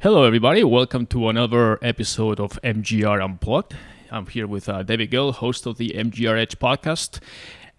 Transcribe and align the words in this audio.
Hello, 0.00 0.22
everybody. 0.22 0.62
Welcome 0.62 1.06
to 1.06 1.28
another 1.28 1.76
episode 1.82 2.38
of 2.38 2.52
MGR 2.62 3.20
Unplugged. 3.20 3.74
I'm 4.12 4.26
here 4.26 4.46
with 4.46 4.68
uh, 4.68 4.84
David 4.84 5.10
Gill, 5.10 5.32
host 5.32 5.66
of 5.66 5.76
the 5.76 5.88
MGR 5.88 6.38
Edge 6.38 6.56
podcast. 6.60 7.18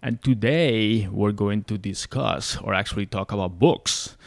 And 0.02 0.22
today 0.22 1.08
we're 1.10 1.32
going 1.32 1.64
to 1.64 1.78
discuss 1.78 2.58
or 2.58 2.74
actually 2.74 3.06
talk 3.06 3.32
about 3.32 3.58
books. 3.58 4.18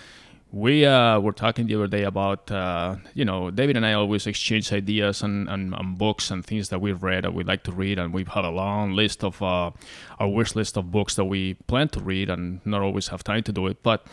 We 0.51 0.87
uh, 0.87 1.19
were 1.19 1.33
talking 1.33 1.67
the 1.67 1.75
other 1.75 1.85
day 1.85 2.01
about, 2.01 2.49
uh, 2.49 2.95
you 3.13 3.25
know, 3.25 3.51
David 3.51 3.77
and 3.77 3.85
I 3.85 3.93
always 3.93 4.25
exchange 4.25 4.73
ideas 4.73 5.21
and, 5.21 5.75
books 5.95 6.31
and 6.31 6.43
things 6.43 6.69
that 6.69 6.81
we've 6.81 7.03
read 7.03 7.25
that 7.25 7.35
we'd 7.35 7.45
like 7.45 7.61
to 7.65 7.71
read. 7.71 7.99
And 7.99 8.11
we've 8.11 8.27
had 8.27 8.43
a 8.43 8.49
long 8.49 8.93
list 8.93 9.23
of 9.23 9.39
uh, 9.43 9.69
our 10.17 10.27
wish 10.27 10.55
list 10.55 10.77
of 10.77 10.89
books 10.89 11.13
that 11.13 11.25
we 11.25 11.53
plan 11.67 11.89
to 11.89 11.99
read 11.99 12.31
and 12.31 12.59
not 12.65 12.81
always 12.81 13.09
have 13.09 13.23
time 13.23 13.43
to 13.43 13.51
do 13.51 13.67
it. 13.67 13.83
But 13.83 14.07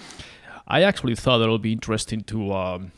I 0.68 0.82
actually 0.82 1.14
thought 1.14 1.38
that 1.38 1.48
it 1.48 1.50
would 1.50 1.62
be 1.62 1.72
interesting 1.72 2.20
to. 2.24 2.52
Um, 2.52 2.92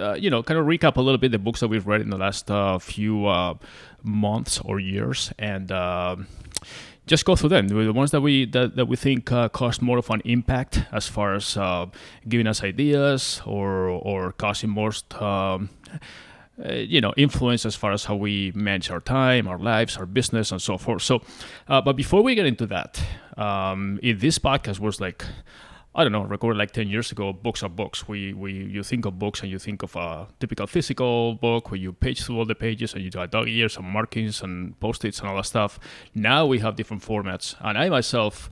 uh, 0.00 0.14
you 0.14 0.30
know, 0.30 0.42
kind 0.42 0.58
of 0.58 0.66
recap 0.66 0.96
a 0.96 1.00
little 1.00 1.18
bit 1.18 1.32
the 1.32 1.38
books 1.38 1.60
that 1.60 1.68
we've 1.68 1.86
read 1.86 2.00
in 2.00 2.10
the 2.10 2.18
last 2.18 2.50
uh, 2.50 2.78
few 2.78 3.26
uh, 3.26 3.54
months 4.02 4.60
or 4.64 4.80
years, 4.80 5.32
and 5.38 5.70
um, 5.70 6.26
just 7.06 7.24
go 7.24 7.36
through 7.36 7.50
them. 7.50 7.68
The 7.68 7.92
ones 7.92 8.10
that 8.10 8.20
we 8.20 8.46
that, 8.46 8.76
that 8.76 8.86
we 8.86 8.96
think 8.96 9.30
uh, 9.30 9.48
more 9.80 9.98
of 9.98 10.10
an 10.10 10.22
impact 10.24 10.84
as 10.92 11.06
far 11.06 11.34
as 11.34 11.56
uh, 11.56 11.86
giving 12.28 12.46
us 12.46 12.62
ideas 12.62 13.42
or 13.46 13.88
or 13.88 14.32
causing 14.32 14.70
most. 14.70 15.14
Um, 15.20 15.70
uh, 16.62 16.74
you 16.74 17.00
know, 17.00 17.14
influence 17.16 17.64
as 17.64 17.74
far 17.74 17.90
as 17.90 18.04
how 18.04 18.14
we 18.14 18.52
manage 18.54 18.90
our 18.90 19.00
time, 19.00 19.48
our 19.48 19.58
lives, 19.58 19.96
our 19.96 20.04
business, 20.04 20.52
and 20.52 20.60
so 20.60 20.76
forth. 20.76 21.00
So, 21.00 21.22
but 21.66 21.94
before 21.94 22.22
we 22.22 22.34
get 22.34 22.44
into 22.44 22.66
that, 22.66 23.02
um, 23.38 23.98
in 24.02 24.18
this 24.18 24.38
podcast 24.38 24.78
was 24.78 25.00
like 25.00 25.24
I 25.92 26.04
don't 26.04 26.12
know, 26.12 26.22
recorded 26.22 26.56
like 26.56 26.70
10 26.70 26.88
years 26.88 27.10
ago, 27.10 27.32
books 27.32 27.64
are 27.64 27.68
books. 27.68 28.06
We, 28.06 28.32
we, 28.32 28.52
you 28.52 28.84
think 28.84 29.06
of 29.06 29.18
books 29.18 29.42
and 29.42 29.50
you 29.50 29.58
think 29.58 29.82
of 29.82 29.96
a 29.96 30.28
typical 30.38 30.68
physical 30.68 31.34
book 31.34 31.70
where 31.72 31.80
you 31.80 31.92
page 31.92 32.22
through 32.22 32.38
all 32.38 32.44
the 32.44 32.54
pages 32.54 32.94
and 32.94 33.02
you 33.02 33.10
do 33.10 33.26
dog 33.26 33.48
ears 33.48 33.76
and 33.76 33.86
markings 33.86 34.40
and 34.40 34.78
post-its 34.78 35.18
and 35.18 35.28
all 35.28 35.36
that 35.36 35.46
stuff. 35.46 35.80
Now 36.14 36.46
we 36.46 36.60
have 36.60 36.76
different 36.76 37.02
formats. 37.02 37.56
And 37.60 37.76
I 37.76 37.88
myself 37.88 38.48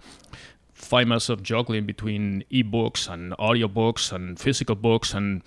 find 0.72 1.08
myself 1.08 1.42
juggling 1.42 1.86
between 1.86 2.44
ebooks 2.50 3.08
and 3.08 3.32
audiobooks 3.38 4.12
and 4.12 4.38
physical 4.38 4.74
books. 4.74 5.14
And 5.14 5.42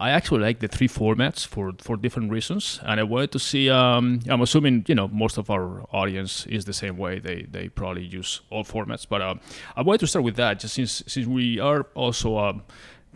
I 0.00 0.10
actually 0.10 0.42
like 0.42 0.60
the 0.60 0.68
three 0.68 0.86
formats 0.86 1.44
for, 1.44 1.72
for 1.78 1.96
different 1.96 2.30
reasons, 2.30 2.78
and 2.84 3.00
I 3.00 3.02
wanted 3.02 3.32
to 3.32 3.40
see. 3.40 3.68
Um, 3.68 4.20
I'm 4.28 4.40
assuming 4.40 4.84
you 4.86 4.94
know 4.94 5.08
most 5.08 5.38
of 5.38 5.50
our 5.50 5.84
audience 5.92 6.46
is 6.46 6.64
the 6.64 6.72
same 6.72 6.96
way. 6.96 7.18
They 7.18 7.46
they 7.50 7.68
probably 7.68 8.04
use 8.04 8.40
all 8.48 8.62
formats, 8.62 9.06
but 9.08 9.20
uh, 9.20 9.34
I 9.76 9.82
wanted 9.82 9.98
to 10.00 10.06
start 10.06 10.24
with 10.24 10.36
that 10.36 10.60
just 10.60 10.74
since 10.74 11.02
since 11.08 11.26
we 11.26 11.58
are 11.58 11.82
also 11.96 12.38
a 12.38 12.62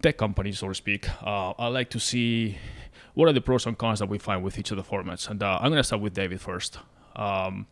tech 0.03 0.19
company, 0.19 0.51
so 0.51 0.69
to 0.69 0.75
speak. 0.75 1.09
Uh, 1.25 1.51
I 1.57 1.69
like 1.69 1.89
to 1.91 2.01
see 2.01 2.59
what 3.15 3.29
are 3.29 3.33
the 3.33 3.41
pros 3.41 3.65
and 3.67 3.79
cons 3.79 4.01
that 4.01 4.09
we 4.09 4.19
find 4.19 4.43
with 4.43 4.59
each 4.59 4.73
of 4.73 4.77
the 4.77 4.83
formats, 4.83 5.31
and 5.31 5.41
uh, 5.41 5.59
I'm 5.61 5.71
gonna 5.71 5.85
start 5.85 6.03
with 6.03 6.15
David 6.15 6.41
first. 6.41 6.79
Um, 7.15 7.69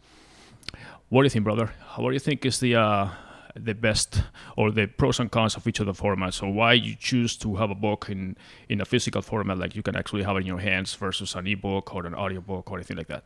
what 1.09 1.23
do 1.23 1.27
you 1.27 1.31
think, 1.31 1.43
brother? 1.43 1.73
What 1.97 2.11
do 2.11 2.15
you 2.15 2.21
think 2.21 2.47
is 2.47 2.61
the 2.61 2.77
uh, 2.77 3.09
the 3.55 3.75
best 3.75 4.23
or 4.57 4.71
the 4.71 4.87
pros 4.87 5.21
and 5.21 5.31
cons 5.31 5.57
of 5.57 5.67
each 5.67 5.81
of 5.81 5.87
the 5.87 5.93
formats. 5.93 6.35
So 6.35 6.49
why 6.49 6.75
you 6.75 6.95
choose 6.95 7.37
to 7.39 7.57
have 7.57 7.71
a 7.71 7.75
book 7.75 8.09
in 8.09 8.37
in 8.69 8.81
a 8.81 8.85
physical 8.85 9.23
format, 9.23 9.59
like 9.59 9.75
you 9.75 9.83
can 9.83 9.97
actually 9.97 10.23
have 10.23 10.37
in 10.37 10.47
your 10.47 10.59
hands, 10.59 10.95
versus 10.95 11.35
an 11.35 11.47
ebook 11.47 11.95
or 11.95 12.07
an 12.07 12.15
audiobook 12.15 12.71
or 12.71 12.79
anything 12.79 12.97
like 12.97 13.09
that. 13.09 13.25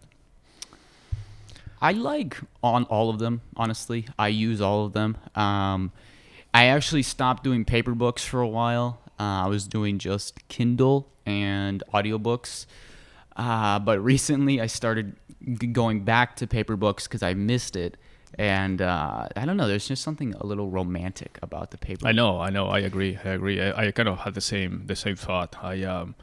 I 1.80 1.92
like 1.92 2.38
on 2.62 2.84
all 2.84 3.10
of 3.10 3.18
them. 3.18 3.42
Honestly, 3.56 4.06
I 4.18 4.28
use 4.28 4.60
all 4.60 4.86
of 4.86 4.92
them. 4.92 5.16
Um, 5.34 5.92
I 6.54 6.66
actually 6.66 7.02
stopped 7.02 7.44
doing 7.44 7.64
paper 7.64 7.94
books 7.94 8.24
for 8.24 8.40
a 8.40 8.48
while. 8.48 9.00
Uh, 9.20 9.44
I 9.44 9.48
was 9.48 9.66
doing 9.66 9.98
just 9.98 10.48
Kindle 10.48 11.08
and 11.26 11.82
audiobooks. 11.92 12.66
Uh, 13.36 13.78
but 13.80 14.02
recently, 14.02 14.60
I 14.60 14.66
started 14.66 15.16
g- 15.42 15.66
going 15.66 16.04
back 16.04 16.36
to 16.36 16.46
paper 16.46 16.76
books 16.76 17.06
because 17.06 17.22
I 17.22 17.34
missed 17.34 17.76
it 17.76 17.96
and 18.38 18.82
uh, 18.82 19.28
I 19.36 19.44
don't 19.44 19.56
know. 19.56 19.68
There's 19.68 19.88
just 19.88 20.02
something 20.02 20.34
a 20.34 20.46
little 20.46 20.68
romantic 20.68 21.38
about 21.42 21.70
the 21.70 21.78
paper. 21.78 22.06
I 22.06 22.12
know, 22.12 22.40
I 22.40 22.50
know. 22.50 22.66
I 22.68 22.80
agree. 22.80 23.18
I 23.24 23.30
agree. 23.30 23.60
I, 23.60 23.86
I 23.86 23.90
kind 23.90 24.08
of 24.08 24.18
had 24.20 24.34
the 24.34 24.40
same 24.40 24.82
the 24.86 24.96
same 24.96 25.16
thought. 25.16 25.56
I 25.62 25.82
um, 25.84 26.14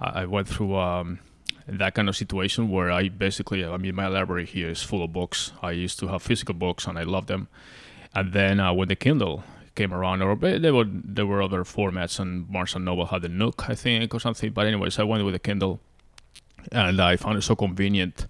I 0.00 0.24
went 0.24 0.48
through 0.48 0.76
um, 0.76 1.18
that 1.66 1.94
kind 1.94 2.08
of 2.08 2.16
situation 2.16 2.68
where 2.70 2.90
I 2.90 3.08
basically, 3.08 3.64
I 3.64 3.76
mean, 3.76 3.94
my 3.94 4.08
library 4.08 4.46
here 4.46 4.68
is 4.68 4.82
full 4.82 5.02
of 5.02 5.12
books. 5.12 5.52
I 5.62 5.72
used 5.72 5.98
to 6.00 6.08
have 6.08 6.22
physical 6.22 6.54
books 6.54 6.86
and 6.86 6.98
I 6.98 7.02
love 7.02 7.26
them. 7.26 7.48
And 8.14 8.32
then 8.32 8.60
uh, 8.60 8.72
when 8.72 8.88
the 8.88 8.96
Kindle 8.96 9.44
came 9.74 9.94
around, 9.94 10.22
or 10.22 10.34
there 10.36 10.74
were 10.74 10.86
there 10.88 11.26
were 11.26 11.42
other 11.42 11.62
formats, 11.64 12.18
and 12.18 12.50
Barnes 12.50 12.74
and 12.74 12.84
Noble 12.84 13.06
had 13.06 13.22
the 13.22 13.28
Nook, 13.28 13.68
I 13.68 13.74
think, 13.74 14.14
or 14.14 14.20
something. 14.20 14.52
But 14.52 14.66
anyways, 14.66 14.98
I 14.98 15.04
went 15.04 15.24
with 15.24 15.34
the 15.34 15.38
Kindle, 15.38 15.80
and 16.72 17.00
I 17.00 17.16
found 17.16 17.38
it 17.38 17.42
so 17.42 17.54
convenient 17.54 18.26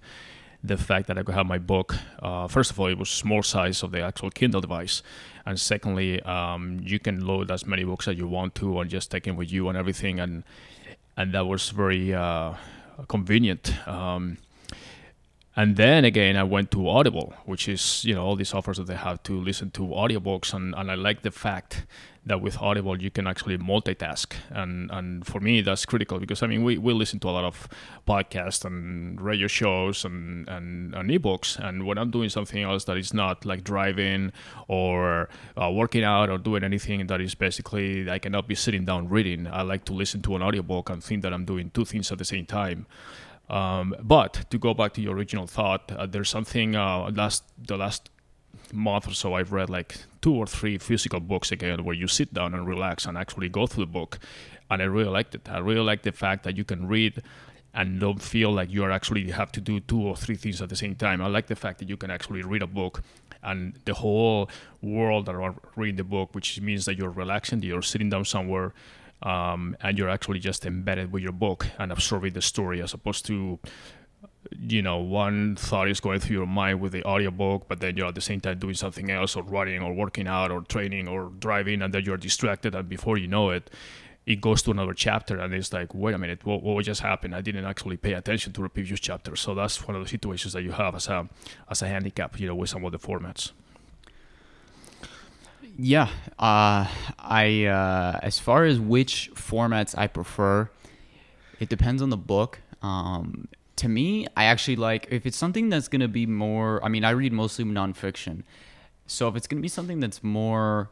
the 0.63 0.77
fact 0.77 1.07
that 1.07 1.17
I 1.17 1.23
could 1.23 1.35
have 1.35 1.45
my 1.45 1.57
book. 1.57 1.95
Uh, 2.21 2.47
first 2.47 2.71
of 2.71 2.79
all, 2.79 2.87
it 2.87 2.97
was 2.97 3.09
small 3.09 3.43
size 3.43 3.83
of 3.83 3.91
the 3.91 4.01
actual 4.01 4.29
Kindle 4.29 4.61
device, 4.61 5.01
and 5.45 5.59
secondly, 5.59 6.21
um, 6.21 6.79
you 6.83 6.99
can 6.99 7.25
load 7.25 7.49
as 7.51 7.65
many 7.65 7.83
books 7.83 8.07
as 8.07 8.17
you 8.17 8.27
want 8.27 8.55
to, 8.55 8.79
and 8.79 8.89
just 8.89 9.09
take 9.11 9.23
them 9.23 9.35
with 9.35 9.51
you 9.51 9.69
and 9.69 9.77
everything, 9.77 10.19
and 10.19 10.43
and 11.17 11.33
that 11.33 11.45
was 11.45 11.69
very 11.69 12.13
uh, 12.13 12.53
convenient. 13.07 13.75
Um, 13.87 14.37
and 15.53 15.75
then 15.75 16.05
again, 16.05 16.37
I 16.37 16.43
went 16.43 16.71
to 16.71 16.87
Audible, 16.87 17.33
which 17.45 17.67
is 17.67 18.05
you 18.05 18.15
know 18.15 18.23
all 18.23 18.37
these 18.37 18.53
offers 18.53 18.77
that 18.77 18.87
they 18.87 18.95
have 18.95 19.21
to 19.23 19.33
listen 19.33 19.69
to 19.71 19.81
audiobooks, 19.81 20.53
and, 20.53 20.73
and 20.75 20.89
I 20.89 20.95
like 20.95 21.23
the 21.23 21.31
fact 21.31 21.85
that 22.25 22.39
with 22.39 22.61
Audible 22.61 23.01
you 23.01 23.11
can 23.11 23.27
actually 23.27 23.57
multitask, 23.57 24.33
and 24.49 24.89
and 24.91 25.27
for 25.27 25.41
me 25.41 25.59
that's 25.61 25.85
critical 25.85 26.19
because 26.19 26.41
I 26.41 26.47
mean 26.47 26.63
we, 26.63 26.77
we 26.77 26.93
listen 26.93 27.19
to 27.19 27.29
a 27.29 27.31
lot 27.31 27.43
of 27.43 27.67
podcasts 28.07 28.63
and 28.63 29.19
radio 29.19 29.47
shows 29.47 30.05
and, 30.05 30.47
and 30.47 30.95
and 30.95 31.09
ebooks, 31.09 31.59
and 31.59 31.85
when 31.85 31.97
I'm 31.97 32.11
doing 32.11 32.29
something 32.29 32.63
else 32.63 32.85
that 32.85 32.95
is 32.95 33.13
not 33.13 33.45
like 33.45 33.65
driving 33.65 34.31
or 34.69 35.27
uh, 35.61 35.69
working 35.69 36.05
out 36.05 36.29
or 36.29 36.37
doing 36.37 36.63
anything 36.63 37.07
that 37.07 37.19
is 37.19 37.35
basically 37.35 38.09
I 38.09 38.19
cannot 38.19 38.47
be 38.47 38.55
sitting 38.55 38.85
down 38.85 39.09
reading, 39.09 39.47
I 39.47 39.63
like 39.63 39.83
to 39.85 39.93
listen 39.93 40.21
to 40.21 40.35
an 40.37 40.41
audiobook 40.41 40.89
and 40.89 41.03
think 41.03 41.23
that 41.23 41.33
I'm 41.33 41.43
doing 41.43 41.71
two 41.71 41.83
things 41.83 42.09
at 42.09 42.19
the 42.19 42.25
same 42.25 42.45
time. 42.45 42.85
Um, 43.51 43.93
but 44.01 44.45
to 44.49 44.57
go 44.57 44.73
back 44.73 44.93
to 44.93 45.01
your 45.01 45.13
original 45.13 45.45
thought, 45.45 45.91
uh, 45.91 46.05
there's 46.05 46.29
something 46.29 46.75
uh, 46.75 47.11
last 47.13 47.43
the 47.57 47.75
last 47.75 48.09
month 48.71 49.09
or 49.09 49.13
so 49.13 49.33
I've 49.33 49.51
read 49.51 49.69
like 49.69 49.97
two 50.21 50.33
or 50.33 50.47
three 50.47 50.77
physical 50.77 51.19
books 51.19 51.51
again 51.51 51.83
where 51.83 51.95
you 51.95 52.07
sit 52.07 52.33
down 52.33 52.53
and 52.53 52.65
relax 52.65 53.05
and 53.05 53.17
actually 53.17 53.49
go 53.49 53.67
through 53.67 53.85
the 53.85 53.91
book. 53.91 54.19
And 54.69 54.81
I 54.81 54.85
really 54.85 55.09
liked 55.09 55.35
it. 55.35 55.49
I 55.49 55.57
really 55.57 55.81
like 55.81 56.03
the 56.03 56.13
fact 56.13 56.45
that 56.45 56.55
you 56.55 56.63
can 56.63 56.87
read 56.87 57.21
and 57.73 57.99
don't 57.99 58.21
feel 58.21 58.51
like 58.51 58.71
you 58.71 58.85
are 58.85 58.91
actually 58.91 59.29
have 59.31 59.51
to 59.53 59.61
do 59.61 59.81
two 59.81 60.01
or 60.01 60.15
three 60.15 60.35
things 60.35 60.61
at 60.61 60.69
the 60.69 60.75
same 60.77 60.95
time. 60.95 61.21
I 61.21 61.27
like 61.27 61.47
the 61.47 61.55
fact 61.55 61.79
that 61.79 61.89
you 61.89 61.97
can 61.97 62.09
actually 62.09 62.43
read 62.43 62.61
a 62.61 62.67
book 62.67 63.03
and 63.43 63.77
the 63.83 63.95
whole 63.95 64.49
world 64.81 65.27
around 65.27 65.59
reading 65.75 65.97
the 65.97 66.05
book, 66.05 66.33
which 66.33 66.61
means 66.61 66.85
that 66.85 66.97
you're 66.97 67.09
relaxing, 67.09 67.61
you're 67.63 67.81
sitting 67.81 68.09
down 68.09 68.23
somewhere, 68.23 68.73
um, 69.23 69.75
and 69.81 69.97
you're 69.97 70.09
actually 70.09 70.39
just 70.39 70.65
embedded 70.65 71.11
with 71.11 71.23
your 71.23 71.31
book 71.31 71.67
and 71.77 71.91
absorbing 71.91 72.33
the 72.33 72.41
story 72.41 72.81
as 72.81 72.93
opposed 72.93 73.25
to 73.25 73.59
you 74.59 74.81
know 74.81 74.97
one 74.97 75.55
thought 75.55 75.87
is 75.87 75.99
going 75.99 76.19
through 76.19 76.35
your 76.35 76.47
mind 76.47 76.81
with 76.81 76.91
the 76.91 77.03
audiobook 77.05 77.67
but 77.67 77.79
then 77.79 77.95
you're 77.95 78.07
at 78.07 78.15
the 78.15 78.21
same 78.21 78.39
time 78.39 78.57
doing 78.57 78.73
something 78.73 79.09
else 79.09 79.35
or 79.35 79.43
running 79.43 79.81
or 79.81 79.93
working 79.93 80.27
out 80.27 80.51
or 80.51 80.61
training 80.61 81.07
or 81.07 81.31
driving 81.39 81.81
and 81.81 81.93
then 81.93 82.03
you're 82.03 82.17
distracted 82.17 82.73
and 82.75 82.89
before 82.89 83.17
you 83.17 83.27
know 83.27 83.51
it 83.51 83.69
it 84.25 84.39
goes 84.39 84.61
to 84.61 84.71
another 84.71 84.93
chapter 84.93 85.39
and 85.39 85.53
it's 85.53 85.73
like 85.73 85.93
wait 85.93 86.13
a 86.13 86.17
minute 86.17 86.45
what, 86.45 86.61
what 86.61 86.83
just 86.85 87.01
happened? 87.01 87.33
I 87.35 87.41
didn't 87.41 87.65
actually 87.65 87.97
pay 87.97 88.13
attention 88.13 88.53
to 88.53 88.61
the 88.61 88.69
previous 88.69 88.99
chapter. 88.99 89.35
So 89.35 89.55
that's 89.55 89.87
one 89.87 89.95
of 89.95 90.03
the 90.03 90.09
situations 90.09 90.53
that 90.53 90.61
you 90.61 90.71
have 90.71 90.95
as 90.95 91.07
a 91.07 91.27
as 91.69 91.81
a 91.81 91.87
handicap 91.87 92.39
you 92.39 92.47
know 92.47 92.55
with 92.55 92.69
some 92.69 92.85
of 92.85 92.91
the 92.91 92.99
formats 92.99 93.51
yeah 95.81 96.09
uh, 96.39 96.85
i 97.19 97.65
uh, 97.65 98.19
as 98.21 98.39
far 98.39 98.65
as 98.65 98.79
which 98.79 99.31
formats 99.33 99.97
i 99.97 100.07
prefer 100.07 100.69
it 101.59 101.69
depends 101.69 102.01
on 102.01 102.09
the 102.09 102.17
book 102.17 102.59
um, 102.81 103.47
to 103.81 103.89
me, 103.89 104.27
I 104.37 104.45
actually 104.45 104.75
like 104.75 105.07
if 105.09 105.25
it's 105.25 105.37
something 105.37 105.69
that's 105.69 105.87
gonna 105.87 106.07
be 106.07 106.27
more. 106.27 106.83
I 106.85 106.87
mean, 106.87 107.03
I 107.03 107.11
read 107.11 107.33
mostly 107.33 107.65
nonfiction, 107.65 108.43
so 109.07 109.27
if 109.27 109.35
it's 109.35 109.47
gonna 109.47 109.61
be 109.61 109.67
something 109.67 109.99
that's 109.99 110.23
more, 110.23 110.91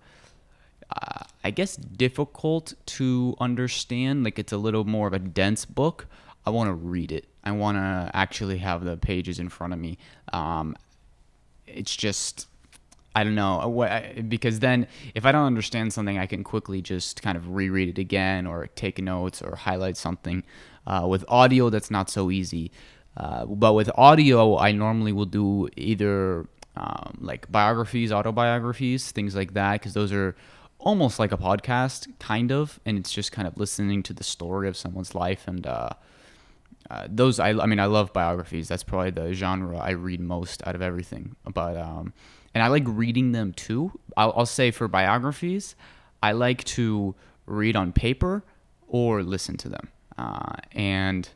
uh, 0.90 1.24
I 1.44 1.52
guess, 1.52 1.76
difficult 1.76 2.74
to 2.98 3.36
understand, 3.40 4.24
like 4.24 4.40
it's 4.40 4.52
a 4.52 4.58
little 4.58 4.86
more 4.86 5.08
of 5.08 5.14
a 5.14 5.20
dense 5.20 5.66
book, 5.66 6.08
I 6.48 6.50
want 6.50 6.68
to 6.70 6.74
read 6.74 7.12
it. 7.12 7.28
I 7.44 7.52
want 7.52 7.78
to 7.78 8.10
actually 8.14 8.58
have 8.58 8.84
the 8.84 8.98
pages 8.98 9.38
in 9.40 9.50
front 9.50 9.74
of 9.74 9.80
me. 9.80 10.00
Um, 10.34 10.76
it's 11.68 11.96
just 11.96 12.48
I 13.16 13.24
don't 13.24 13.36
know 13.36 14.16
because 14.28 14.60
then 14.60 14.88
if 15.16 15.26
I 15.26 15.32
don't 15.32 15.46
understand 15.46 15.94
something, 15.94 16.18
I 16.18 16.26
can 16.26 16.44
quickly 16.44 16.82
just 16.82 17.22
kind 17.22 17.38
of 17.38 17.50
reread 17.56 17.90
it 17.90 17.98
again 17.98 18.46
or 18.46 18.68
take 18.68 19.02
notes 19.02 19.42
or 19.42 19.56
highlight 19.56 19.98
something. 19.98 20.44
Uh, 20.86 21.06
with 21.08 21.26
audio, 21.28 21.70
that's 21.70 21.92
not 21.92 22.10
so 22.10 22.32
easy. 22.32 22.72
Uh, 23.18 23.46
but 23.46 23.74
with 23.74 23.90
audio, 23.96 24.58
I 24.58 24.72
normally 24.72 25.12
will 25.12 25.26
do 25.26 25.68
either 25.76 26.48
um, 26.76 27.18
like 27.20 27.52
biographies, 27.52 28.12
autobiographies, 28.12 29.12
things 29.12 29.36
like 29.36 29.54
that, 29.54 29.74
because 29.74 29.94
those 29.94 30.14
are 30.14 30.36
almost 30.78 31.20
like 31.20 31.32
a 31.32 31.38
podcast, 31.38 32.08
kind 32.20 32.52
of, 32.52 32.80
and 32.86 32.98
it's 32.98 33.12
just 33.12 33.32
kind 33.32 33.48
of 33.48 33.58
listening 33.58 34.04
to 34.04 34.14
the 34.14 34.24
story 34.24 34.68
of 34.68 34.78
someone's 34.78 35.16
life 35.16 35.48
and. 35.48 35.66
Uh, 35.66 35.90
uh, 36.90 37.08
those 37.08 37.40
I, 37.40 37.50
I 37.50 37.68
mean 37.68 37.80
I 37.80 37.86
love 37.86 38.14
biographies. 38.14 38.68
That's 38.68 38.82
probably 38.82 39.12
the 39.12 39.32
genre 39.34 39.78
I 39.78 39.92
read 39.92 40.20
most 40.20 40.66
out 40.66 40.74
of 40.74 40.82
everything. 40.82 41.36
But 41.54 41.78
um, 41.78 42.14
and 42.54 42.64
I 42.64 42.68
like 42.68 42.84
reading 42.86 43.32
them 43.32 43.54
too. 43.54 43.92
I'll, 44.18 44.34
I'll 44.36 44.46
say 44.46 44.72
for 44.72 44.88
biographies, 44.88 45.76
I 46.22 46.32
like 46.34 46.64
to 46.66 47.16
read 47.46 47.76
on 47.76 47.92
paper 47.92 48.44
or 48.88 49.24
listen 49.24 49.58
to 49.58 49.70
them. 49.70 49.90
Uh, 50.18 50.56
and 50.72 51.30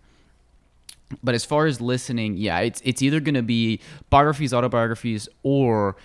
but 1.22 1.36
as 1.36 1.46
far 1.46 1.68
as 1.68 1.80
listening, 1.80 2.38
yeah, 2.38 2.60
it's 2.60 2.82
it's 2.84 3.02
either 3.02 3.20
gonna 3.20 3.44
be 3.44 3.80
biographies, 4.10 4.54
autobiographies, 4.54 5.30
or 5.44 5.96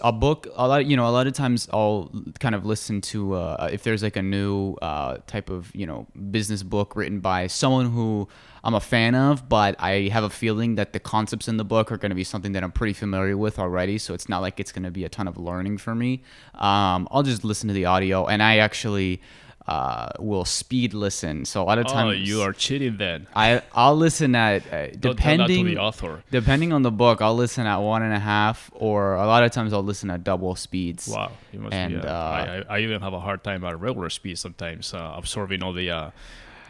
a 0.00 0.12
book 0.12 0.46
a 0.54 0.68
lot 0.68 0.86
you 0.86 0.96
know 0.96 1.08
a 1.08 1.10
lot 1.10 1.26
of 1.26 1.32
times 1.32 1.68
i'll 1.72 2.10
kind 2.38 2.54
of 2.54 2.64
listen 2.64 3.00
to 3.00 3.34
uh, 3.34 3.68
if 3.72 3.82
there's 3.82 4.02
like 4.02 4.16
a 4.16 4.22
new 4.22 4.74
uh, 4.82 5.18
type 5.26 5.50
of 5.50 5.74
you 5.74 5.86
know 5.86 6.06
business 6.30 6.62
book 6.62 6.94
written 6.94 7.20
by 7.20 7.46
someone 7.46 7.90
who 7.90 8.28
i'm 8.64 8.74
a 8.74 8.80
fan 8.80 9.14
of 9.14 9.48
but 9.48 9.74
i 9.78 10.08
have 10.12 10.24
a 10.24 10.30
feeling 10.30 10.74
that 10.76 10.92
the 10.92 11.00
concepts 11.00 11.48
in 11.48 11.56
the 11.56 11.64
book 11.64 11.90
are 11.92 11.96
going 11.96 12.10
to 12.10 12.16
be 12.16 12.24
something 12.24 12.52
that 12.52 12.62
i'm 12.62 12.72
pretty 12.72 12.92
familiar 12.92 13.36
with 13.36 13.58
already 13.58 13.98
so 13.98 14.14
it's 14.14 14.28
not 14.28 14.40
like 14.40 14.60
it's 14.60 14.72
going 14.72 14.84
to 14.84 14.90
be 14.90 15.04
a 15.04 15.08
ton 15.08 15.26
of 15.28 15.36
learning 15.36 15.78
for 15.78 15.94
me 15.94 16.22
um, 16.54 17.06
i'll 17.10 17.22
just 17.22 17.44
listen 17.44 17.68
to 17.68 17.74
the 17.74 17.84
audio 17.84 18.26
and 18.26 18.42
i 18.42 18.58
actually 18.58 19.20
uh, 19.68 20.08
will 20.18 20.44
speed 20.44 20.92
listen. 20.92 21.44
So 21.44 21.62
a 21.62 21.64
lot 21.64 21.78
of 21.78 21.86
times, 21.86 22.08
Oh, 22.08 22.10
you 22.10 22.42
are 22.42 22.52
cheating 22.52 22.96
then. 22.96 23.28
I 23.32 23.62
I'll 23.72 23.94
listen 23.96 24.34
at 24.34 24.66
uh, 24.72 24.88
Don't 24.88 25.00
tell 25.00 25.12
that 25.12 25.16
depending 25.16 25.64
to 25.66 25.70
the 25.70 25.78
author. 25.80 26.24
depending 26.32 26.72
on 26.72 26.82
the 26.82 26.90
book. 26.90 27.22
I'll 27.22 27.36
listen 27.36 27.64
at 27.64 27.76
one 27.76 28.02
and 28.02 28.12
a 28.12 28.18
half, 28.18 28.72
or 28.74 29.14
a 29.14 29.24
lot 29.24 29.44
of 29.44 29.52
times 29.52 29.72
I'll 29.72 29.84
listen 29.84 30.10
at 30.10 30.24
double 30.24 30.56
speeds. 30.56 31.06
Wow, 31.06 31.30
you 31.52 31.60
must 31.60 31.74
And, 31.74 32.02
be. 32.02 32.08
Uh, 32.08 32.12
uh, 32.12 32.64
I, 32.68 32.78
I 32.78 32.80
even 32.80 33.00
have 33.02 33.12
a 33.12 33.20
hard 33.20 33.44
time 33.44 33.62
at 33.62 33.78
regular 33.78 34.10
speed 34.10 34.36
sometimes, 34.36 34.92
uh, 34.94 35.14
absorbing 35.16 35.62
all 35.62 35.72
the. 35.72 36.12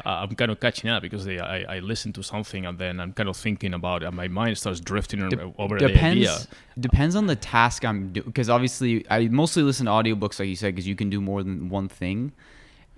Uh, 0.05 0.27
I'm 0.29 0.35
kind 0.35 0.51
of 0.51 0.59
catching 0.59 0.91
up 0.91 1.01
because 1.03 1.25
they, 1.25 1.39
I, 1.39 1.77
I 1.77 1.79
listen 1.79 2.13
to 2.15 2.23
something 2.23 2.67
and 2.67 2.77
then 2.77 2.99
I'm 2.99 3.13
kind 3.13 3.29
of 3.29 3.37
thinking 3.37 3.73
about 3.73 4.03
it, 4.03 4.07
and 4.07 4.17
my 4.17 4.27
mind 4.27 4.59
starts 4.59 4.81
drifting 4.81 5.29
Dep- 5.29 5.55
over 5.59 5.79
the 5.79 5.85
idea. 5.85 5.95
depends 5.95 6.49
depends 6.79 7.15
on 7.17 7.27
the 7.27 7.37
task 7.37 7.85
I'm 7.85 8.13
doing 8.13 8.27
because 8.27 8.51
obviously 8.51 9.07
I 9.11 9.29
mostly 9.29 9.63
listen 9.63 9.87
to 9.87 9.93
audiobooks 9.93 10.41
like 10.41 10.49
you 10.49 10.57
said 10.57 10.75
because 10.75 10.89
you 10.89 10.97
can 10.97 11.11
do 11.11 11.21
more 11.21 11.43
than 11.43 11.69
one 11.69 11.89
thing. 11.89 12.33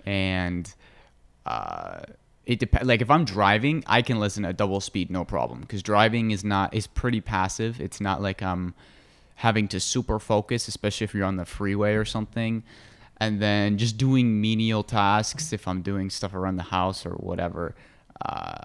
And 0.05 0.73
uh 1.45 2.01
it 2.45 2.59
depends 2.59 2.87
like 2.87 3.01
if 3.01 3.09
I'm 3.11 3.25
driving 3.25 3.83
I 3.85 4.01
can 4.01 4.19
listen 4.19 4.45
at 4.45 4.57
double 4.57 4.79
speed 4.79 5.11
no 5.11 5.25
problem. 5.25 5.61
Because 5.61 5.83
driving 5.83 6.31
is 6.31 6.43
not 6.43 6.73
is 6.73 6.87
pretty 6.87 7.21
passive. 7.21 7.79
It's 7.79 8.01
not 8.01 8.21
like 8.21 8.41
I'm 8.41 8.73
having 9.35 9.67
to 9.67 9.79
super 9.79 10.17
focus 10.17 10.67
especially 10.67 11.05
if 11.05 11.13
you're 11.13 11.25
on 11.25 11.35
the 11.35 11.45
freeway 11.45 11.93
or 11.93 12.05
something 12.05 12.63
and 13.17 13.41
then 13.41 13.77
just 13.77 13.97
doing 13.97 14.41
menial 14.41 14.83
tasks 14.83 15.53
if 15.53 15.67
I'm 15.67 15.81
doing 15.81 16.09
stuff 16.09 16.33
around 16.33 16.57
the 16.57 16.63
house 16.63 17.05
or 17.05 17.11
whatever 17.11 17.75
uh, 18.21 18.61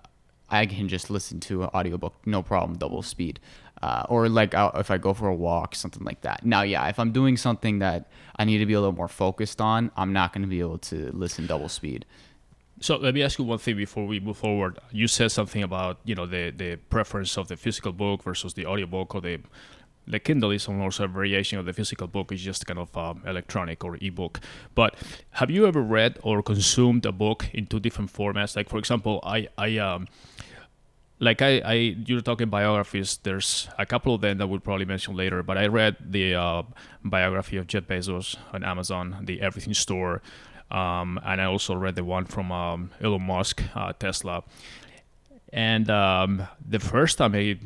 I 0.49 0.67
can 0.67 0.89
just 0.89 1.11
listen 1.11 1.41
to 1.41 1.65
an 1.65 1.71
audiobook 1.75 2.15
no 2.27 2.43
problem 2.43 2.79
double 2.79 3.03
speed. 3.03 3.41
Uh, 3.83 4.05
or 4.11 4.29
like 4.29 4.53
if 4.55 4.91
I 4.91 4.99
go 4.99 5.15
for 5.15 5.29
a 5.29 5.35
walk 5.35 5.75
something 5.75 6.05
like 6.05 6.21
that. 6.23 6.45
Now 6.45 6.63
yeah 6.63 6.87
if 6.89 6.99
I'm 6.99 7.13
doing 7.13 7.37
something 7.37 7.79
that 7.79 8.11
I 8.37 8.45
need 8.45 8.59
to 8.59 8.67
be 8.67 8.75
a 8.75 8.81
little 8.81 8.95
more 8.95 9.09
focused 9.09 9.61
on 9.61 9.91
I'm 9.97 10.13
not 10.13 10.33
going 10.33 10.43
to 10.43 10.49
be 10.49 10.61
able 10.61 10.79
to 10.79 11.11
listen 11.13 11.47
double 11.47 11.69
speed. 11.69 12.05
So 12.83 12.97
let 12.97 13.15
me 13.15 13.23
ask 13.23 13.39
you 13.39 13.45
one 13.45 13.59
thing 13.59 13.77
before 13.77 14.07
we 14.07 14.21
move 14.21 14.39
forward. 14.39 14.79
You 14.91 15.07
said 15.07 15.31
something 15.31 15.63
about 15.63 15.99
you 16.05 16.15
know 16.15 16.27
the 16.27 16.51
the 16.51 16.77
preference 16.77 17.37
of 17.37 17.49
the 17.49 17.57
physical 17.57 17.93
book 17.93 18.23
versus 18.23 18.55
the 18.55 18.67
audiobook 18.67 19.15
or 19.15 19.21
the 19.21 19.41
the 20.07 20.19
Kindle 20.19 20.51
is 20.51 20.67
almost 20.69 21.01
a 21.01 21.07
variation 21.07 21.59
of 21.59 21.67
the 21.67 21.73
physical 21.73 22.07
book. 22.07 22.33
It's 22.33 22.43
just 22.43 22.67
kind 22.67 22.79
of 22.79 22.97
um, 22.97 23.23
electronic 23.27 23.85
or 23.85 23.97
ebook. 24.01 24.41
But 24.75 24.97
have 25.33 25.51
you 25.51 25.67
ever 25.67 25.83
read 25.83 26.19
or 26.23 26.43
consumed 26.43 27.07
a 27.07 27.13
book 27.13 27.47
in 27.53 27.67
two 27.67 27.81
different 27.81 28.13
formats? 28.13 28.57
Like 28.57 28.69
for 28.69 28.79
example, 28.79 29.21
I 29.25 29.49
I 29.57 29.79
um 29.79 30.09
like 31.21 31.43
I, 31.43 31.59
I 31.59 31.75
you're 32.07 32.23
talking 32.23 32.49
biographies 32.49 33.19
there's 33.23 33.69
a 33.79 33.87
couple 33.87 34.15
of 34.15 34.23
them 34.23 34.39
that 34.39 34.47
we'll 34.47 34.61
probably 34.61 34.87
mention 34.87 35.15
later 35.15 35.43
but 35.43 35.57
i 35.59 35.67
read 35.67 35.97
the 36.01 36.35
uh, 36.35 36.63
biography 37.05 37.59
of 37.59 37.67
jeff 37.67 37.85
bezos 37.85 38.37
on 38.53 38.65
amazon 38.65 39.19
the 39.23 39.41
everything 39.43 39.75
store 39.75 40.23
um, 40.71 41.21
and 41.25 41.41
i 41.41 41.45
also 41.45 41.75
read 41.75 41.95
the 41.95 42.05
one 42.05 42.25
from 42.25 42.51
um, 42.51 42.91
elon 43.03 43.23
musk 43.23 43.63
uh, 43.75 43.93
tesla 43.99 44.43
and 45.53 45.91
um, 45.91 46.49
the 46.67 46.81
first 46.81 47.19
time 47.19 47.35
i 47.35 47.59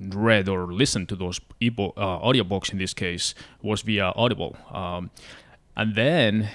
read 0.00 0.48
or 0.48 0.72
listened 0.72 1.08
to 1.08 1.16
those 1.16 1.40
ebook 1.60 1.94
uh, 1.96 2.18
audiobooks 2.20 2.72
in 2.72 2.78
this 2.78 2.94
case 2.94 3.34
was 3.62 3.82
via 3.82 4.12
audible 4.16 4.56
um, 4.70 5.10
and 5.76 5.94
then 5.94 6.48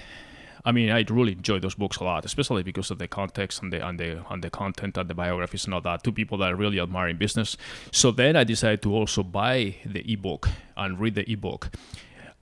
I 0.65 0.71
mean, 0.71 0.89
I 0.89 1.03
really 1.09 1.33
enjoy 1.33 1.59
those 1.59 1.75
books 1.75 1.97
a 1.97 2.05
lot, 2.05 2.23
especially 2.23 2.63
because 2.63 2.89
of 2.89 2.97
the 2.97 3.07
context 3.07 3.61
and 3.61 3.73
the 3.73 3.85
and 3.85 3.99
the 3.99 4.23
and 4.29 4.41
the 4.41 4.49
content 4.49 4.97
and 4.97 5.09
the 5.09 5.13
biographies 5.13 5.65
and 5.65 5.73
all 5.73 5.81
that. 5.81 6.03
Two 6.03 6.13
people 6.13 6.37
that 6.37 6.45
I 6.45 6.51
really 6.51 6.79
admire 6.79 7.09
in 7.09 7.17
business. 7.17 7.57
So 7.91 8.11
then 8.11 8.37
I 8.37 8.45
decided 8.45 8.81
to 8.83 8.93
also 8.93 9.23
buy 9.23 9.75
the 9.85 10.01
ebook 10.11 10.47
and 10.77 10.99
read 10.99 11.15
the 11.15 11.29
ebook, 11.29 11.69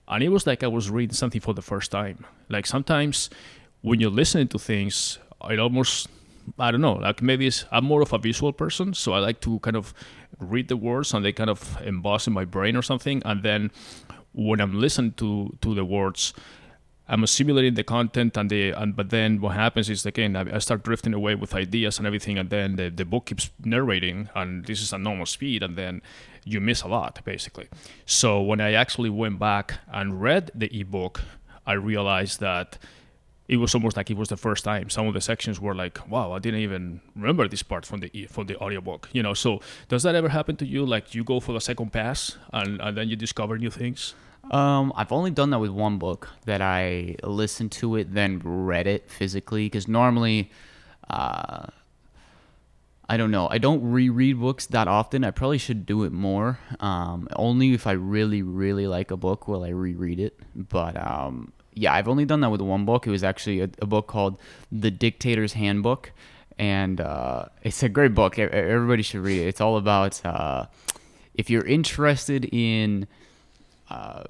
and 0.06 0.22
it 0.22 0.28
was 0.28 0.46
like 0.46 0.62
I 0.62 0.68
was 0.68 0.88
reading 0.88 1.14
something 1.14 1.40
for 1.40 1.52
the 1.52 1.62
first 1.62 1.90
time. 1.90 2.24
Like 2.48 2.66
sometimes 2.66 3.28
when 3.80 3.98
you're 3.98 4.10
listening 4.10 4.46
to 4.48 4.58
things, 4.58 5.18
it 5.50 5.58
almost 5.58 6.08
I 6.60 6.70
don't 6.70 6.80
know, 6.80 6.94
like 6.94 7.22
maybe 7.22 7.50
I'm 7.72 7.84
more 7.84 8.02
of 8.02 8.12
a 8.12 8.18
visual 8.18 8.52
person, 8.52 8.94
so 8.94 9.14
I 9.14 9.18
like 9.18 9.40
to 9.40 9.58
kind 9.60 9.76
of 9.76 9.92
read 10.42 10.68
the 10.68 10.76
words 10.76 11.14
and 11.14 11.24
they 11.24 11.32
kind 11.32 11.50
of 11.50 11.78
emboss 11.82 12.26
in 12.26 12.32
my 12.32 12.44
brain 12.44 12.76
or 12.76 12.82
something, 12.82 13.22
and 13.24 13.42
then 13.42 13.70
when 14.32 14.60
I'm 14.60 14.78
listening 14.80 15.12
to 15.12 15.56
to 15.60 15.74
the 15.74 15.84
words. 15.84 16.34
I'm 17.08 17.24
assimilating 17.24 17.74
the 17.74 17.82
content 17.84 18.36
and 18.36 18.48
the 18.48 18.70
and 18.70 18.94
but 18.96 19.10
then 19.10 19.40
what 19.40 19.54
happens 19.54 19.90
is 19.90 20.06
again 20.06 20.36
I, 20.36 20.54
I 20.54 20.58
start 20.60 20.84
drifting 20.84 21.12
away 21.12 21.34
with 21.34 21.52
ideas 21.52 21.98
and 21.98 22.06
everything 22.06 22.38
and 22.38 22.48
then 22.48 22.76
the, 22.76 22.90
the 22.90 23.04
book 23.04 23.26
keeps 23.26 23.50
narrating 23.62 24.30
and 24.34 24.64
this 24.64 24.80
is 24.80 24.92
a 24.92 24.98
normal 24.98 25.26
speed 25.26 25.62
and 25.62 25.76
then 25.76 26.00
you 26.44 26.60
miss 26.60 26.80
a 26.82 26.88
lot 26.88 27.20
basically. 27.24 27.68
So 28.06 28.40
when 28.40 28.60
I 28.60 28.72
actually 28.72 29.10
went 29.10 29.40
back 29.40 29.80
and 29.88 30.22
read 30.22 30.52
the 30.54 30.70
ebook, 30.80 31.22
I 31.66 31.74
realized 31.74 32.40
that 32.40 32.78
it 33.48 33.56
was 33.56 33.74
almost 33.74 33.96
like 33.96 34.10
it 34.10 34.16
was 34.16 34.28
the 34.28 34.36
first 34.36 34.64
time. 34.64 34.88
Some 34.88 35.06
of 35.06 35.14
the 35.14 35.20
sections 35.20 35.60
were 35.60 35.74
like, 35.74 36.08
"Wow, 36.08 36.32
I 36.32 36.38
didn't 36.38 36.60
even 36.60 37.00
remember 37.16 37.48
this 37.48 37.62
part 37.62 37.84
from 37.84 38.00
the 38.00 38.26
from 38.30 38.46
the 38.46 38.56
audiobook." 38.58 39.08
You 39.12 39.22
know, 39.22 39.34
so 39.34 39.60
does 39.88 40.02
that 40.04 40.14
ever 40.14 40.28
happen 40.28 40.56
to 40.56 40.66
you? 40.66 40.86
Like 40.86 41.14
you 41.14 41.24
go 41.24 41.40
for 41.40 41.52
the 41.52 41.60
second 41.60 41.92
pass 41.92 42.38
and, 42.52 42.80
and 42.80 42.96
then 42.96 43.08
you 43.08 43.16
discover 43.16 43.58
new 43.58 43.70
things? 43.70 44.14
Um, 44.50 44.92
I've 44.96 45.12
only 45.12 45.30
done 45.30 45.50
that 45.50 45.58
with 45.58 45.70
one 45.70 45.98
book 45.98 46.28
that 46.46 46.60
I 46.60 47.16
listened 47.22 47.72
to 47.72 47.96
it, 47.96 48.12
then 48.12 48.40
read 48.44 48.86
it 48.86 49.10
physically. 49.10 49.66
Because 49.66 49.86
normally, 49.86 50.50
uh, 51.08 51.66
I 53.08 53.16
don't 53.16 53.30
know. 53.30 53.48
I 53.50 53.58
don't 53.58 53.82
reread 53.82 54.40
books 54.40 54.66
that 54.66 54.88
often. 54.88 55.24
I 55.24 55.30
probably 55.30 55.58
should 55.58 55.86
do 55.86 56.04
it 56.04 56.12
more. 56.12 56.58
Um, 56.80 57.28
only 57.36 57.72
if 57.72 57.86
I 57.86 57.92
really, 57.92 58.42
really 58.42 58.86
like 58.86 59.10
a 59.10 59.16
book 59.16 59.46
will 59.46 59.64
I 59.64 59.68
reread 59.68 60.18
it. 60.18 60.38
But 60.56 60.96
um, 60.96 61.52
yeah, 61.74 61.94
I've 61.94 62.08
only 62.08 62.24
done 62.24 62.40
that 62.40 62.50
with 62.50 62.60
one 62.60 62.84
book. 62.84 63.06
It 63.06 63.10
was 63.10 63.24
actually 63.24 63.60
a, 63.60 63.70
a 63.80 63.86
book 63.86 64.06
called 64.06 64.38
The 64.70 64.90
Dictator's 64.90 65.54
Handbook, 65.54 66.12
and 66.58 67.00
uh, 67.00 67.46
it's 67.62 67.82
a 67.82 67.88
great 67.88 68.14
book. 68.14 68.38
Everybody 68.38 69.02
should 69.02 69.20
read 69.20 69.40
it. 69.40 69.46
It's 69.48 69.60
all 69.60 69.76
about 69.76 70.24
uh, 70.24 70.66
if 71.34 71.48
you're 71.48 71.66
interested 71.66 72.44
in 72.52 73.06
uh, 73.90 74.24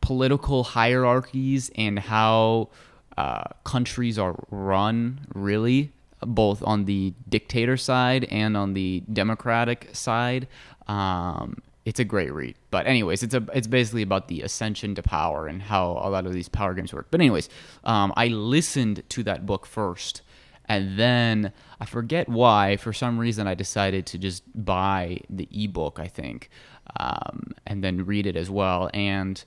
political 0.00 0.64
hierarchies 0.64 1.70
and 1.76 1.98
how 1.98 2.68
uh, 3.16 3.44
countries 3.64 4.18
are 4.18 4.36
run, 4.50 5.20
really, 5.34 5.90
both 6.20 6.62
on 6.62 6.84
the 6.84 7.12
dictator 7.28 7.76
side 7.76 8.24
and 8.24 8.56
on 8.56 8.74
the 8.74 9.02
democratic 9.12 9.90
side. 9.92 10.46
Um, 10.86 11.62
it's 11.84 11.98
a 11.98 12.04
great 12.04 12.32
read. 12.32 12.56
But 12.70 12.86
anyways, 12.86 13.22
it's 13.22 13.34
a 13.34 13.44
it's 13.54 13.66
basically 13.66 14.02
about 14.02 14.28
the 14.28 14.42
ascension 14.42 14.94
to 14.94 15.02
power 15.02 15.46
and 15.46 15.62
how 15.62 16.00
a 16.02 16.10
lot 16.10 16.26
of 16.26 16.32
these 16.32 16.48
power 16.48 16.74
games 16.74 16.92
work. 16.92 17.08
But 17.10 17.20
anyways, 17.20 17.48
um, 17.84 18.12
I 18.16 18.28
listened 18.28 19.02
to 19.10 19.22
that 19.24 19.46
book 19.46 19.66
first, 19.66 20.22
and 20.66 20.98
then 20.98 21.52
I 21.80 21.86
forget 21.86 22.28
why. 22.28 22.76
For 22.76 22.92
some 22.92 23.18
reason, 23.18 23.46
I 23.46 23.54
decided 23.54 24.06
to 24.06 24.18
just 24.18 24.42
buy 24.54 25.20
the 25.28 25.48
ebook. 25.52 25.98
I 25.98 26.06
think, 26.06 26.50
um, 26.98 27.52
and 27.66 27.82
then 27.82 28.04
read 28.06 28.26
it 28.26 28.36
as 28.36 28.48
well. 28.48 28.90
And 28.94 29.42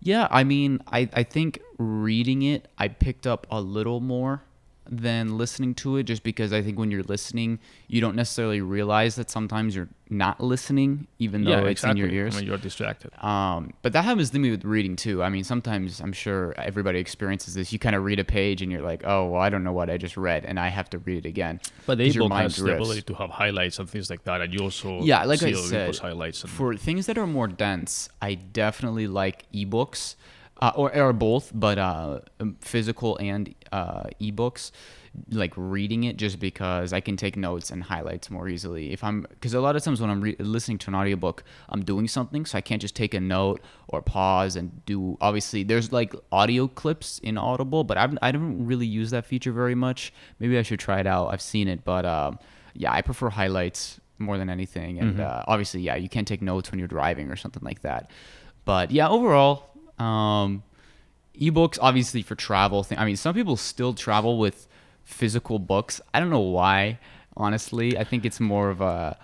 yeah, 0.00 0.28
I 0.30 0.44
mean, 0.44 0.80
I 0.90 1.08
I 1.12 1.22
think 1.22 1.60
reading 1.78 2.42
it, 2.42 2.68
I 2.78 2.88
picked 2.88 3.26
up 3.26 3.46
a 3.50 3.60
little 3.60 4.00
more 4.00 4.42
than 4.88 5.38
listening 5.38 5.74
to 5.74 5.96
it 5.96 6.04
just 6.04 6.22
because 6.22 6.52
I 6.52 6.62
think 6.62 6.78
when 6.78 6.90
you're 6.90 7.02
listening, 7.02 7.58
you 7.88 8.00
don't 8.00 8.16
necessarily 8.16 8.60
realize 8.60 9.16
that 9.16 9.30
sometimes 9.30 9.74
you're 9.74 9.88
not 10.10 10.40
listening, 10.40 11.06
even 11.18 11.44
though 11.44 11.50
yeah, 11.50 11.60
it's 11.60 11.82
exactly. 11.82 12.02
in 12.02 12.10
your 12.10 12.14
ears. 12.14 12.36
I 12.36 12.40
mean, 12.40 12.48
you're 12.48 12.58
distracted. 12.58 13.10
Um, 13.24 13.72
but 13.82 13.92
that 13.94 14.04
happens 14.04 14.30
to 14.30 14.38
me 14.38 14.50
with 14.50 14.64
reading 14.64 14.96
too. 14.96 15.22
I 15.22 15.28
mean, 15.28 15.44
sometimes 15.44 16.00
I'm 16.00 16.12
sure 16.12 16.54
everybody 16.58 16.98
experiences 16.98 17.54
this. 17.54 17.72
You 17.72 17.78
kind 17.78 17.96
of 17.96 18.04
read 18.04 18.20
a 18.20 18.24
page 18.24 18.62
and 18.62 18.70
you're 18.70 18.82
like, 18.82 19.02
oh, 19.04 19.26
well, 19.26 19.40
I 19.40 19.48
don't 19.48 19.64
know 19.64 19.72
what 19.72 19.88
I 19.88 19.96
just 19.96 20.16
read, 20.16 20.44
and 20.44 20.60
I 20.60 20.68
have 20.68 20.90
to 20.90 20.98
read 20.98 21.24
it 21.24 21.28
again. 21.28 21.60
But 21.86 21.98
the 21.98 22.08
ebook 22.08 22.32
has 22.32 22.56
the 22.56 22.74
ability 22.74 23.02
to 23.02 23.14
have 23.14 23.30
highlights 23.30 23.78
and 23.78 23.88
things 23.88 24.10
like 24.10 24.24
that, 24.24 24.40
and 24.40 24.52
you 24.52 24.60
also 24.60 25.00
Yeah, 25.02 25.24
like 25.24 25.42
I 25.42 25.52
said, 25.52 25.96
highlights. 25.96 26.42
And, 26.42 26.50
For 26.50 26.76
things 26.76 27.06
that 27.06 27.18
are 27.18 27.26
more 27.26 27.48
dense, 27.48 28.08
I 28.20 28.34
definitely 28.34 29.06
like 29.06 29.50
ebooks. 29.52 30.16
Uh, 30.60 30.72
or 30.74 30.94
or 30.96 31.12
both, 31.12 31.50
but 31.54 31.78
uh, 31.78 32.20
um, 32.40 32.56
physical 32.60 33.16
and 33.18 33.54
uh, 33.72 34.04
ebooks. 34.20 34.70
Like 35.30 35.52
reading 35.56 36.02
it 36.02 36.16
just 36.16 36.40
because 36.40 36.92
I 36.92 36.98
can 36.98 37.16
take 37.16 37.36
notes 37.36 37.70
and 37.70 37.84
highlights 37.84 38.32
more 38.32 38.48
easily. 38.48 38.92
If 38.92 39.04
I'm 39.04 39.22
because 39.30 39.54
a 39.54 39.60
lot 39.60 39.76
of 39.76 39.84
times 39.84 40.00
when 40.00 40.10
I'm 40.10 40.20
re- 40.20 40.34
listening 40.40 40.78
to 40.78 40.90
an 40.90 40.96
audiobook, 40.96 41.44
I'm 41.68 41.84
doing 41.84 42.08
something, 42.08 42.44
so 42.44 42.58
I 42.58 42.60
can't 42.60 42.82
just 42.82 42.96
take 42.96 43.14
a 43.14 43.20
note 43.20 43.60
or 43.86 44.02
pause 44.02 44.56
and 44.56 44.84
do. 44.86 45.16
Obviously, 45.20 45.62
there's 45.62 45.92
like 45.92 46.16
audio 46.32 46.66
clips 46.66 47.20
in 47.20 47.38
Audible, 47.38 47.84
but 47.84 47.96
I've, 47.96 48.18
I 48.22 48.32
don't 48.32 48.66
really 48.66 48.88
use 48.88 49.10
that 49.10 49.24
feature 49.24 49.52
very 49.52 49.76
much. 49.76 50.12
Maybe 50.40 50.58
I 50.58 50.62
should 50.62 50.80
try 50.80 50.98
it 50.98 51.06
out. 51.06 51.28
I've 51.28 51.40
seen 51.42 51.68
it, 51.68 51.84
but 51.84 52.04
um, 52.04 52.40
yeah, 52.74 52.92
I 52.92 53.00
prefer 53.00 53.30
highlights 53.30 54.00
more 54.18 54.36
than 54.36 54.50
anything. 54.50 54.98
And 54.98 55.20
uh, 55.20 55.44
obviously, 55.46 55.82
yeah, 55.82 55.94
you 55.94 56.08
can't 56.08 56.26
take 56.26 56.42
notes 56.42 56.72
when 56.72 56.80
you're 56.80 56.88
driving 56.88 57.30
or 57.30 57.36
something 57.36 57.62
like 57.62 57.82
that. 57.82 58.10
But 58.64 58.90
yeah, 58.90 59.08
overall, 59.08 59.70
um, 59.98 60.62
ebooks 61.40 61.78
obviously 61.80 62.22
for 62.22 62.34
travel 62.34 62.82
thing. 62.82 62.98
I 62.98 63.04
mean, 63.04 63.16
some 63.16 63.34
people 63.34 63.56
still 63.56 63.94
travel 63.94 64.38
with 64.38 64.68
physical 65.04 65.58
books. 65.58 66.00
I 66.12 66.20
don't 66.20 66.30
know 66.30 66.40
why. 66.40 66.98
Honestly, 67.36 67.98
I 67.98 68.04
think 68.04 68.24
it's 68.24 68.40
more 68.40 68.70
of 68.70 68.80
a 68.80 69.16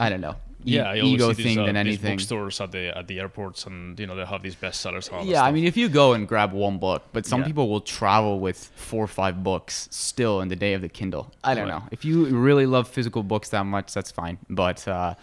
I 0.00 0.08
don't 0.08 0.20
know. 0.22 0.36
e- 0.64 0.74
yeah, 0.76 0.94
ego 0.94 1.34
thing 1.34 1.58
uh, 1.58 1.66
than 1.66 1.74
these 1.74 1.80
anything. 1.86 2.16
bookstores 2.16 2.58
at 2.62 2.72
the 2.72 2.96
at 2.96 3.06
the 3.06 3.20
airports, 3.20 3.66
and 3.66 4.00
you 4.00 4.06
know 4.06 4.16
they 4.16 4.24
have 4.24 4.42
these 4.42 4.56
bestsellers. 4.56 5.08
And 5.08 5.18
all 5.18 5.24
that 5.24 5.30
Yeah, 5.30 5.42
I 5.44 5.52
mean, 5.52 5.64
if 5.64 5.76
you 5.76 5.90
go 5.90 6.14
and 6.14 6.26
grab 6.26 6.52
one 6.52 6.78
book, 6.78 7.02
but 7.12 7.26
some 7.26 7.40
Yeah. 7.40 7.46
people 7.48 7.68
will 7.68 7.82
travel 7.82 8.40
with 8.40 8.70
four 8.74 9.04
or 9.04 9.06
five 9.06 9.44
books 9.44 9.88
still 9.90 10.40
in 10.40 10.48
the 10.48 10.56
day 10.56 10.72
of 10.72 10.80
the 10.80 10.88
Kindle. 10.88 11.30
I 11.44 11.54
don't 11.54 11.68
Right. 11.68 11.74
know. 11.82 11.82
If 11.90 12.04
you 12.06 12.24
really 12.26 12.64
love 12.66 12.88
physical 12.88 13.22
books 13.22 13.50
that 13.50 13.64
much, 13.66 13.92
that's 13.92 14.10
fine. 14.10 14.38
But 14.48 14.88
uh, 14.88 15.14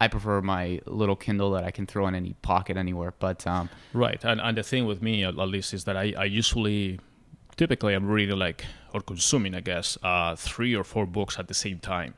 I 0.00 0.08
prefer 0.08 0.40
my 0.40 0.80
little 0.86 1.16
Kindle 1.16 1.50
that 1.52 1.64
I 1.64 1.70
can 1.70 1.86
throw 1.86 2.06
in 2.06 2.14
any 2.14 2.34
pocket 2.42 2.76
anywhere. 2.76 3.12
But 3.18 3.46
um, 3.46 3.68
Right, 3.92 4.24
and 4.24 4.40
and 4.40 4.56
the 4.56 4.62
thing 4.62 4.86
with 4.86 5.02
me 5.02 5.24
at 5.24 5.36
least 5.36 5.74
is 5.74 5.84
that 5.84 5.96
I 5.96 6.14
I 6.16 6.24
usually, 6.24 7.00
typically 7.56 7.94
I'm 7.94 8.06
reading 8.06 8.38
like 8.38 8.64
or 8.94 9.00
consuming 9.00 9.54
I 9.54 9.60
guess 9.60 9.98
uh, 10.02 10.36
three 10.36 10.74
or 10.74 10.84
four 10.84 11.06
books 11.06 11.38
at 11.38 11.48
the 11.48 11.54
same 11.54 11.78
time, 11.80 12.14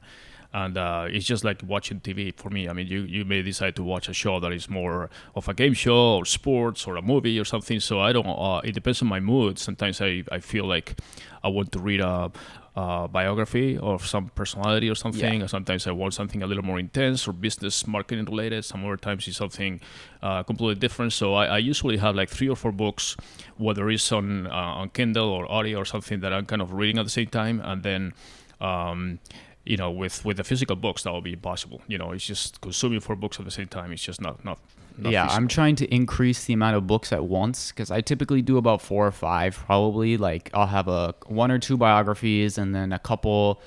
and 0.52 0.76
uh, 0.76 1.06
it's 1.08 1.24
just 1.24 1.42
like 1.42 1.62
watching 1.66 2.00
TV 2.00 2.34
for 2.36 2.50
me. 2.50 2.68
I 2.68 2.72
mean, 2.72 2.86
you 2.86 3.02
you 3.02 3.24
may 3.24 3.40
decide 3.42 3.76
to 3.76 3.82
watch 3.82 4.08
a 4.08 4.12
show 4.12 4.40
that 4.40 4.52
is 4.52 4.68
more 4.68 5.08
of 5.34 5.48
a 5.48 5.54
game 5.54 5.74
show 5.74 6.16
or 6.18 6.24
sports 6.26 6.86
or 6.86 6.96
a 6.96 7.02
movie 7.02 7.38
or 7.40 7.44
something. 7.44 7.80
So 7.80 8.00
I 8.00 8.12
don't. 8.12 8.26
Uh, 8.26 8.60
it 8.62 8.72
depends 8.74 9.00
on 9.02 9.08
my 9.08 9.20
mood. 9.20 9.58
Sometimes 9.58 10.00
I 10.00 10.24
I 10.30 10.40
feel 10.40 10.66
like 10.66 11.00
I 11.42 11.48
want 11.48 11.72
to 11.72 11.78
read 11.78 12.00
a. 12.00 12.30
Uh, 12.76 13.08
biography 13.08 13.76
of 13.78 14.06
some 14.06 14.30
personality 14.36 14.88
or 14.88 14.94
something. 14.94 15.40
Yeah. 15.40 15.44
Or 15.44 15.48
sometimes 15.48 15.88
I 15.88 15.90
want 15.90 16.14
something 16.14 16.40
a 16.40 16.46
little 16.46 16.62
more 16.64 16.78
intense 16.78 17.26
or 17.26 17.32
business 17.32 17.84
marketing 17.84 18.26
related. 18.26 18.64
Some 18.64 18.84
other 18.84 18.96
times 18.96 19.26
it's 19.26 19.38
something 19.38 19.80
uh, 20.22 20.44
completely 20.44 20.76
different. 20.76 21.12
So 21.12 21.34
I, 21.34 21.46
I 21.46 21.58
usually 21.58 21.96
have 21.96 22.14
like 22.14 22.30
three 22.30 22.48
or 22.48 22.54
four 22.54 22.70
books, 22.70 23.16
whether 23.58 23.90
it's 23.90 24.12
on 24.12 24.46
uh, 24.46 24.80
on 24.80 24.90
Kindle 24.90 25.30
or 25.30 25.50
audio 25.50 25.78
or 25.78 25.84
something 25.84 26.20
that 26.20 26.32
I'm 26.32 26.46
kind 26.46 26.62
of 26.62 26.72
reading 26.72 26.98
at 26.98 27.04
the 27.04 27.10
same 27.10 27.26
time, 27.28 27.60
and 27.60 27.82
then. 27.82 28.12
Um, 28.60 29.18
you 29.64 29.76
know, 29.76 29.90
with 29.90 30.24
with 30.24 30.36
the 30.36 30.44
physical 30.44 30.76
books, 30.76 31.02
that 31.02 31.12
will 31.12 31.20
be 31.20 31.32
impossible. 31.32 31.82
You 31.86 31.98
know, 31.98 32.12
it's 32.12 32.26
just 32.26 32.60
consuming 32.60 33.00
four 33.00 33.16
books 33.16 33.38
at 33.38 33.44
the 33.44 33.50
same 33.50 33.68
time. 33.68 33.92
It's 33.92 34.02
just 34.02 34.20
not 34.20 34.44
not. 34.44 34.58
Yeah. 34.98 35.26
I'm 35.26 35.48
trying 35.48 35.76
to 35.76 35.94
increase 35.94 36.44
the 36.44 36.54
amount 36.54 36.76
of 36.76 36.86
books 36.86 37.12
at 37.12 37.24
once 37.24 37.70
because 37.70 37.90
I 37.90 38.00
typically 38.00 38.42
do 38.42 38.56
about 38.56 38.82
four 38.82 39.06
or 39.06 39.12
five, 39.12 39.56
probably. 39.56 40.16
Like 40.16 40.50
I'll 40.54 40.66
have 40.66 40.88
a 40.88 41.14
one 41.26 41.50
or 41.50 41.58
two 41.58 41.76
biographies, 41.76 42.58
and 42.58 42.74
then 42.74 42.92
a 42.92 42.98
couple 42.98 43.60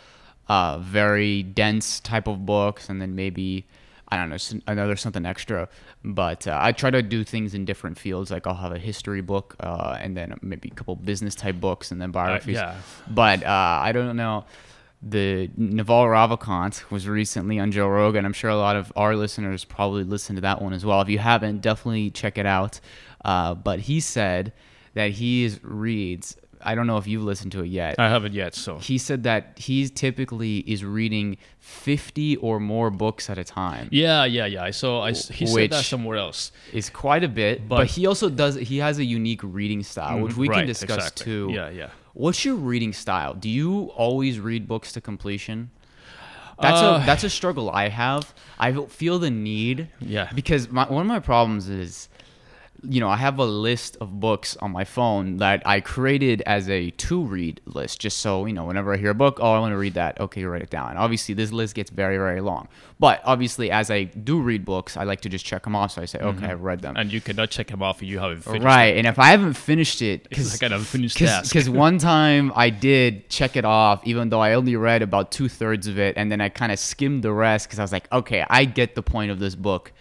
uh, 0.47 0.77
very 0.79 1.43
dense 1.43 1.99
type 1.99 2.27
of 2.27 2.45
books, 2.45 2.89
and 2.89 3.01
then 3.01 3.15
maybe 3.15 3.65
I 4.09 4.17
don't 4.17 4.29
know 4.29 4.61
another 4.67 4.95
something 4.95 5.25
extra. 5.25 5.69
But 6.03 6.47
uh, 6.47 6.59
I 6.61 6.71
try 6.71 6.91
to 6.91 7.01
do 7.01 7.23
things 7.23 7.53
in 7.53 7.65
different 7.65 7.97
fields. 7.97 8.29
Like 8.29 8.45
I'll 8.45 8.53
have 8.55 8.73
a 8.73 8.79
history 8.79 9.21
book, 9.21 9.55
uh, 9.59 9.97
and 9.99 10.15
then 10.15 10.37
maybe 10.41 10.69
a 10.69 10.75
couple 10.75 10.95
business 10.95 11.35
type 11.35 11.55
books, 11.59 11.91
and 11.91 12.01
then 12.01 12.11
biographies. 12.11 12.55
yeah. 12.55 12.75
But 13.09 13.43
uh, 13.43 13.79
I 13.81 13.91
don't 13.91 14.15
know. 14.15 14.45
The 15.05 15.49
Naval 15.57 16.05
Ravikant 16.05 16.89
was 16.89 17.07
recently 17.07 17.59
on 17.59 17.71
Joe 17.71 17.87
Rogan. 17.87 18.25
I'm 18.25 18.33
sure 18.33 18.49
a 18.49 18.55
lot 18.55 18.77
of 18.77 18.91
our 18.95 19.15
listeners 19.15 19.65
probably 19.65 20.05
listened 20.05 20.37
to 20.37 20.41
that 20.41 20.61
one 20.61 20.71
as 20.71 20.85
well. 20.85 21.01
If 21.01 21.09
you 21.09 21.19
haven't, 21.19 21.61
definitely 21.61 22.09
check 22.09 22.37
it 22.37 22.45
out. 22.45 22.79
Uh, 23.25 23.53
but 23.53 23.79
he 23.79 23.99
said 23.99 24.53
that 24.93 25.11
he 25.11 25.43
is, 25.43 25.59
reads. 25.63 26.37
I 26.65 26.75
don't 26.75 26.87
know 26.87 26.97
if 26.97 27.07
you've 27.07 27.23
listened 27.23 27.51
to 27.53 27.63
it 27.63 27.67
yet. 27.67 27.95
I 27.99 28.07
haven't 28.07 28.33
yet. 28.33 28.55
So 28.55 28.77
he 28.77 28.97
said 28.97 29.23
that 29.23 29.59
he 29.59 29.89
typically 29.89 30.59
is 30.59 30.85
reading 30.85 31.35
50 31.59 32.37
or 32.37 32.61
more 32.61 32.89
books 32.89 33.29
at 33.29 33.37
a 33.37 33.43
time. 33.43 33.89
yeah, 33.91 34.23
yeah, 34.23 34.45
yeah. 34.45 34.71
Saw. 34.71 35.01
I 35.01 35.11
he 35.11 35.45
said 35.45 35.71
that 35.71 35.83
somewhere 35.83 36.17
else. 36.17 36.53
Is 36.71 36.89
quite 36.89 37.25
a 37.25 37.27
bit, 37.27 37.67
but, 37.67 37.77
But- 37.79 37.87
he 37.87 38.05
also 38.05 38.29
does. 38.29 38.55
He 38.55 38.77
has 38.77 38.99
a 38.99 39.03
unique 39.03 39.41
reading 39.43 39.83
style, 39.83 40.21
which 40.21 40.37
we 40.37 40.47
right, 40.47 40.59
can 40.59 40.67
discuss 40.67 40.97
exactly. 40.97 41.25
too. 41.25 41.49
Yeah, 41.51 41.69
yeah. 41.69 41.89
What's 42.13 42.45
your 42.45 42.55
reading 42.55 42.93
style? 42.93 43.33
Do 43.33 43.49
you 43.49 43.85
always 43.95 44.39
read 44.39 44.67
books 44.67 44.91
to 44.93 45.01
completion? 45.01 45.71
That's 46.61 46.79
Uh, 46.81 46.99
a 47.01 47.05
that's 47.05 47.23
a 47.23 47.29
struggle 47.29 47.71
I 47.71 47.89
have. 47.89 48.33
I 48.59 48.71
feel 48.85 49.17
the 49.19 49.31
need. 49.31 49.87
Yeah. 49.99 50.29
Because 50.35 50.69
my, 50.69 50.85
one 50.87 51.01
of 51.01 51.07
my 51.07 51.19
problems 51.19 51.67
is, 51.69 52.09
you 52.83 52.99
know, 52.99 53.09
I 53.09 53.15
have 53.17 53.39
a 53.39 53.45
list 53.45 53.97
of 54.01 54.19
books 54.19 54.57
on 54.57 54.71
my 54.71 54.83
phone 54.83 55.37
that 55.37 55.63
I 55.65 55.79
created 55.79 56.41
as 56.45 56.69
a 56.69 56.91
to 56.91 57.23
read 57.23 57.61
list, 57.65 58.01
just 58.01 58.19
so 58.19 58.45
you 58.45 58.53
know, 58.53 58.65
whenever 58.65 58.93
I 58.93 58.97
hear 58.97 59.11
a 59.11 59.15
book, 59.15 59.39
oh, 59.41 59.53
I 59.53 59.59
want 59.59 59.71
to 59.71 59.77
read 59.77 59.93
that. 59.93 60.19
Okay, 60.19 60.43
write 60.43 60.61
it 60.61 60.69
down. 60.69 60.91
And 60.91 60.99
obviously, 60.99 61.33
this 61.33 61.51
list 61.51 61.75
gets 61.75 61.89
very 61.89 62.17
very 62.17 62.41
long. 62.41 62.67
But 62.99 63.21
obviously, 63.25 63.71
as 63.71 63.91
I 63.91 64.03
do 64.03 64.39
read 64.41 64.65
books, 64.65 64.95
I 64.95 65.03
like 65.03 65.21
to 65.21 65.29
just 65.29 65.45
check 65.45 65.63
them 65.63 65.75
off. 65.75 65.91
So 65.91 66.01
I 66.01 66.05
say, 66.05 66.19
okay, 66.19 66.37
mm-hmm. 66.37 66.45
I've 66.45 66.61
read 66.61 66.81
them. 66.81 66.95
And 66.95 67.11
you 67.11 67.21
cannot 67.21 67.49
check 67.49 67.67
them 67.67 67.81
off 67.81 68.01
if 68.01 68.07
you 68.07 68.19
haven't 68.19 68.41
finished. 68.41 68.63
Right, 68.63 68.95
and 68.97 69.07
if 69.07 69.19
I 69.19 69.27
haven't 69.27 69.53
finished 69.55 70.01
it, 70.01 70.27
It's 70.31 70.53
like 70.53 70.71
an 70.71 70.77
unfinished 70.77 71.17
task. 71.17 71.51
because 71.51 71.69
one 71.69 71.97
time 72.13 72.51
I 72.55 72.69
did 72.69 73.29
check 73.29 73.55
it 73.55 73.65
off, 73.65 74.05
even 74.05 74.29
though 74.29 74.39
I 74.39 74.53
only 74.53 74.75
read 74.75 75.01
about 75.01 75.31
two 75.31 75.49
thirds 75.49 75.87
of 75.87 75.99
it, 75.99 76.15
and 76.17 76.31
then 76.31 76.41
I 76.41 76.49
kind 76.49 76.71
of 76.71 76.79
skimmed 76.79 77.23
the 77.23 77.33
rest 77.33 77.67
because 77.67 77.79
I 77.79 77.81
was 77.81 77.91
like, 77.91 78.11
okay, 78.11 78.45
I 78.49 78.65
get 78.65 78.95
the 78.95 79.03
point 79.03 79.31
of 79.31 79.39
this 79.39 79.55
book. 79.55 79.91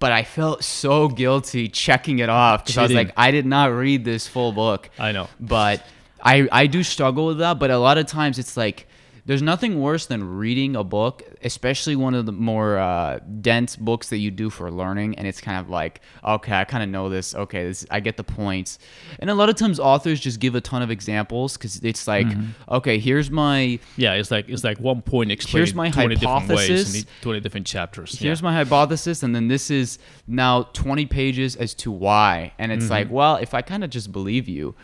But 0.00 0.12
I 0.12 0.24
felt 0.24 0.64
so 0.64 1.08
guilty 1.08 1.68
checking 1.68 2.18
it 2.18 2.28
off 2.30 2.64
because 2.64 2.78
I 2.78 2.82
was 2.82 2.92
like, 2.92 3.12
I 3.16 3.30
did 3.30 3.46
not 3.46 3.66
read 3.66 4.04
this 4.04 4.26
full 4.26 4.50
book. 4.50 4.90
I 4.98 5.12
know. 5.12 5.28
But 5.38 5.86
I 6.22 6.48
I 6.50 6.66
do 6.66 6.82
struggle 6.82 7.26
with 7.26 7.38
that. 7.38 7.58
But 7.58 7.70
a 7.70 7.78
lot 7.78 7.98
of 7.98 8.06
times 8.06 8.38
it's 8.38 8.56
like 8.56 8.88
there's 9.30 9.42
nothing 9.42 9.80
worse 9.80 10.06
than 10.06 10.24
reading 10.38 10.74
a 10.74 10.82
book, 10.82 11.22
especially 11.44 11.94
one 11.94 12.14
of 12.14 12.26
the 12.26 12.32
more 12.32 12.78
uh, 12.78 13.20
dense 13.40 13.76
books 13.76 14.08
that 14.08 14.18
you 14.18 14.28
do 14.32 14.50
for 14.50 14.72
learning, 14.72 15.14
and 15.14 15.24
it's 15.28 15.40
kind 15.40 15.60
of 15.60 15.70
like, 15.70 16.00
okay, 16.24 16.52
I 16.52 16.64
kind 16.64 16.82
of 16.82 16.88
know 16.88 17.08
this. 17.08 17.32
Okay, 17.36 17.62
this, 17.68 17.86
I 17.92 18.00
get 18.00 18.16
the 18.16 18.24
points. 18.24 18.80
And 19.20 19.30
a 19.30 19.34
lot 19.34 19.48
of 19.48 19.54
times 19.54 19.78
authors 19.78 20.18
just 20.18 20.40
give 20.40 20.56
a 20.56 20.60
ton 20.60 20.82
of 20.82 20.90
examples 20.90 21.56
because 21.56 21.76
it's 21.84 22.08
like, 22.08 22.26
Mm-hmm. 22.26 22.72
okay, 22.74 22.98
here's 22.98 23.30
my 23.30 23.78
Yeah, 23.96 24.14
it's 24.14 24.32
like 24.32 24.48
it's 24.48 24.64
like 24.64 24.80
one 24.80 25.00
point 25.00 25.30
explained 25.30 25.66
Here's 25.68 25.74
my 25.76 25.90
20 25.90 26.16
different 26.16 26.48
ways 26.48 26.68
hypothesis. 26.68 27.02
in 27.02 27.08
20 27.22 27.38
different 27.40 27.66
chapters. 27.68 28.18
here's 28.18 28.40
yeah. 28.40 28.44
my 28.48 28.52
hypothesis 28.52 29.22
and 29.22 29.32
then 29.32 29.46
this 29.46 29.70
is 29.70 30.00
now 30.26 30.62
20 30.72 31.06
pages 31.06 31.54
as 31.54 31.72
to 31.74 31.92
why 31.92 32.52
and 32.58 32.72
it's 32.72 32.86
Mm-hmm. 32.86 32.92
like 32.92 33.10
well 33.12 33.36
if 33.36 33.54
i 33.54 33.62
kind 33.62 33.84
of 33.84 33.90
just 33.90 34.10
believe 34.10 34.48
you 34.48 34.74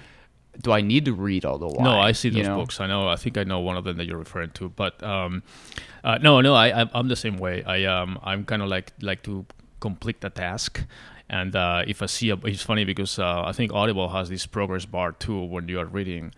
do 0.62 0.72
i 0.72 0.80
need 0.80 1.04
to 1.04 1.12
read 1.12 1.44
all 1.44 1.58
the 1.58 1.66
why 1.68 1.84
No, 1.84 1.98
I 2.00 2.12
see 2.12 2.28
you 2.28 2.34
those 2.34 2.46
know? 2.46 2.56
books. 2.58 2.80
I 2.80 2.86
know. 2.86 3.08
I 3.08 3.16
think 3.16 3.36
I 3.38 3.44
know 3.44 3.60
one 3.60 3.76
of 3.76 3.84
them 3.84 3.96
that 3.98 4.06
you're 4.06 4.18
referring 4.18 4.50
to. 4.58 4.68
But 4.68 5.02
um, 5.02 5.42
uh, 6.04 6.18
no, 6.22 6.40
no, 6.40 6.54
I, 6.54 6.68
I'm- 6.70 6.90
I'm 6.94 7.08
the 7.08 7.16
same 7.16 7.36
way. 7.38 7.62
I 7.64 7.84
um, 7.84 8.18
I'm 8.22 8.44
kind 8.44 8.62
of 8.62 8.68
like 8.68 8.92
like 9.02 9.22
to 9.24 9.44
complete 9.80 10.20
the 10.20 10.30
task. 10.30 10.84
And 11.28 11.56
uh, 11.56 11.82
if 11.86 12.02
I 12.02 12.06
see 12.06 12.30
a, 12.30 12.36
it's 12.44 12.62
funny 12.62 12.84
because 12.84 13.18
uh, 13.18 13.42
I 13.44 13.52
think 13.52 13.72
Audible 13.72 14.08
has 14.10 14.28
this 14.28 14.46
progress 14.46 14.84
bar 14.86 15.12
too 15.12 15.40
when 15.42 15.68
you 15.68 15.80
are 15.80 15.84
reading, 15.86 16.32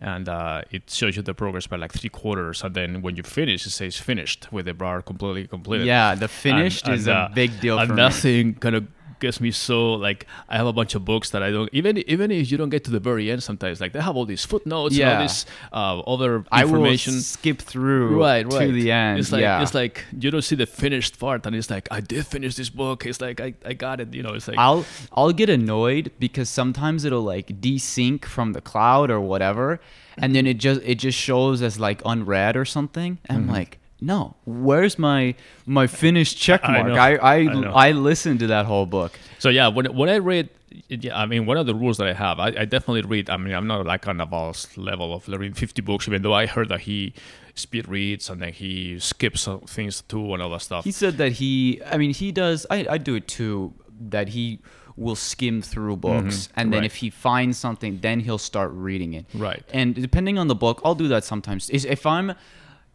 and 0.00 0.28
uh, 0.28 0.62
it 0.72 0.90
shows 0.90 1.14
you 1.16 1.22
the 1.22 1.34
progress 1.34 1.68
by 1.68 1.76
like 1.76 1.92
three 1.92 2.10
quarters, 2.10 2.62
and 2.64 2.74
then 2.74 3.02
when 3.02 3.14
you 3.16 3.22
finish, 3.22 3.64
it 3.66 3.70
says 3.70 3.96
finished 3.96 4.50
with 4.52 4.64
the 4.66 4.74
bar 4.74 5.00
completely 5.02 5.46
completed. 5.46 5.86
yeah 5.86 6.14
the 6.16 6.22
And- 6.24 6.30
finished 6.30 6.88
is 6.88 7.06
and, 7.06 7.16
a 7.16 7.20
uh, 7.20 7.28
big 7.34 7.50
deal 7.60 7.78
and 7.78 7.88
for 7.88 7.94
me 7.94 8.02
nothing 8.02 8.54
kind 8.54 8.74
of 8.74 8.84
gets 9.26 9.38
me 9.40 9.50
so 9.50 9.76
like 10.06 10.20
I 10.52 10.54
have 10.60 10.66
a 10.66 10.72
bunch 10.80 10.92
of 10.98 11.02
books 11.12 11.30
that 11.32 11.42
I 11.46 11.50
don't 11.56 11.70
even 11.72 11.92
even 12.14 12.28
if 12.30 12.50
you 12.50 12.58
don't 12.60 12.72
get 12.76 12.82
to 12.88 12.92
the 12.98 13.00
very 13.10 13.24
end 13.32 13.42
sometimes 13.50 13.80
like 13.84 13.92
they 13.94 14.02
have 14.08 14.16
all 14.18 14.26
these 14.34 14.44
footnotes 14.52 14.92
and 14.94 15.00
Yeah. 15.02 15.12
all 15.16 15.22
this 15.26 15.36
uh, 15.80 16.00
other 16.14 16.32
i 16.50 16.64
will 16.64 16.74
information 16.74 17.14
skip 17.36 17.58
through 17.72 18.06
right 18.26 18.44
right 18.52 18.66
to 18.66 18.72
the 18.80 18.88
end 18.92 19.14
it's 19.20 19.32
like 19.36 19.40
yeah 19.46 19.62
it's 19.64 19.74
like 19.82 19.94
you 20.22 20.30
don't 20.34 20.46
see 20.50 20.58
the 20.64 20.66
finished 20.82 21.14
part 21.24 21.40
and 21.46 21.54
it's 21.60 21.70
like 21.76 21.86
I 21.98 22.00
did 22.12 22.22
finish 22.34 22.52
this 22.60 22.70
book 22.82 22.98
it's 23.10 23.20
like 23.26 23.38
I, 23.46 23.54
I 23.70 23.72
got 23.86 23.96
it 24.02 24.08
you 24.16 24.22
know 24.26 24.34
it's 24.38 24.48
like 24.50 24.58
I'll 24.66 24.84
I'll 25.16 25.32
get 25.42 25.48
annoyed 25.60 26.04
because 26.26 26.48
sometimes 26.60 27.04
it'll 27.06 27.28
like 27.36 27.48
desync 27.66 28.20
from 28.36 28.48
the 28.56 28.60
cloud 28.70 29.08
or 29.14 29.20
whatever, 29.32 29.80
and 30.22 30.34
then 30.34 30.44
it 30.52 30.58
just 30.66 30.80
it 30.92 30.96
just 31.06 31.18
shows 31.28 31.62
as 31.68 31.78
like 31.86 32.00
unread 32.12 32.54
or 32.56 32.64
something. 32.76 33.12
And 33.28 33.38
Mm-hmm. 33.42 33.50
I'm 33.50 33.56
like, 33.58 33.72
no, 34.02 34.34
where's 34.44 34.98
my 34.98 35.34
my 35.64 35.86
finished 35.86 36.36
check 36.46 36.60
I 36.64 36.82
mark? 36.82 36.92
I 36.98 37.14
I, 37.16 37.34
I 37.36 37.42
know. 37.44 37.72
I, 37.72 37.92
listened 37.92 38.40
to 38.40 38.48
that 38.48 38.66
whole 38.66 38.84
book. 38.86 39.12
So 39.38 39.48
yeah, 39.48 39.68
when 39.68 39.86
when 39.96 40.08
I 40.08 40.16
read, 40.16 40.48
yeah, 40.88 41.16
I 41.18 41.26
mean, 41.26 41.46
one 41.46 41.56
of 41.56 41.66
the 41.66 41.74
rules 41.74 41.98
that 41.98 42.08
I 42.08 42.12
have, 42.12 42.40
I, 42.40 42.48
I 42.48 42.64
definitely 42.64 43.02
read. 43.02 43.30
I 43.30 43.36
mean, 43.36 43.54
I'm 43.54 43.66
not 43.66 43.86
like 43.86 44.08
on 44.08 44.16
Naval's 44.18 44.76
level 44.76 45.14
of 45.14 45.28
reading 45.28 45.54
50 45.54 45.82
books, 45.82 46.08
even 46.08 46.22
though 46.22 46.34
I 46.34 46.46
heard 46.46 46.68
that 46.70 46.80
he 46.80 47.14
speed 47.54 47.86
reads 47.86 48.28
and 48.30 48.40
then 48.42 48.52
he 48.52 48.98
skips 48.98 49.46
things 49.66 50.02
too 50.02 50.32
and 50.34 50.42
all 50.42 50.50
that 50.50 50.62
stuff. 50.62 50.84
He 50.84 50.92
said 50.92 51.16
that 51.18 51.32
he, 51.32 51.80
I 51.86 51.96
mean, 51.96 52.12
he 52.12 52.32
does. 52.32 52.66
I 52.70 52.86
I 52.90 52.98
do 52.98 53.14
it 53.14 53.28
too. 53.28 53.72
That 54.10 54.28
he 54.30 54.58
will 54.96 55.16
skim 55.16 55.62
through 55.62 55.96
books, 55.96 56.36
Mhm, 56.48 56.48
and 56.56 56.72
then 56.72 56.80
right. 56.80 56.86
if 56.86 56.96
he 56.96 57.08
finds 57.08 57.56
something, 57.56 58.00
then 58.00 58.20
he'll 58.20 58.36
start 58.52 58.70
reading 58.74 59.14
it. 59.14 59.24
Right. 59.32 59.62
And 59.72 59.94
depending 59.94 60.38
on 60.38 60.48
the 60.48 60.54
book, 60.54 60.82
I'll 60.84 60.94
do 60.94 61.08
that 61.08 61.24
sometimes. 61.24 61.70
If 61.70 62.04
I'm 62.04 62.34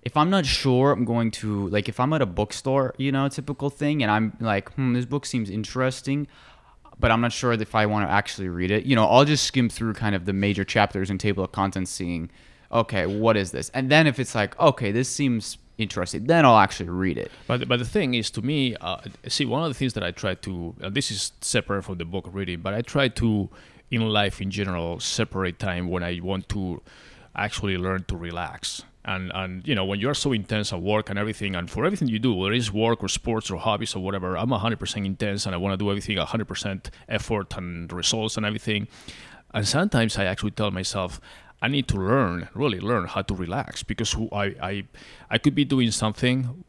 if 0.07 0.15
I'm 0.15 0.29
not 0.29 0.45
sure, 0.45 0.93
I'm 0.93 1.03
going 1.03 1.31
to 1.31 1.67
like 1.67 1.89
if 1.89 1.99
I'm 1.99 2.13
at 2.13 2.21
a 2.21 2.25
bookstore, 2.25 2.95
you 2.97 3.11
know, 3.11 3.27
typical 3.27 3.69
thing, 3.69 4.01
and 4.01 4.09
I'm 4.09 4.37
like, 4.39 4.71
hmm, 4.75 4.93
this 4.93 5.03
book 5.03 5.25
seems 5.25 5.49
interesting, 5.49 6.27
but 6.97 7.11
I'm 7.11 7.19
not 7.19 7.33
sure 7.33 7.51
if 7.51 7.75
I 7.75 7.85
want 7.87 8.07
to 8.07 8.11
actually 8.11 8.47
read 8.47 8.71
it. 8.71 8.85
You 8.85 8.95
know, 8.95 9.05
I'll 9.05 9.25
just 9.25 9.43
skim 9.43 9.67
through 9.67 9.95
kind 9.95 10.15
of 10.15 10.23
the 10.23 10.31
major 10.31 10.63
chapters 10.63 11.09
and 11.09 11.19
table 11.19 11.43
of 11.43 11.51
contents, 11.51 11.91
seeing, 11.91 12.29
okay, 12.71 13.05
what 13.05 13.35
is 13.35 13.51
this? 13.51 13.69
And 13.73 13.91
then 13.91 14.07
if 14.07 14.17
it's 14.17 14.33
like, 14.33 14.57
okay, 14.57 14.93
this 14.93 15.09
seems 15.09 15.57
interesting, 15.77 16.23
then 16.23 16.45
I'll 16.45 16.57
actually 16.57 16.87
read 16.87 17.17
it. 17.17 17.29
But 17.45 17.67
but 17.67 17.77
the 17.77 17.91
thing 17.97 18.13
is, 18.13 18.31
to 18.31 18.41
me, 18.41 18.77
uh, 18.79 18.99
see, 19.27 19.43
one 19.43 19.61
of 19.61 19.69
the 19.69 19.77
things 19.77 19.91
that 19.95 20.03
I 20.03 20.11
try 20.11 20.35
to 20.35 20.73
uh, 20.81 20.89
this 20.89 21.11
is 21.11 21.33
separate 21.41 21.83
from 21.83 21.97
the 21.97 22.05
book 22.05 22.29
reading, 22.31 22.61
but 22.61 22.73
I 22.73 22.81
try 22.81 23.09
to, 23.09 23.49
in 23.91 24.01
life 24.07 24.39
in 24.39 24.51
general, 24.51 25.01
separate 25.01 25.59
time 25.59 25.89
when 25.89 26.01
I 26.01 26.21
want 26.23 26.47
to 26.55 26.81
actually 27.35 27.77
learn 27.77 28.05
to 28.05 28.15
relax. 28.15 28.83
And 29.07 29.31
and 29.33 29.65
you 29.67 29.73
know 29.73 29.85
when 29.85 29.99
you're 29.99 30.13
so 30.13 30.33
intense 30.33 30.73
at 30.73 30.81
work 30.81 31.09
and 31.09 31.17
everything, 31.17 31.55
and 31.55 31.71
for 31.71 31.85
everything 31.85 32.09
you 32.09 32.19
do, 32.19 32.33
whether 32.33 32.53
it's 32.53 32.73
work 32.73 33.01
or 33.01 33.07
sports 33.07 33.49
or 33.49 33.57
hobbies 33.57 33.95
or 33.95 34.03
whatever, 34.03 34.37
I'm 34.37 34.49
100% 34.49 35.05
intense 35.05 35.45
and 35.45 35.55
I 35.55 35.57
want 35.57 35.73
to 35.73 35.77
do 35.77 35.89
everything 35.89 36.17
100% 36.17 36.89
effort 37.07 37.57
and 37.57 37.91
results 37.91 38.35
and 38.37 38.45
everything. 38.45 38.87
And 39.53 39.65
sometimes 39.65 40.17
I 40.17 40.25
actually 40.25 40.51
tell 40.51 40.71
myself, 40.71 41.21
I 41.61 41.69
need 41.69 41.87
to 41.87 41.97
learn, 41.97 42.49
really 42.53 42.81
learn 42.81 43.07
how 43.07 43.21
to 43.21 43.33
relax 43.33 43.81
because 43.81 44.13
I, 44.33 44.55
I, 44.61 44.83
I 45.29 45.37
could 45.37 45.55
be 45.55 45.63
doing 45.63 45.91
something 45.91 46.63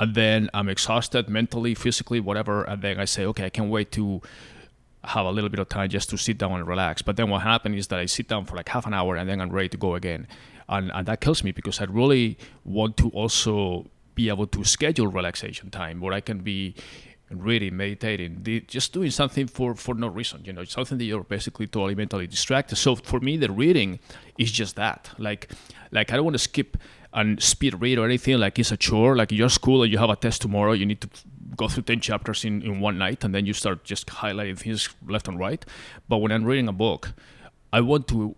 and 0.00 0.14
then 0.14 0.50
I'm 0.54 0.68
exhausted 0.68 1.28
mentally, 1.28 1.74
physically, 1.74 2.20
whatever. 2.20 2.62
And 2.64 2.82
then 2.82 3.00
I 3.00 3.04
say, 3.04 3.24
okay, 3.26 3.46
I 3.46 3.50
can't 3.50 3.70
wait 3.70 3.90
to 3.92 4.20
have 5.04 5.26
a 5.26 5.30
little 5.30 5.50
bit 5.50 5.60
of 5.60 5.68
time 5.68 5.88
just 5.88 6.10
to 6.10 6.16
sit 6.16 6.38
down 6.38 6.52
and 6.52 6.66
relax. 6.66 7.02
But 7.02 7.16
then 7.16 7.30
what 7.30 7.42
happens 7.42 7.76
is 7.76 7.86
that 7.88 7.98
I 7.98 8.06
sit 8.06 8.28
down 8.28 8.44
for 8.44 8.56
like 8.56 8.68
half 8.68 8.86
an 8.86 8.94
hour 8.94 9.16
and 9.16 9.28
then 9.28 9.40
I'm 9.40 9.50
ready 9.50 9.68
to 9.70 9.76
go 9.76 9.94
again. 9.94 10.26
And, 10.68 10.90
and 10.92 11.06
that 11.06 11.20
kills 11.20 11.42
me 11.42 11.52
because 11.52 11.80
I 11.80 11.84
really 11.84 12.38
want 12.64 12.96
to 12.98 13.10
also 13.10 13.86
be 14.14 14.28
able 14.28 14.46
to 14.48 14.64
schedule 14.64 15.06
relaxation 15.06 15.70
time 15.70 16.00
where 16.00 16.12
I 16.12 16.20
can 16.20 16.40
be 16.40 16.74
reading, 17.30 17.76
meditating, 17.76 18.64
just 18.66 18.92
doing 18.92 19.10
something 19.10 19.46
for, 19.46 19.74
for 19.74 19.94
no 19.94 20.08
reason, 20.08 20.44
you 20.44 20.52
know, 20.52 20.64
something 20.64 20.98
that 20.98 21.04
you're 21.04 21.24
basically 21.24 21.66
totally 21.66 21.94
mentally 21.94 22.26
distracted. 22.26 22.76
So 22.76 22.96
for 22.96 23.20
me, 23.20 23.36
the 23.36 23.50
reading 23.50 23.98
is 24.38 24.50
just 24.50 24.76
that. 24.76 25.10
Like, 25.18 25.50
like 25.90 26.12
I 26.12 26.16
don't 26.16 26.24
want 26.24 26.34
to 26.34 26.38
skip 26.38 26.78
and 27.12 27.42
speed 27.42 27.80
read 27.80 27.98
or 27.98 28.04
anything. 28.04 28.38
Like 28.38 28.58
it's 28.58 28.72
a 28.72 28.76
chore. 28.76 29.16
Like 29.16 29.32
you're 29.32 29.48
school 29.48 29.82
and 29.82 29.92
you 29.92 29.98
have 29.98 30.10
a 30.10 30.16
test 30.16 30.42
tomorrow, 30.42 30.72
you 30.72 30.86
need 30.86 31.00
to 31.02 31.08
go 31.56 31.68
through 31.68 31.82
10 31.84 32.00
chapters 32.00 32.44
in, 32.44 32.62
in 32.62 32.80
one 32.80 32.98
night 32.98 33.24
and 33.24 33.34
then 33.34 33.44
you 33.44 33.52
start 33.52 33.84
just 33.84 34.06
highlighting 34.06 34.58
things 34.58 34.88
left 35.06 35.28
and 35.28 35.38
right. 35.38 35.64
But 36.08 36.18
when 36.18 36.32
I'm 36.32 36.44
reading 36.44 36.68
a 36.68 36.72
book, 36.72 37.12
I 37.72 37.80
want 37.80 38.08
to 38.08 38.36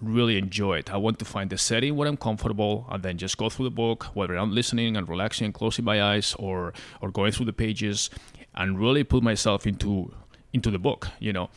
really 0.00 0.38
enjoy 0.38 0.78
it. 0.78 0.92
I 0.92 0.96
want 0.96 1.18
to 1.18 1.24
find 1.24 1.50
the 1.50 1.58
setting 1.58 1.96
where 1.96 2.08
I'm 2.08 2.16
comfortable 2.16 2.86
and 2.90 3.02
then 3.02 3.18
just 3.18 3.36
go 3.36 3.48
through 3.48 3.66
the 3.66 3.70
book, 3.70 4.04
whether 4.14 4.36
I'm 4.36 4.54
listening 4.54 4.96
and 4.96 5.08
relaxing 5.08 5.46
and 5.46 5.54
closing 5.54 5.84
my 5.84 6.02
eyes 6.02 6.34
or 6.38 6.72
or 7.00 7.10
going 7.10 7.32
through 7.32 7.46
the 7.46 7.52
pages 7.52 8.10
and 8.54 8.78
really 8.78 9.04
put 9.04 9.22
myself 9.22 9.66
into 9.66 10.12
into 10.52 10.70
the 10.70 10.78
book, 10.78 11.08
you 11.18 11.32
know. 11.32 11.50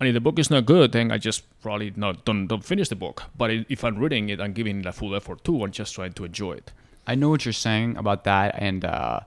And 0.00 0.08
if 0.08 0.14
the 0.14 0.20
book 0.20 0.38
is 0.38 0.50
not 0.50 0.66
good, 0.66 0.92
then 0.92 1.12
I 1.12 1.18
just 1.18 1.44
probably 1.62 1.92
not 1.96 2.24
don't 2.24 2.46
don't 2.46 2.64
finish 2.64 2.88
the 2.88 2.96
book. 2.96 3.24
But 3.36 3.50
if 3.68 3.84
I'm 3.84 3.98
reading 3.98 4.28
it, 4.28 4.40
I'm 4.40 4.52
giving 4.52 4.80
it 4.80 4.86
a 4.86 4.92
full 4.92 5.14
effort 5.14 5.44
too. 5.44 5.62
I'm 5.62 5.70
just 5.70 5.94
trying 5.94 6.12
to 6.14 6.24
enjoy 6.24 6.52
it. 6.52 6.72
I 7.06 7.14
know 7.14 7.28
what 7.28 7.44
you're 7.44 7.52
saying 7.52 7.96
about 7.96 8.24
that, 8.24 8.54
and 8.58 8.84
uh, 8.84 9.20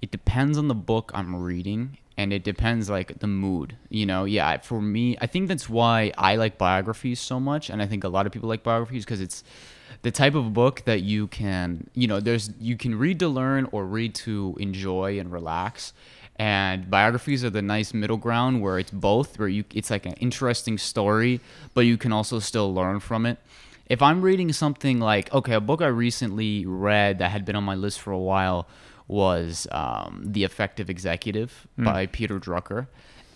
it 0.00 0.10
depends 0.10 0.58
on 0.58 0.68
the 0.68 0.74
book 0.74 1.12
I'm 1.14 1.36
reading, 1.36 1.96
and 2.16 2.32
it 2.32 2.44
depends 2.44 2.90
like 2.90 3.20
the 3.20 3.26
mood. 3.26 3.76
You 3.88 4.06
know, 4.06 4.24
yeah. 4.24 4.58
For 4.58 4.80
me, 4.80 5.16
I 5.20 5.26
think 5.26 5.48
that's 5.48 5.68
why 5.68 6.12
I 6.18 6.36
like 6.36 6.58
biographies 6.58 7.20
so 7.20 7.40
much, 7.40 7.70
and 7.70 7.82
I 7.82 7.86
think 7.86 8.04
a 8.04 8.08
lot 8.08 8.26
of 8.26 8.32
people 8.32 8.48
like 8.48 8.62
biographies 8.62 9.04
because 9.04 9.20
it's 9.20 9.44
the 10.02 10.10
type 10.10 10.34
of 10.34 10.52
book 10.52 10.82
that 10.84 11.02
you 11.02 11.28
can, 11.28 11.88
you 11.94 12.06
know, 12.06 12.20
there's 12.20 12.50
you 12.60 12.76
can 12.76 12.98
read 12.98 13.18
to 13.20 13.28
learn 13.28 13.68
or 13.72 13.86
read 13.86 14.14
to 14.16 14.56
enjoy 14.60 15.18
and 15.18 15.32
relax. 15.32 15.92
And 16.36 16.90
biographies 16.90 17.44
are 17.44 17.50
the 17.50 17.62
nice 17.62 17.92
middle 17.92 18.16
ground 18.16 18.62
where 18.62 18.78
it's 18.78 18.90
both, 18.90 19.38
where 19.38 19.48
you 19.48 19.64
it's 19.74 19.90
like 19.90 20.06
an 20.06 20.14
interesting 20.14 20.78
story, 20.78 21.40
but 21.74 21.82
you 21.82 21.96
can 21.96 22.12
also 22.12 22.38
still 22.38 22.72
learn 22.74 23.00
from 23.00 23.26
it 23.26 23.38
if 23.92 24.00
I'm 24.00 24.22
reading 24.22 24.52
something 24.52 25.00
like 25.00 25.32
okay, 25.34 25.52
a 25.52 25.60
book 25.60 25.82
I 25.82 25.88
recently 25.88 26.64
read 26.64 27.18
that 27.18 27.30
had 27.30 27.44
been 27.44 27.56
on 27.56 27.64
my 27.64 27.74
list 27.74 28.00
for 28.00 28.10
a 28.10 28.18
while 28.18 28.66
was 29.08 29.66
um, 29.72 30.22
The 30.24 30.44
Effective 30.44 30.88
Executive 30.88 31.66
by 31.76 32.06
Peter 32.06 32.38
Drucker, 32.38 32.86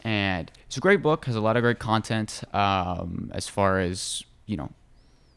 and 0.05 0.50
it's 0.66 0.76
a 0.76 0.81
great 0.81 1.02
book. 1.02 1.24
Has 1.26 1.37
a 1.37 1.40
lot 1.40 1.57
of 1.57 1.62
great 1.62 1.79
content 1.79 2.42
um, 2.52 3.31
as 3.35 3.48
far 3.48 3.81
as 3.81 4.24
you 4.46 4.57
know, 4.57 4.70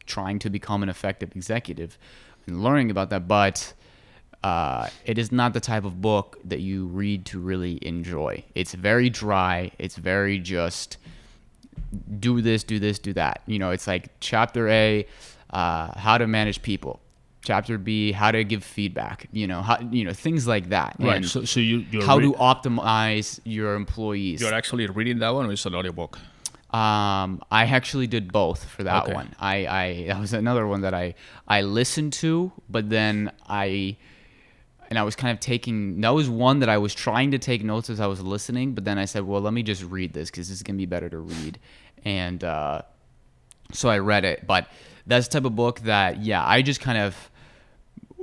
trying 0.06 0.38
to 0.40 0.50
become 0.50 0.82
an 0.82 0.88
effective 0.88 1.34
executive 1.34 1.98
and 2.46 2.62
learning 2.62 2.90
about 2.90 3.10
that, 3.10 3.28
but. 3.28 3.74
Uh, 4.42 4.88
it 5.04 5.18
is 5.18 5.30
not 5.30 5.52
the 5.52 5.60
type 5.60 5.84
of 5.84 6.00
book 6.00 6.38
that 6.42 6.60
you 6.60 6.86
read 6.86 7.26
to 7.26 7.38
really 7.38 7.78
enjoy. 7.82 8.42
It's 8.54 8.72
very 8.72 9.10
dry. 9.10 9.70
It's 9.78 9.96
very 9.96 10.38
just 10.38 10.96
do 12.18 12.40
this, 12.40 12.64
do 12.64 12.78
this, 12.78 12.98
do 12.98 13.12
that. 13.14 13.42
You 13.46 13.58
know, 13.58 13.70
it's 13.70 13.86
like 13.86 14.08
chapter 14.20 14.68
A, 14.68 15.06
uh, 15.50 15.98
how 15.98 16.18
to 16.18 16.26
manage 16.26 16.62
people. 16.62 17.00
Chapter 17.42 17.78
B, 17.78 18.12
how 18.12 18.30
to 18.30 18.44
give 18.44 18.62
feedback. 18.62 19.26
You 19.32 19.46
know, 19.46 19.62
how 19.62 19.78
you 19.90 20.04
know 20.04 20.12
things 20.12 20.46
like 20.46 20.68
that. 20.70 20.96
Right. 20.98 21.16
And 21.16 21.26
So, 21.26 21.44
so 21.44 21.58
you 21.60 21.78
you're 21.90 22.04
how 22.04 22.18
re- 22.18 22.24
to 22.24 22.32
optimize 22.34 23.40
your 23.44 23.74
employees. 23.74 24.40
you're 24.40 24.52
actually 24.54 24.86
reading 24.88 25.20
that 25.20 25.30
one, 25.30 25.46
or 25.46 25.52
it's 25.52 25.64
an 25.66 25.74
audiobook? 25.74 26.18
Um, 26.72 27.42
I 27.50 27.64
actually 27.64 28.06
did 28.06 28.30
both 28.32 28.64
for 28.64 28.84
that 28.84 29.04
Okay. 29.04 29.14
one. 29.14 29.34
I, 29.40 29.66
I 29.66 30.04
that 30.08 30.20
was 30.20 30.32
another 30.32 30.66
one 30.66 30.82
that 30.82 30.94
I 30.94 31.14
I 31.48 31.62
listened 31.62 32.12
to, 32.14 32.52
but 32.68 32.90
then 32.90 33.32
I 33.48 33.96
and 34.90 34.98
I 34.98 35.02
was 35.02 35.16
kind 35.16 35.32
of 35.32 35.40
taking 35.40 36.00
that 36.02 36.10
was 36.10 36.28
one 36.28 36.60
that 36.60 36.68
I 36.68 36.76
was 36.78 36.94
trying 36.94 37.30
to 37.30 37.38
take 37.38 37.64
notes 37.64 37.88
as 37.90 38.00
I 38.00 38.06
was 38.06 38.20
listening, 38.20 38.74
but 38.74 38.84
then 38.84 38.98
I 38.98 39.06
said, 39.06 39.24
well, 39.24 39.40
let 39.40 39.52
me 39.54 39.62
just 39.62 39.82
read 39.82 40.12
this 40.12 40.30
because 40.30 40.48
this 40.48 40.58
is 40.58 40.62
gonna 40.62 40.76
be 40.76 40.86
better 40.86 41.08
to 41.08 41.18
read, 41.18 41.58
and 42.04 42.44
uh, 42.44 42.82
so 43.72 43.88
I 43.88 43.98
read 43.98 44.24
it. 44.24 44.46
But 44.46 44.68
that's 45.06 45.26
the 45.26 45.32
type 45.40 45.46
of 45.46 45.56
book 45.56 45.80
that 45.80 46.20
yeah, 46.22 46.44
I 46.46 46.62
just 46.62 46.80
kind 46.80 46.98
of 46.98 47.29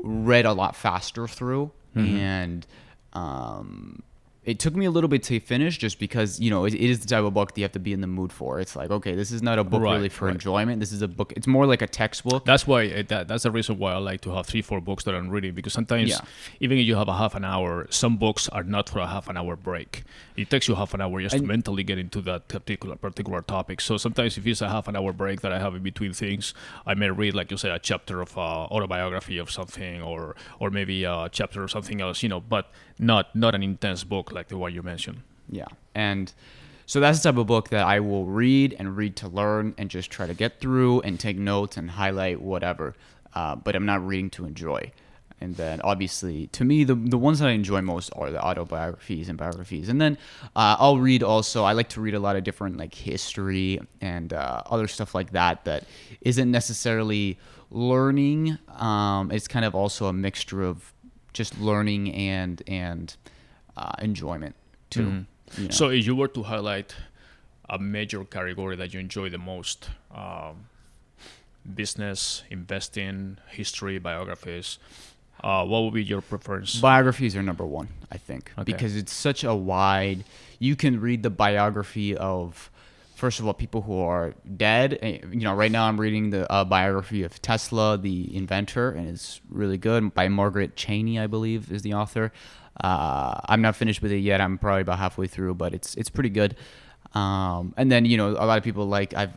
read 0.03 0.45
a 0.45 0.53
lot 0.53 0.75
faster 0.75 1.27
through, 1.27 1.71
and 1.95 2.67
um, 3.13 4.03
it 4.47 4.59
took 4.59 4.75
me 4.75 4.85
a 4.85 4.91
little 4.91 5.09
bit 5.09 5.23
to 5.23 5.39
finish 5.41 5.77
just 5.77 5.99
because 5.99 6.39
you 6.39 6.49
know 6.49 6.63
it, 6.65 6.73
it 6.73 6.89
is 6.89 7.01
the 7.01 7.07
type 7.07 7.23
of 7.23 7.33
book 7.33 7.49
that 7.53 7.57
you 7.59 7.63
have 7.65 7.73
to 7.73 7.79
be 7.79 7.91
in 7.93 8.01
the 8.01 8.07
mood 8.07 8.31
for. 8.31 8.59
It's 8.61 8.75
like 8.75 8.89
okay, 8.89 9.13
this 9.13 9.31
is 9.31 9.41
not 9.43 9.59
a 9.59 9.63
book 9.63 9.81
Right, 9.81 9.95
really 9.97 10.09
for 10.09 10.25
right. 10.25 10.33
enjoyment. 10.35 10.79
This 10.79 10.93
is 10.93 11.01
a 11.01 11.07
book. 11.07 11.33
It's 11.35 11.47
more 11.47 11.65
like 11.67 11.81
a 11.81 11.87
textbook. 11.87 12.45
That's 12.45 12.65
why 12.65 12.87
uh, 12.87 13.03
that, 13.09 13.27
that's 13.27 13.43
the 13.43 13.51
reason 13.51 13.77
why 13.77 13.91
I 13.93 13.97
like 13.97 14.21
to 14.21 14.31
have 14.35 14.45
three, 14.47 14.61
four 14.61 14.79
books 14.79 15.03
that 15.03 15.13
I'm 15.13 15.29
reading 15.29 15.53
because 15.53 15.73
sometimes 15.73 16.09
Yeah. 16.09 16.21
even 16.61 16.77
if 16.77 16.85
you 16.87 16.95
have 16.95 17.09
a 17.09 17.17
half 17.17 17.35
an 17.35 17.43
hour, 17.43 17.87
some 17.89 18.15
books 18.17 18.47
are 18.49 18.63
not 18.63 18.89
for 18.89 18.99
a 18.99 19.07
half 19.07 19.27
an 19.27 19.35
hour 19.37 19.55
break. 19.57 20.03
It 20.37 20.49
takes 20.49 20.67
you 20.69 20.75
half 20.75 20.93
an 20.93 21.01
hour 21.01 21.21
just 21.21 21.35
to 21.37 21.43
mentally 21.43 21.83
get 21.83 21.97
into 21.97 22.21
that 22.21 22.47
particular 22.47 22.95
particular 22.95 23.41
topic. 23.41 23.81
So 23.81 23.97
sometimes 23.97 24.37
if 24.37 24.47
it's 24.47 24.61
a 24.61 24.69
half 24.69 24.87
an 24.87 24.95
hour 24.95 25.11
break 25.11 25.41
that 25.41 25.51
I 25.51 25.59
have 25.59 25.75
in 25.75 25.83
between 25.83 26.13
things, 26.13 26.53
I 26.85 26.93
may 26.93 27.09
read 27.09 27.33
like 27.35 27.51
you 27.51 27.57
say 27.57 27.69
a 27.69 27.79
chapter 27.79 28.21
of 28.21 28.37
uh, 28.37 28.41
autobiography 28.75 29.37
of 29.39 29.51
something 29.51 30.01
or 30.01 30.35
or 30.59 30.69
maybe 30.71 31.03
a 31.03 31.27
chapter 31.31 31.63
of 31.63 31.71
something 31.71 31.99
else, 31.99 32.23
you 32.23 32.29
know, 32.29 32.39
but 32.39 32.71
not 32.99 33.35
not 33.35 33.55
an 33.55 33.63
intense 33.63 34.03
book 34.03 34.31
like 34.31 34.47
the 34.47 34.57
one 34.57 34.73
you 34.73 34.83
mentioned. 34.83 35.21
Yeah. 35.49 35.67
And 35.95 36.31
so 36.85 36.99
that's 36.99 37.21
the 37.21 37.29
type 37.29 37.37
of 37.37 37.47
book 37.47 37.69
that 37.69 37.85
I 37.85 37.99
will 37.99 38.25
read 38.25 38.75
and 38.79 38.95
read 38.95 39.15
to 39.17 39.27
learn 39.27 39.75
and 39.77 39.89
just 39.89 40.09
try 40.09 40.25
to 40.27 40.33
get 40.33 40.59
through 40.61 41.01
and 41.01 41.19
take 41.19 41.37
notes 41.37 41.77
and 41.77 41.91
highlight 41.91 42.41
whatever. 42.41 42.95
Uh, 43.33 43.55
but 43.55 43.75
I'm 43.75 43.85
not 43.85 44.05
reading 44.05 44.29
to 44.31 44.45
enjoy. 44.45 44.91
And 45.39 45.55
then 45.55 45.81
obviously, 45.81 46.47
to 46.47 46.65
me, 46.65 46.83
the, 46.83 46.95
the 46.95 47.17
ones 47.17 47.39
that 47.39 47.47
I 47.47 47.51
enjoy 47.51 47.81
most 47.81 48.09
are 48.15 48.31
the 48.31 48.43
autobiographies 48.43 49.29
and 49.29 49.37
biographies. 49.37 49.89
And 49.89 50.01
then 50.01 50.17
uh, 50.55 50.77
I'll 50.79 50.97
read 50.97 51.21
also, 51.21 51.63
I 51.63 51.73
like 51.73 51.89
to 51.89 52.01
read 52.01 52.15
a 52.15 52.19
lot 52.19 52.35
of 52.35 52.43
different 52.43 52.77
like 52.77 52.95
history 52.95 53.79
and 54.01 54.33
uh, 54.33 54.63
other 54.65 54.87
stuff 54.87 55.13
like 55.13 55.31
that 55.31 55.65
that 55.65 55.83
isn't 56.21 56.49
necessarily 56.49 57.37
learning. 57.69 58.57
Um, 58.69 59.29
it's 59.31 59.47
kind 59.47 59.65
of 59.65 59.75
also 59.75 60.07
a 60.07 60.13
mixture 60.13 60.63
of 60.63 60.93
just 61.33 61.59
learning 61.59 62.13
and, 62.13 62.61
and 62.67 63.15
uh, 63.75 63.91
enjoyment 63.99 64.55
too. 64.89 65.03
you 65.03 65.09
know. 65.09 65.25
Mm-hmm. 65.51 65.69
So 65.69 65.89
if 65.89 66.05
you 66.05 66.15
were 66.15 66.27
to 66.29 66.43
highlight 66.43 66.95
a 67.69 67.77
major 67.79 68.23
category 68.25 68.75
that 68.75 68.93
you 68.93 68.99
enjoy 68.99 69.29
the 69.29 69.37
most, 69.37 69.89
um, 70.13 70.65
business, 71.75 72.43
investing, 72.49 73.37
history, 73.49 73.97
biographies, 73.99 74.77
uh, 75.43 75.65
what 75.65 75.83
would 75.83 75.93
be 75.93 76.03
your 76.03 76.21
preference? 76.21 76.79
biographies 76.79 77.35
are 77.35 77.43
number 77.43 77.65
one, 77.65 77.89
I 78.11 78.17
think, 78.17 78.51
Okay. 78.57 78.71
because 78.71 78.95
it's 78.95 79.13
such 79.13 79.43
a 79.43 79.53
wide. 79.53 80.23
You 80.59 80.75
can 80.75 80.99
read 80.99 81.23
the 81.23 81.29
biography 81.29 82.15
of 82.15 82.71
first 83.23 83.39
of 83.39 83.47
all, 83.47 83.53
people 83.65 83.81
who 83.81 83.97
are 83.99 84.33
dead. 84.65 84.97
Eh, 85.01 85.19
You 85.39 85.41
know, 85.47 85.55
right 85.63 85.71
now 85.77 85.83
I'm 85.87 85.99
reading 85.99 86.29
the 86.35 86.43
uh, 86.51 86.63
biography 86.63 87.23
of 87.27 87.41
Tesla, 87.41 87.97
the 87.97 88.17
inventor, 88.41 88.91
and 88.91 89.07
it's 89.13 89.41
really 89.49 89.77
good 89.77 90.13
by 90.13 90.27
Margaret 90.29 90.75
Cheney, 90.75 91.19
I 91.19 91.27
believe, 91.27 91.71
is 91.71 91.81
the 91.81 91.93
author. 92.01 92.31
Uh, 92.79 93.33
I'm 93.51 93.61
not 93.61 93.75
finished 93.75 94.01
with 94.03 94.11
it 94.11 94.19
yet. 94.31 94.39
I'm 94.39 94.57
probably 94.57 94.81
about 94.87 94.99
halfway 94.99 95.27
through, 95.27 95.55
but 95.55 95.73
it's 95.73 95.95
it's 95.95 96.09
pretty 96.17 96.29
good. 96.29 96.55
Um, 97.13 97.73
and 97.77 97.89
then 97.91 98.05
you 98.05 98.17
know 98.17 98.29
a 98.31 98.45
lot 98.45 98.57
of 98.59 98.63
people 98.63 98.85
like 98.85 99.13
I've 99.15 99.33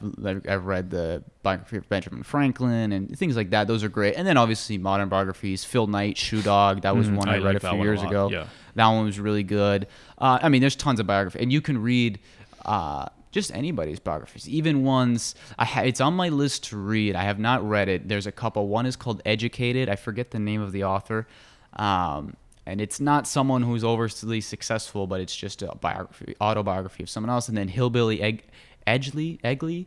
I've 0.52 0.66
read 0.66 0.90
the 0.90 1.22
biography 1.42 1.76
of 1.78 1.88
Benjamin 1.88 2.22
Franklin 2.22 2.92
and 2.92 3.16
things 3.16 3.36
like 3.36 3.50
that. 3.50 3.66
Those 3.66 3.82
are 3.84 3.88
great. 3.88 4.14
And 4.16 4.26
then 4.26 4.36
obviously 4.36 4.76
modern 4.76 5.08
biographies. 5.08 5.64
Phil 5.64 5.86
Knight, 5.86 6.18
Shoe 6.18 6.42
Dog. 6.42 6.82
That 6.82 6.94
was 6.96 7.06
Mhm, 7.08 7.16
one 7.16 7.28
I 7.28 7.34
I, 7.34 7.36
read 7.36 7.44
like 7.44 7.56
a 7.56 7.60
few 7.60 7.68
one 7.78 7.80
a 7.80 7.84
years 7.90 8.02
ago. 8.02 8.28
yeah. 8.30 8.46
That 8.74 8.88
one 8.88 9.04
was 9.06 9.18
really 9.18 9.42
good. 9.44 9.86
Uh, 10.18 10.38
I 10.42 10.48
mean, 10.50 10.60
there's 10.60 10.76
tons 10.76 11.00
of 11.00 11.06
biography, 11.06 11.38
and 11.42 11.50
you 11.52 11.60
can 11.62 11.78
read 11.80 12.18
uh, 12.66 13.06
just 13.32 13.54
anybody's 13.54 14.00
biographies, 14.00 14.48
even 14.48 14.82
ones 14.84 15.34
I 15.58 15.64
ha- 15.64 15.82
it's 15.82 16.00
on 16.00 16.14
my 16.14 16.28
list 16.30 16.64
to 16.70 16.76
read. 16.76 17.14
I 17.14 17.22
have 17.22 17.38
not 17.38 17.66
read 17.68 17.88
it. 17.88 18.08
There's 18.08 18.26
a 18.26 18.32
couple. 18.32 18.66
One 18.68 18.86
is 18.86 18.96
called 18.96 19.22
Educated. 19.24 19.88
I 19.88 19.96
forget 19.96 20.30
the 20.32 20.38
name 20.38 20.60
of 20.60 20.72
the 20.72 20.84
author, 20.84 21.26
um, 21.74 22.34
and 22.66 22.80
it's 22.80 23.00
not 23.00 23.26
someone 23.26 23.62
who's 23.62 23.84
overly 23.84 24.40
successful, 24.40 25.06
but 25.06 25.20
it's 25.20 25.34
just 25.34 25.62
a 25.62 25.74
biography, 25.76 26.34
autobiography 26.40 27.02
of 27.02 27.10
someone 27.10 27.30
else. 27.30 27.48
And 27.48 27.56
then 27.56 27.68
Hillbilly 27.68 28.20
Egg, 28.20 28.44
Edgley, 28.86 29.40
Egley, 29.42 29.86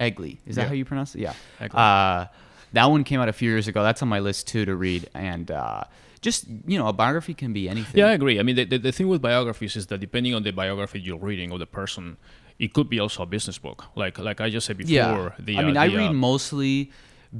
Egley. 0.00 0.38
Is 0.46 0.56
that 0.56 0.62
Yeah. 0.62 0.68
how 0.68 0.74
you 0.74 0.84
pronounce 0.84 1.14
it? 1.14 1.20
Yeah. 1.20 1.34
Uh, 1.60 2.26
that 2.72 2.86
one 2.90 3.04
came 3.04 3.20
out 3.20 3.28
a 3.28 3.32
few 3.32 3.50
years 3.50 3.68
ago. 3.68 3.82
That's 3.82 4.02
on 4.02 4.08
my 4.08 4.20
list 4.20 4.46
too 4.48 4.64
to 4.64 4.74
read, 4.76 5.08
and 5.14 5.50
uh, 5.50 5.84
just 6.20 6.46
you 6.66 6.78
know, 6.78 6.86
a 6.88 6.92
biography 6.92 7.34
can 7.34 7.52
be 7.52 7.68
anything. 7.68 7.98
Yeah, 7.98 8.06
I 8.08 8.12
agree. 8.12 8.38
I 8.38 8.42
mean, 8.42 8.56
the, 8.56 8.64
the, 8.64 8.78
the 8.78 8.92
thing 8.92 9.08
with 9.08 9.22
biographies 9.22 9.74
is 9.76 9.86
that 9.88 9.98
depending 9.98 10.34
on 10.34 10.42
the 10.42 10.50
biography 10.52 11.00
you're 11.00 11.18
reading 11.18 11.50
of 11.52 11.58
the 11.58 11.66
person, 11.66 12.16
it 12.64 12.72
could 12.74 12.88
be 12.94 12.98
also 13.00 13.22
a 13.22 13.26
business 13.26 13.58
book. 13.58 13.78
Like 13.96 14.18
like 14.28 14.40
I 14.40 14.48
just 14.50 14.66
said 14.66 14.76
before. 14.76 14.92
Yeah. 14.92 15.30
The, 15.46 15.56
I 15.58 15.62
uh, 15.62 15.66
mean, 15.66 15.76
I 15.76 15.86
read 16.00 16.10
uh, 16.10 16.28
mostly 16.30 16.90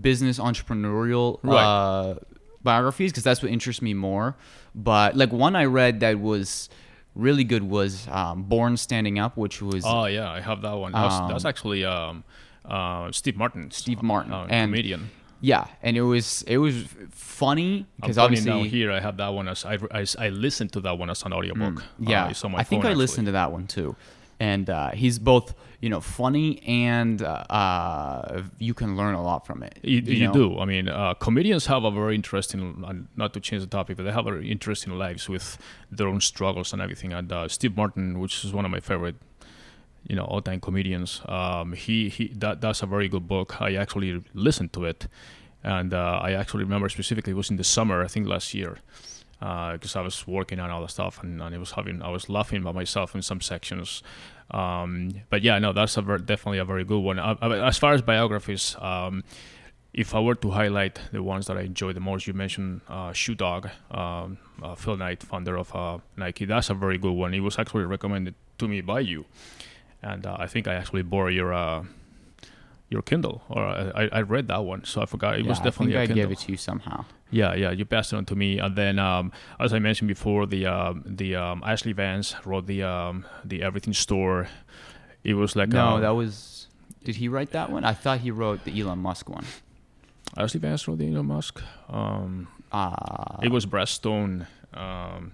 business 0.08 0.38
entrepreneurial 0.38 1.38
Right. 1.42 1.62
uh, 1.62 2.14
biographies 2.62 3.10
because 3.12 3.24
that's 3.24 3.42
what 3.42 3.50
interests 3.52 3.82
me 3.82 3.94
more. 3.94 4.36
But 4.74 5.16
like 5.16 5.32
one 5.32 5.54
I 5.56 5.64
read 5.64 6.00
that 6.00 6.20
was 6.20 6.68
really 7.14 7.44
good 7.44 7.62
was 7.62 8.06
um, 8.08 8.44
Born 8.44 8.76
Standing 8.76 9.18
Up, 9.18 9.36
which 9.36 9.60
was 9.62 9.82
Oh 9.86 10.06
yeah, 10.06 10.30
I 10.30 10.40
have 10.40 10.62
that 10.62 10.74
one. 10.84 10.92
That's, 10.92 11.14
Um, 11.14 11.28
that's 11.28 11.44
actually 11.44 11.84
um, 11.84 12.24
uh, 12.64 13.10
Steve 13.12 13.36
Martin. 13.36 13.70
Steve 13.70 14.02
Martin. 14.02 14.32
uh, 14.32 14.46
And- 14.48 14.70
comedian. 14.72 15.10
yeah, 15.42 15.64
and 15.82 15.96
it 15.96 16.02
was 16.14 16.42
it 16.46 16.58
was 16.58 16.74
funny 17.10 17.86
because 17.96 18.16
obviously 18.18 18.50
down 18.50 18.64
here. 18.76 18.90
I 18.92 19.00
have 19.00 19.16
that 19.16 19.32
one 19.38 19.48
as 19.48 19.64
I, 19.64 19.76
I, 20.00 20.02
I 20.18 20.28
listened 20.30 20.72
to 20.72 20.80
that 20.86 20.98
one 20.98 21.10
as 21.10 21.22
an 21.24 21.32
audiobook. 21.32 21.82
Yeah, 21.98 22.24
uh, 22.26 22.30
it's 22.30 22.44
on 22.44 22.52
my 22.52 22.58
I 22.58 22.64
think 22.64 22.82
phone, 22.82 22.88
I 22.88 22.92
actually. 22.92 23.02
listened 23.04 23.26
to 23.26 23.32
that 23.32 23.50
one 23.52 23.66
too, 23.66 23.96
and 24.40 24.70
uh, 24.70 24.90
he's 24.90 25.18
both 25.18 25.54
you 25.80 25.88
know 25.88 26.00
funny 26.00 26.60
and 26.66 27.22
uh, 27.22 27.44
uh, 27.50 28.42
you 28.58 28.74
can 28.74 28.96
learn 28.96 29.14
a 29.14 29.22
lot 29.22 29.46
from 29.46 29.62
it. 29.62 29.78
You, 29.82 30.00
you, 30.00 30.26
know? 30.26 30.32
do. 30.32 30.58
I 30.58 30.64
mean, 30.64 30.88
uh, 30.88 31.14
comedians 31.14 31.66
have 31.66 31.84
a 31.84 31.90
very 31.90 32.14
interesting, 32.14 32.84
not 33.16 33.34
to 33.34 33.40
change 33.40 33.62
the 33.62 33.68
topic, 33.68 33.96
but 33.98 34.04
they 34.04 34.12
have 34.12 34.24
very 34.24 34.50
interesting 34.50 34.94
lives 34.98 35.28
with 35.28 35.58
their 35.92 36.08
own 36.08 36.20
struggles 36.20 36.72
and 36.72 36.80
everything. 36.82 37.12
And 37.12 37.30
uh, 37.30 37.46
Steve 37.48 37.76
Martin, 37.76 38.18
which 38.18 38.44
is 38.44 38.52
one 38.52 38.64
of 38.64 38.70
my 38.70 38.80
favorite, 38.80 39.16
you 40.08 40.16
know, 40.16 40.24
all-time 40.24 40.60
comedians, 40.60 41.20
um, 41.28 41.74
he 41.74 42.08
he 42.08 42.28
that 42.28 42.62
that's 42.62 42.82
a 42.82 42.86
very 42.86 43.08
good 43.08 43.28
book. 43.28 43.60
I 43.60 43.74
actually 43.74 44.22
listened 44.32 44.72
to 44.72 44.86
it, 44.86 45.06
and 45.62 45.92
uh, 45.92 46.20
I 46.22 46.32
actually 46.32 46.64
remember 46.64 46.88
specifically 46.88 47.32
it 47.32 47.36
was 47.36 47.50
in 47.50 47.56
the 47.56 47.64
summer, 47.64 48.02
I 48.02 48.08
think 48.08 48.26
last 48.26 48.54
year, 48.54 48.78
because 49.40 49.96
I 49.96 50.02
was 50.02 50.26
working 50.26 50.60
on 50.60 50.70
all 50.70 50.82
the 50.82 50.88
stuff 50.88 51.22
and, 51.22 51.40
and 51.40 51.54
it 51.54 51.58
was 51.58 51.72
having 51.72 52.02
I 52.02 52.10
was 52.10 52.28
laughing 52.28 52.62
by 52.62 52.72
myself 52.72 53.14
in 53.14 53.22
some 53.22 53.40
sections. 53.40 54.02
Um, 54.50 55.22
but 55.30 55.42
yeah, 55.42 55.58
no, 55.58 55.72
that's 55.72 55.96
a 55.96 56.02
ver- 56.02 56.18
definitely 56.18 56.58
a 56.58 56.64
very 56.64 56.84
good 56.84 57.00
one. 57.00 57.18
Uh, 57.18 57.36
uh, 57.40 57.50
as 57.50 57.78
far 57.78 57.94
as 57.94 58.02
biographies, 58.02 58.76
um, 58.80 59.24
if 59.92 60.14
I 60.14 60.20
were 60.20 60.34
to 60.36 60.50
highlight 60.50 61.00
the 61.12 61.22
ones 61.22 61.46
that 61.46 61.56
I 61.56 61.62
enjoy 61.62 61.92
the 61.92 62.00
most, 62.00 62.26
you 62.26 62.32
mentioned 62.32 62.80
uh, 62.88 63.12
Shoe 63.12 63.34
Dog, 63.34 63.70
um, 63.90 64.38
uh, 64.62 64.74
Phil 64.74 64.96
Knight, 64.96 65.22
founder 65.22 65.56
of 65.56 65.74
uh, 65.74 65.98
Nike. 66.16 66.44
That's 66.44 66.70
a 66.70 66.74
very 66.74 66.98
good 66.98 67.12
one. 67.12 67.34
It 67.34 67.40
was 67.40 67.58
actually 67.58 67.84
recommended 67.84 68.34
to 68.58 68.68
me 68.68 68.80
by 68.80 69.00
you, 69.00 69.24
and 70.02 70.26
uh, 70.26 70.36
I 70.38 70.46
think 70.46 70.68
I 70.68 70.74
actually 70.74 71.02
borrowed 71.02 71.34
your 71.34 71.52
uh, 71.52 71.84
your 72.90 73.02
Kindle, 73.02 73.42
or 73.48 73.62
I, 73.64 74.08
I 74.12 74.20
read 74.22 74.48
that 74.48 74.64
one, 74.64 74.84
so 74.84 75.00
I 75.00 75.06
forgot. 75.06 75.38
It 75.38 75.44
Yeah, 75.44 75.50
was 75.50 75.60
definitely 75.60 75.96
I 75.96 76.02
a 76.02 76.06
think 76.06 76.10
I 76.10 76.20
Kindle. 76.20 76.28
gave 76.30 76.32
it 76.38 76.44
to 76.46 76.50
you 76.52 76.58
somehow. 76.58 77.04
Yeah, 77.30 77.54
yeah, 77.54 77.70
you 77.70 77.84
passed 77.84 78.12
it 78.12 78.16
on 78.16 78.24
to 78.26 78.34
me, 78.34 78.58
and 78.58 78.74
then 78.76 78.98
um, 78.98 79.30
as 79.60 79.72
I 79.72 79.78
mentioned 79.78 80.08
before, 80.08 80.46
the 80.46 80.66
um, 80.66 81.02
the 81.06 81.36
um, 81.36 81.62
Ashley 81.64 81.92
Vance 81.92 82.34
wrote 82.44 82.66
the 82.66 82.82
um, 82.82 83.24
the 83.44 83.62
Everything 83.62 83.94
Store. 83.94 84.48
It 85.22 85.34
was 85.34 85.54
like 85.56 85.68
No, 85.68 85.94
um, 85.96 86.00
that 86.02 86.10
was. 86.10 86.66
Did 87.04 87.16
he 87.16 87.28
write 87.28 87.52
that 87.52 87.70
one? 87.70 87.84
I 87.84 87.94
thought 87.94 88.18
he 88.20 88.30
wrote 88.30 88.64
the 88.64 88.78
Elon 88.78 88.98
Musk 88.98 89.28
one. 89.30 89.44
Ashley 90.36 90.60
Vance 90.60 90.86
wrote 90.88 90.98
the 90.98 91.08
Elon 91.08 91.26
Musk. 91.26 91.62
Um, 91.88 92.48
Uh, 92.72 93.38
it 93.42 93.50
was 93.50 93.66
Brad 93.66 93.88
Stone. 93.88 94.46
Um, 94.74 95.32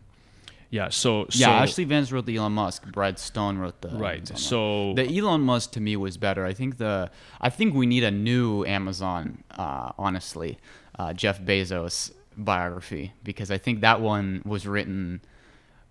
yeah, 0.71 0.89
so 0.89 1.27
yeah, 1.31 1.51
Ashley 1.51 1.85
Vance 1.85 2.11
wrote 2.11 2.27
the 2.27 2.37
Elon 2.37 2.53
Musk. 2.53 2.87
Brad 2.87 3.19
Stone 3.19 3.59
wrote 3.59 3.81
the 3.81 3.89
right. 3.89 4.19
Amazon. 4.19 4.37
So 4.37 4.95
the 4.95 5.07
Elon 5.07 5.43
Musk 5.43 5.73
to 5.73 5.81
me 5.81 5.97
was 5.97 6.17
better. 6.17 6.45
I 6.45 6.53
think 6.53 6.79
the 6.79 7.11
I 7.41 7.51
think 7.51 7.75
we 7.75 7.87
need 7.87 8.05
a 8.05 8.11
new 8.11 8.65
Amazon. 8.65 9.45
Uh, 9.51 9.93
honestly, 9.99 10.59
uh, 10.99 11.13
Jeff 11.13 11.41
Bezos 11.41 12.13
biography 12.37 13.13
because 13.23 13.51
I 13.51 13.59
think 13.59 13.81
that 13.81 14.01
one 14.01 14.43
was 14.45 14.67
written 14.67 15.21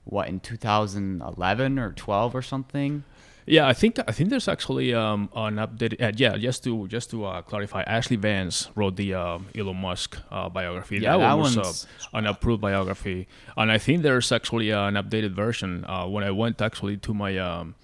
what 0.03 0.27
in 0.27 0.39
2011 0.39 1.79
or 1.79 1.91
12 1.91 2.35
or 2.35 2.41
something. 2.41 3.03
Yeah, 3.47 3.67
I 3.67 3.73
think 3.73 3.99
I 4.07 4.11
think 4.11 4.31
there's 4.31 4.47
actually 4.47 4.91
um, 4.93 5.29
an 5.35 5.57
update. 5.57 6.01
Uh, 6.01 6.11
yeah, 6.15 6.35
just 6.37 6.63
to 6.63 6.87
just 6.87 7.11
to 7.11 7.25
uh, 7.25 7.41
clarify, 7.43 7.83
Ashley 7.83 8.15
Vance 8.15 8.69
wrote 8.75 8.95
the 8.95 9.13
um 9.13 9.45
Elon 9.55 9.77
Musk 9.77 10.17
uh, 10.31 10.49
biography. 10.49 10.97
Yeah, 10.97 11.11
that, 11.11 11.17
that 11.19 11.33
one 11.33 11.41
was 11.43 11.55
one's- 11.55 11.87
uh, 12.13 12.17
an 12.17 12.25
approved 12.25 12.61
biography, 12.61 13.27
and 13.55 13.71
I 13.71 13.77
think 13.77 14.01
there's 14.01 14.31
actually 14.31 14.71
an 14.71 14.95
updated 14.95 15.33
version. 15.35 15.85
Uh, 15.87 16.07
when 16.07 16.23
I 16.23 16.31
went 16.31 16.59
actually 16.59 16.97
to 16.97 17.13
my 17.13 17.37
um, 17.37 17.75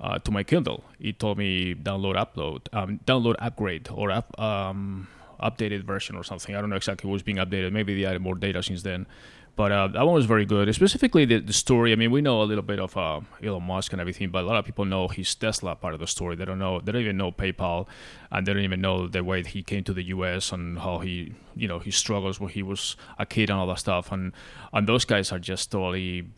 uh, 0.00 0.18
to 0.18 0.30
my 0.32 0.42
Kindle, 0.42 0.82
it 0.98 1.20
told 1.20 1.38
me 1.38 1.74
download, 1.76 2.16
upload, 2.16 2.62
um, 2.72 2.98
download, 3.06 3.36
upgrade, 3.38 3.88
or 3.92 4.10
up, 4.10 4.34
um, 4.40 5.06
updated 5.40 5.82
version 5.84 6.16
or 6.16 6.24
something. 6.24 6.56
I 6.56 6.60
don't 6.60 6.70
know 6.70 6.76
exactly 6.76 7.08
what's 7.08 7.22
being 7.22 7.38
updated. 7.38 7.70
Maybe 7.72 7.94
they 7.94 8.04
added 8.04 8.20
more 8.22 8.34
data 8.34 8.62
since 8.64 8.82
then. 8.82 9.06
But 9.58 9.72
uh, 9.72 9.88
that 9.88 10.06
one 10.06 10.14
was 10.14 10.24
very 10.24 10.44
good, 10.44 10.72
specifically 10.72 11.24
the, 11.24 11.40
the 11.40 11.52
story. 11.52 11.90
I 11.90 11.96
mean, 11.96 12.12
we 12.12 12.20
know 12.20 12.42
a 12.42 12.44
little 12.44 12.62
bit 12.62 12.78
of 12.78 12.96
uh, 12.96 13.22
Elon 13.42 13.64
Musk 13.64 13.90
and 13.90 14.00
everything, 14.00 14.30
but 14.30 14.44
a 14.44 14.46
lot 14.46 14.56
of 14.56 14.64
people 14.64 14.84
know 14.84 15.08
his 15.08 15.34
Tesla 15.34 15.74
part 15.74 15.94
of 15.94 15.98
the 15.98 16.06
story. 16.06 16.36
They 16.36 16.44
don't 16.44 16.60
know, 16.60 16.78
they 16.78 16.92
don't 16.92 17.02
even 17.02 17.16
know 17.16 17.32
PayPal, 17.32 17.88
and 18.30 18.46
they 18.46 18.52
don't 18.52 18.62
even 18.62 18.80
know 18.80 19.08
the 19.08 19.24
way 19.24 19.42
he 19.42 19.64
came 19.64 19.82
to 19.82 19.92
the 19.92 20.04
U.S. 20.14 20.52
and 20.52 20.78
how 20.78 21.00
he, 21.00 21.34
you 21.56 21.66
know, 21.66 21.80
his 21.80 21.96
struggles 21.96 22.38
when 22.38 22.50
he 22.50 22.62
was 22.62 22.94
a 23.18 23.26
kid 23.26 23.50
and 23.50 23.58
all 23.58 23.66
that 23.66 23.80
stuff. 23.80 24.12
And 24.12 24.32
and 24.72 24.86
those 24.86 25.04
guys 25.04 25.32
are 25.32 25.40
just 25.40 25.72
totally 25.72 26.28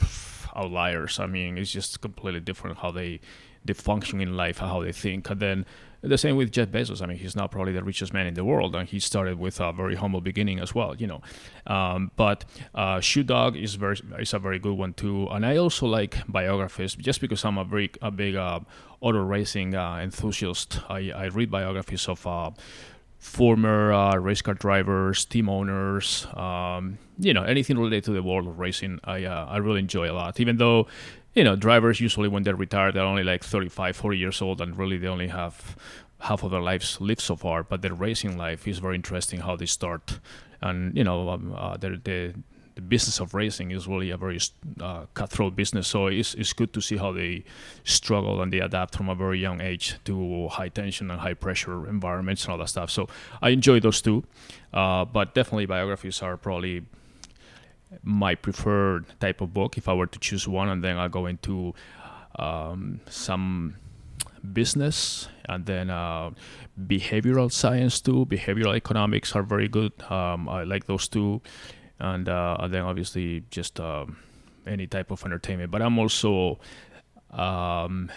outliers. 0.56 1.20
I 1.20 1.26
mean, 1.26 1.59
it's 1.59 1.72
just 1.72 2.00
completely 2.00 2.40
different 2.40 2.78
how 2.78 2.90
they 2.90 3.20
they 3.66 3.74
function 3.74 4.22
in 4.22 4.35
life, 4.35 4.61
how 4.61 4.80
they 4.80 4.92
think, 4.92 5.28
and 5.28 5.40
then 5.40 5.66
the 6.02 6.18
same 6.18 6.36
with 6.36 6.50
Jeff 6.50 6.68
Bezos. 6.68 7.02
I 7.02 7.06
mean, 7.06 7.18
he's 7.18 7.36
now 7.36 7.46
probably 7.46 7.72
the 7.72 7.82
richest 7.82 8.12
man 8.12 8.26
in 8.26 8.34
the 8.34 8.44
world, 8.44 8.74
and 8.74 8.88
he 8.88 8.98
started 9.00 9.38
with 9.38 9.60
a 9.60 9.72
very 9.72 9.96
humble 9.96 10.20
beginning 10.20 10.58
as 10.58 10.74
well, 10.74 10.94
you 10.96 11.06
know. 11.06 11.20
Um, 11.66 12.10
but 12.16 12.44
uh, 12.74 13.00
Shoe 13.00 13.22
Dog 13.22 13.56
is 13.56 13.74
very 13.74 14.00
is 14.18 14.32
a 14.32 14.38
very 14.38 14.58
good 14.58 14.76
one 14.76 14.94
too, 14.94 15.28
and 15.30 15.44
I 15.44 15.56
also 15.56 15.86
like 15.86 16.16
biographies 16.28 16.94
just 16.94 17.20
because 17.20 17.44
I'm 17.44 17.58
a 17.58 17.64
very 17.64 17.90
a 18.00 18.10
big 18.10 18.36
uh, 18.36 18.60
auto 19.00 19.22
racing 19.22 19.74
uh, 19.74 19.96
enthusiast. 19.96 20.80
I, 20.88 21.10
I 21.10 21.24
read 21.26 21.50
biographies 21.50 22.08
of. 22.08 22.26
Uh, 22.26 22.50
former 23.20 23.92
uh, 23.92 24.16
race 24.16 24.40
car 24.40 24.54
drivers, 24.54 25.26
team 25.26 25.46
owners, 25.48 26.26
um, 26.34 26.98
you 27.18 27.34
know, 27.34 27.42
anything 27.42 27.76
related 27.76 28.02
to 28.02 28.12
the 28.12 28.22
world 28.22 28.48
of 28.48 28.58
racing, 28.58 28.98
I 29.04 29.24
uh, 29.24 29.44
I 29.44 29.58
really 29.58 29.80
enjoy 29.80 30.10
a 30.10 30.14
lot. 30.14 30.40
Even 30.40 30.56
though, 30.56 30.86
you 31.34 31.44
know, 31.44 31.56
drivers 31.56 32.00
usually 32.00 32.28
when 32.28 32.42
they're 32.42 32.56
retired, 32.56 32.94
they're 32.94 33.04
only 33.04 33.24
like 33.24 33.44
35, 33.44 33.96
40 33.96 34.18
years 34.18 34.42
old, 34.42 34.60
and 34.60 34.76
really 34.76 34.98
they 34.98 35.06
only 35.06 35.28
have 35.28 35.76
half 36.20 36.42
of 36.42 36.50
their 36.50 36.60
lives 36.60 37.00
lived 37.00 37.20
so 37.20 37.36
far. 37.36 37.62
But 37.62 37.82
their 37.82 37.94
racing 37.94 38.36
life 38.36 38.66
is 38.66 38.78
very 38.78 38.96
interesting 38.96 39.40
how 39.40 39.56
they 39.56 39.66
start, 39.66 40.18
and 40.60 40.96
you 40.96 41.04
know, 41.04 41.28
um, 41.30 41.54
uh, 41.56 41.76
the 41.76 42.00
the 42.02 42.34
the 42.74 42.80
business 42.80 43.20
of 43.20 43.34
racing 43.34 43.70
is 43.70 43.86
really 43.86 44.10
a 44.10 44.16
very 44.16 44.38
uh, 44.80 45.06
cutthroat 45.14 45.56
business. 45.56 45.88
So 45.88 46.06
it's, 46.06 46.34
it's 46.34 46.52
good 46.52 46.72
to 46.72 46.80
see 46.80 46.96
how 46.96 47.12
they 47.12 47.44
struggle 47.84 48.40
and 48.40 48.52
they 48.52 48.60
adapt 48.60 48.94
from 48.96 49.08
a 49.08 49.14
very 49.14 49.38
young 49.38 49.60
age 49.60 49.96
to 50.04 50.48
high 50.48 50.68
tension 50.68 51.10
and 51.10 51.20
high 51.20 51.34
pressure 51.34 51.88
environments 51.88 52.44
and 52.44 52.52
all 52.52 52.58
that 52.58 52.68
stuff. 52.68 52.90
So 52.90 53.08
I 53.42 53.50
enjoy 53.50 53.80
those 53.80 54.00
two, 54.00 54.24
uh, 54.72 55.04
but 55.04 55.34
definitely 55.34 55.66
biographies 55.66 56.22
are 56.22 56.36
probably 56.36 56.82
my 58.03 58.35
preferred 58.35 59.07
type 59.20 59.40
of 59.40 59.53
book 59.53 59.76
if 59.76 59.88
I 59.88 59.94
were 59.94 60.07
to 60.07 60.18
choose 60.18 60.46
one, 60.46 60.68
and 60.68 60.83
then 60.83 60.98
I'll 60.98 61.09
go 61.09 61.26
into 61.26 61.74
um, 62.38 63.00
some 63.09 63.76
business 64.53 65.29
and 65.48 65.66
then 65.66 65.90
uh, 65.90 66.31
behavioral 66.87 67.50
science 67.50 68.00
too. 68.00 68.26
Behavioral 68.26 68.76
economics 68.76 69.35
are 69.35 69.42
very 69.42 69.68
good. 69.68 69.92
Um, 70.11 70.48
I 70.48 70.64
like 70.64 70.87
those 70.87 71.09
two, 71.09 71.42
and, 71.98 72.29
uh, 72.29 72.57
and 72.61 72.72
then 72.72 72.83
obviously 72.83 73.44
just 73.50 73.81
um, 73.81 74.16
any 74.66 74.87
type 74.87 75.11
of 75.11 75.24
entertainment. 75.24 75.70
But 75.70 75.83
I'm 75.83 75.98
also 75.98 76.59
um, 77.31 78.11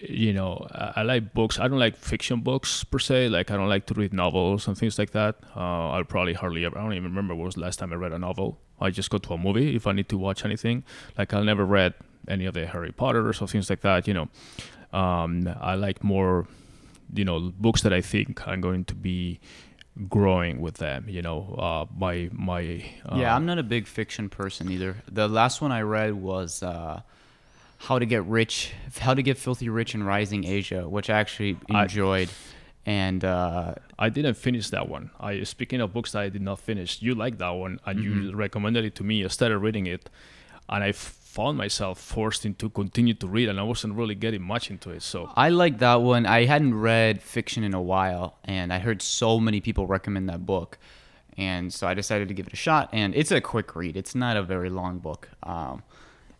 you 0.00 0.32
know, 0.32 0.66
I, 0.72 0.92
I 0.96 1.02
like 1.02 1.34
books. 1.34 1.58
I 1.58 1.68
don't 1.68 1.78
like 1.78 1.96
fiction 1.96 2.40
books 2.40 2.84
per 2.84 2.98
se. 2.98 3.28
Like 3.28 3.50
I 3.50 3.56
don't 3.56 3.68
like 3.68 3.86
to 3.86 3.94
read 3.94 4.12
novels 4.12 4.68
and 4.68 4.76
things 4.76 4.98
like 4.98 5.10
that. 5.10 5.36
Uh, 5.56 5.90
I'll 5.90 6.04
probably 6.04 6.34
hardly 6.34 6.64
ever. 6.64 6.78
I 6.78 6.82
don't 6.82 6.92
even 6.92 7.04
remember 7.04 7.34
what 7.34 7.46
was 7.46 7.54
the 7.54 7.60
last 7.60 7.78
time 7.78 7.92
I 7.92 7.96
read 7.96 8.12
a 8.12 8.18
novel. 8.18 8.58
I 8.80 8.90
just 8.90 9.10
go 9.10 9.18
to 9.18 9.34
a 9.34 9.38
movie 9.38 9.76
if 9.76 9.86
I 9.86 9.92
need 9.92 10.08
to 10.10 10.18
watch 10.18 10.44
anything. 10.44 10.84
Like 11.16 11.32
I'll 11.32 11.44
never 11.44 11.64
read 11.64 11.94
any 12.28 12.46
of 12.46 12.54
the 12.54 12.66
Harry 12.66 12.92
Potters 12.92 13.40
or 13.40 13.48
things 13.48 13.70
like 13.70 13.80
that. 13.82 14.08
You 14.08 14.14
know, 14.14 14.28
um, 14.92 15.48
I 15.60 15.74
like 15.74 16.02
more, 16.02 16.46
you 17.12 17.24
know, 17.24 17.52
books 17.58 17.82
that 17.82 17.92
I 17.92 18.00
think 18.00 18.46
I'm 18.46 18.60
going 18.60 18.84
to 18.86 18.94
be 18.94 19.40
growing 20.08 20.60
with 20.60 20.76
them. 20.78 21.06
You 21.08 21.22
know, 21.22 21.54
uh, 21.58 21.86
my 21.96 22.30
my. 22.32 22.84
Uh, 23.06 23.16
yeah, 23.16 23.34
I'm 23.34 23.46
not 23.46 23.58
a 23.58 23.62
big 23.62 23.86
fiction 23.86 24.28
person 24.28 24.70
either. 24.70 24.96
The 25.10 25.28
last 25.28 25.60
one 25.60 25.72
I 25.72 25.82
read 25.82 26.14
was 26.14 26.62
uh, 26.62 27.02
How 27.84 27.98
to 27.98 28.06
Get 28.06 28.24
Rich, 28.24 28.72
How 28.98 29.12
to 29.12 29.22
Get 29.22 29.36
Filthy 29.36 29.68
Rich 29.68 29.94
in 29.94 30.02
Rising 30.02 30.44
Asia, 30.44 30.88
which 30.88 31.10
I 31.10 31.18
actually 31.18 31.58
enjoyed. 31.68 32.28
I, 32.28 32.90
and 32.90 33.24
uh, 33.24 33.74
I 33.98 34.08
didn't 34.08 34.34
finish 34.34 34.70
that 34.70 34.88
one. 34.88 35.10
I 35.20 35.42
speaking 35.42 35.82
of 35.82 35.92
books 35.92 36.12
that 36.12 36.22
I 36.22 36.28
did 36.30 36.40
not 36.40 36.60
finish, 36.60 37.02
you 37.02 37.14
liked 37.14 37.38
that 37.38 37.50
one 37.50 37.80
and 37.84 37.98
mm-hmm. 37.98 38.22
you 38.22 38.34
recommended 38.34 38.86
it 38.86 38.94
to 38.96 39.04
me. 39.04 39.22
I 39.24 39.28
started 39.28 39.58
reading 39.58 39.86
it, 39.86 40.08
and 40.68 40.82
I 40.82 40.92
found 40.92 41.58
myself 41.58 41.98
forced 41.98 42.46
into 42.46 42.70
continue 42.70 43.12
to 43.14 43.26
read 43.26 43.48
and 43.50 43.60
I 43.60 43.64
wasn't 43.64 43.94
really 43.94 44.14
getting 44.14 44.42
much 44.42 44.70
into 44.70 44.90
it. 44.90 45.02
So 45.02 45.30
I 45.34 45.50
like 45.50 45.78
that 45.80 45.96
one. 45.96 46.24
I 46.24 46.46
hadn't 46.46 46.74
read 46.74 47.20
fiction 47.20 47.64
in 47.64 47.74
a 47.74 47.82
while 47.82 48.38
and 48.44 48.72
I 48.72 48.78
heard 48.78 49.02
so 49.02 49.40
many 49.40 49.60
people 49.60 49.86
recommend 49.86 50.28
that 50.28 50.46
book. 50.46 50.78
And 51.36 51.74
so 51.74 51.88
I 51.88 51.94
decided 51.94 52.28
to 52.28 52.34
give 52.34 52.46
it 52.46 52.52
a 52.52 52.56
shot 52.56 52.88
and 52.92 53.16
it's 53.16 53.32
a 53.32 53.40
quick 53.40 53.74
read. 53.74 53.96
It's 53.96 54.14
not 54.14 54.36
a 54.36 54.44
very 54.44 54.70
long 54.70 55.00
book. 55.00 55.28
Um, 55.42 55.82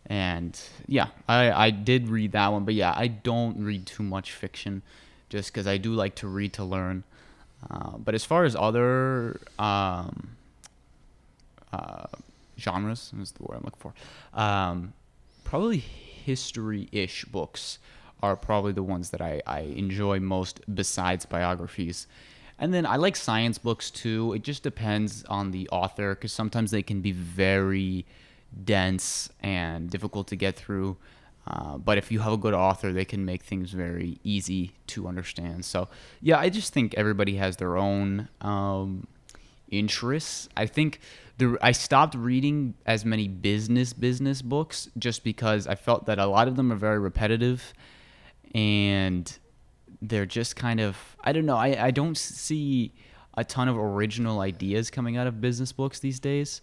and 0.07 0.59
yeah, 0.87 1.07
I, 1.27 1.51
I 1.51 1.69
did 1.71 2.09
read 2.09 2.33
that 2.33 2.51
one, 2.51 2.65
but 2.65 2.73
yeah, 2.73 2.93
I 2.95 3.07
don't 3.07 3.63
read 3.63 3.85
too 3.85 4.03
much 4.03 4.31
fiction 4.33 4.81
just 5.29 5.51
because 5.51 5.67
I 5.67 5.77
do 5.77 5.93
like 5.93 6.15
to 6.15 6.27
read 6.27 6.53
to 6.53 6.63
learn. 6.63 7.03
Uh, 7.69 7.97
but 7.97 8.13
as 8.13 8.23
far 8.23 8.43
as 8.43 8.55
other 8.55 9.39
um, 9.57 10.35
uh, 11.73 12.05
genres 12.59 13.11
is 13.19 13.31
the 13.31 13.43
word 13.43 13.57
I'm 13.57 13.63
looking 13.63 13.79
for. 13.79 13.93
Um, 14.39 14.93
probably 15.43 15.79
history-ish 15.79 17.25
books 17.25 17.79
are 18.21 18.35
probably 18.35 18.71
the 18.73 18.83
ones 18.83 19.09
that 19.09 19.21
I, 19.21 19.41
I 19.47 19.61
enjoy 19.61 20.19
most 20.19 20.61
besides 20.73 21.25
biographies. 21.25 22.07
And 22.57 22.73
then 22.73 22.85
I 22.85 22.95
like 22.95 23.15
science 23.15 23.57
books 23.57 23.91
too. 23.91 24.33
It 24.33 24.43
just 24.43 24.63
depends 24.63 25.23
on 25.25 25.51
the 25.51 25.67
author 25.69 26.15
because 26.15 26.31
sometimes 26.31 26.71
they 26.71 26.83
can 26.83 27.01
be 27.01 27.11
very 27.11 28.05
dense 28.63 29.29
and 29.41 29.89
difficult 29.89 30.27
to 30.27 30.35
get 30.35 30.55
through. 30.55 30.97
Uh, 31.47 31.77
but 31.77 31.97
if 31.97 32.11
you 32.11 32.19
have 32.19 32.33
a 32.33 32.37
good 32.37 32.55
author, 32.55 32.91
they 32.91 33.05
can 33.05 33.23
make 33.23 33.43
things 33.43 33.71
very 33.71 34.19
easy 34.23 34.71
to 34.87 35.07
understand. 35.07 35.63
So, 35.63 35.89
yeah, 36.21 36.39
I 36.39 36.49
just 36.49 36.73
think 36.73 36.95
everybody 36.95 37.35
has 37.35 37.57
their 37.57 37.77
own 37.77 38.29
um, 38.41 39.05
interests. 39.69 40.49
I 40.57 40.65
think 40.65 41.01
the 41.37 41.57
I 41.61 41.71
stopped 41.71 42.15
reading 42.15 42.73
as 42.85 43.05
many 43.05 43.27
business 43.27 43.93
business 43.93 44.41
books 44.41 44.89
just 44.97 45.23
because 45.23 45.67
I 45.67 45.75
felt 45.75 46.05
that 46.05 46.17
a 46.17 46.25
lot 46.25 46.47
of 46.47 46.55
them 46.55 46.71
are 46.71 46.77
very 46.77 46.99
repetitive 46.99 47.73
and 48.53 49.37
they're 50.01 50.25
just 50.25 50.55
kind 50.55 50.79
of 50.79 50.97
I 51.23 51.31
don't 51.31 51.45
know, 51.45 51.57
I, 51.57 51.87
I 51.87 51.91
don't 51.91 52.17
see 52.17 52.93
a 53.37 53.43
ton 53.43 53.67
of 53.67 53.77
original 53.77 54.39
ideas 54.39 54.89
coming 54.89 55.17
out 55.17 55.27
of 55.27 55.41
business 55.41 55.71
books 55.71 55.99
these 55.99 56.19
days. 56.19 56.61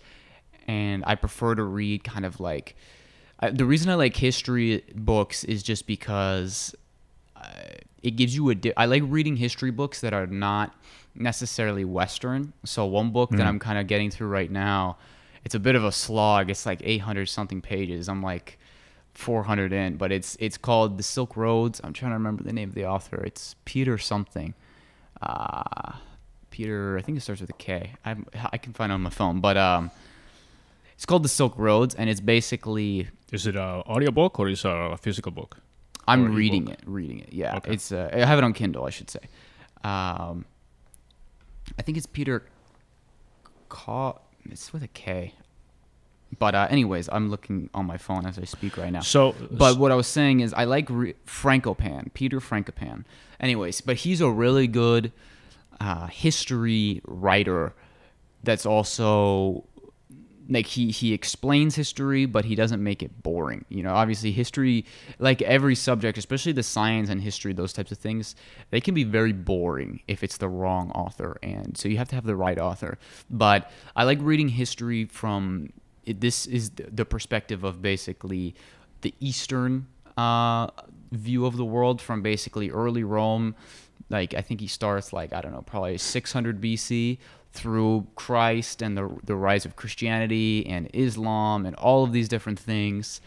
And 0.68 1.04
I 1.06 1.14
prefer 1.14 1.54
to 1.54 1.62
read 1.62 2.04
kind 2.04 2.24
of 2.24 2.40
like 2.40 2.76
uh, 3.42 3.50
the 3.50 3.64
reason 3.64 3.90
I 3.90 3.96
like 3.96 4.16
history 4.16 4.84
books 4.94 5.42
is 5.44 5.62
just 5.62 5.86
because 5.86 6.74
uh, 7.34 7.48
it 8.02 8.12
gives 8.12 8.34
you 8.36 8.48
a. 8.50 8.54
Di- 8.54 8.72
I 8.76 8.86
like 8.86 9.02
reading 9.06 9.36
history 9.36 9.72
books 9.72 10.00
that 10.00 10.14
are 10.14 10.28
not 10.28 10.74
necessarily 11.14 11.84
Western. 11.84 12.52
So 12.64 12.86
one 12.86 13.10
book 13.10 13.30
mm-hmm. 13.30 13.38
that 13.38 13.46
I'm 13.46 13.58
kind 13.58 13.78
of 13.78 13.88
getting 13.88 14.10
through 14.10 14.28
right 14.28 14.50
now, 14.50 14.96
it's 15.44 15.56
a 15.56 15.60
bit 15.60 15.74
of 15.74 15.84
a 15.84 15.90
slog. 15.90 16.50
It's 16.50 16.64
like 16.64 16.80
800 16.84 17.28
something 17.28 17.60
pages. 17.60 18.08
I'm 18.08 18.22
like 18.22 18.58
400 19.14 19.72
in, 19.72 19.96
but 19.96 20.12
it's 20.12 20.36
it's 20.38 20.56
called 20.56 20.96
The 20.96 21.02
Silk 21.02 21.36
Roads. 21.36 21.80
I'm 21.82 21.92
trying 21.92 22.12
to 22.12 22.16
remember 22.16 22.44
the 22.44 22.52
name 22.52 22.68
of 22.68 22.76
the 22.76 22.86
author. 22.86 23.22
It's 23.24 23.56
Peter 23.64 23.98
something. 23.98 24.54
Uh, 25.20 25.94
Peter, 26.50 26.96
I 26.96 27.02
think 27.02 27.18
it 27.18 27.22
starts 27.22 27.40
with 27.40 27.50
a 27.50 27.54
K. 27.54 27.94
I 28.04 28.16
I 28.52 28.58
can 28.58 28.72
find 28.72 28.92
it 28.92 28.94
on 28.94 29.00
my 29.00 29.10
phone, 29.10 29.40
but 29.40 29.56
um, 29.56 29.90
it's 31.02 31.06
called 31.06 31.24
The 31.24 31.28
Silk 31.28 31.54
Roads, 31.58 31.96
and 31.96 32.08
it's 32.08 32.20
basically. 32.20 33.08
Is 33.32 33.48
it 33.48 33.56
a 33.56 33.82
audiobook 33.88 34.38
or 34.38 34.48
is 34.48 34.64
it 34.64 34.68
a 34.68 34.96
physical 34.96 35.32
book? 35.32 35.56
I'm 36.06 36.32
reading 36.32 36.68
it. 36.68 36.78
Reading 36.86 37.18
it. 37.18 37.32
Yeah, 37.32 37.56
okay. 37.56 37.72
it's. 37.72 37.90
Uh, 37.90 38.08
I 38.12 38.18
have 38.18 38.38
it 38.38 38.44
on 38.44 38.52
Kindle, 38.52 38.84
I 38.84 38.90
should 38.90 39.10
say. 39.10 39.18
Um, 39.82 40.44
I 41.76 41.82
think 41.82 41.98
it's 41.98 42.06
Peter. 42.06 42.44
It's 44.44 44.72
with 44.72 44.84
a 44.84 44.88
K. 44.94 45.34
But 46.38 46.54
uh, 46.54 46.68
anyways, 46.70 47.08
I'm 47.10 47.30
looking 47.30 47.68
on 47.74 47.84
my 47.84 47.96
phone 47.96 48.24
as 48.24 48.38
I 48.38 48.44
speak 48.44 48.76
right 48.76 48.92
now. 48.92 49.00
So, 49.00 49.34
but 49.50 49.78
what 49.78 49.90
I 49.90 49.96
was 49.96 50.06
saying 50.06 50.38
is, 50.38 50.54
I 50.54 50.66
like 50.66 50.86
re- 50.88 51.14
Frankopan, 51.26 52.14
Peter 52.14 52.38
Frankopan. 52.38 53.06
Anyways, 53.40 53.80
but 53.80 53.96
he's 53.96 54.20
a 54.20 54.30
really 54.30 54.68
good 54.68 55.10
uh, 55.80 56.06
history 56.06 57.00
writer. 57.04 57.74
That's 58.44 58.66
also 58.66 59.64
like 60.52 60.66
he 60.66 60.90
he 60.90 61.12
explains 61.12 61.74
history 61.74 62.26
but 62.26 62.44
he 62.44 62.54
doesn't 62.54 62.82
make 62.82 63.02
it 63.02 63.22
boring 63.22 63.64
you 63.68 63.82
know? 63.82 63.94
Obviously 63.94 64.32
history 64.32 64.84
like 65.18 65.42
every 65.42 65.74
subject 65.74 66.18
especially 66.18 66.52
the 66.52 66.62
science 66.62 67.08
and 67.08 67.20
history 67.20 67.52
those 67.52 67.72
types 67.72 67.92
of 67.92 67.98
things 67.98 68.34
they 68.70 68.80
can 68.80 68.94
be 68.94 69.04
very 69.04 69.32
boring 69.32 70.00
if 70.08 70.22
it's 70.22 70.36
the 70.36 70.48
wrong 70.48 70.90
author 70.92 71.38
and 71.42 71.76
so 71.76 71.88
you 71.88 71.96
have 71.96 72.08
to 72.08 72.14
have 72.14 72.24
the 72.24 72.36
right 72.36 72.58
author. 72.58 72.98
But 73.30 73.70
i 73.96 74.04
like 74.04 74.18
reading 74.20 74.48
history 74.48 75.06
from 75.06 75.72
this 76.06 76.46
is 76.46 76.70
the 76.70 77.04
perspective 77.04 77.64
of 77.64 77.80
basically 77.80 78.54
the 79.02 79.14
eastern 79.20 79.86
uh, 80.16 80.68
view 81.12 81.46
of 81.46 81.56
the 81.56 81.64
world 81.64 82.00
from 82.00 82.22
basically 82.22 82.70
early 82.70 83.04
rome. 83.04 83.54
Like 84.10 84.34
i 84.34 84.40
think 84.40 84.60
he 84.60 84.66
starts 84.66 85.12
like 85.12 85.32
i 85.32 85.40
don't 85.40 85.52
know 85.52 85.62
probably 85.62 85.96
600 85.96 86.60
bc 86.60 87.18
through 87.52 88.06
Christ 88.14 88.82
and 88.82 88.96
the, 88.96 89.14
the 89.24 89.36
rise 89.36 89.64
of 89.64 89.76
Christianity 89.76 90.66
and 90.66 90.88
Islam 90.92 91.66
and 91.66 91.76
all 91.76 92.04
of 92.04 92.12
these 92.12 92.28
different 92.28 92.58
things. 92.58 93.20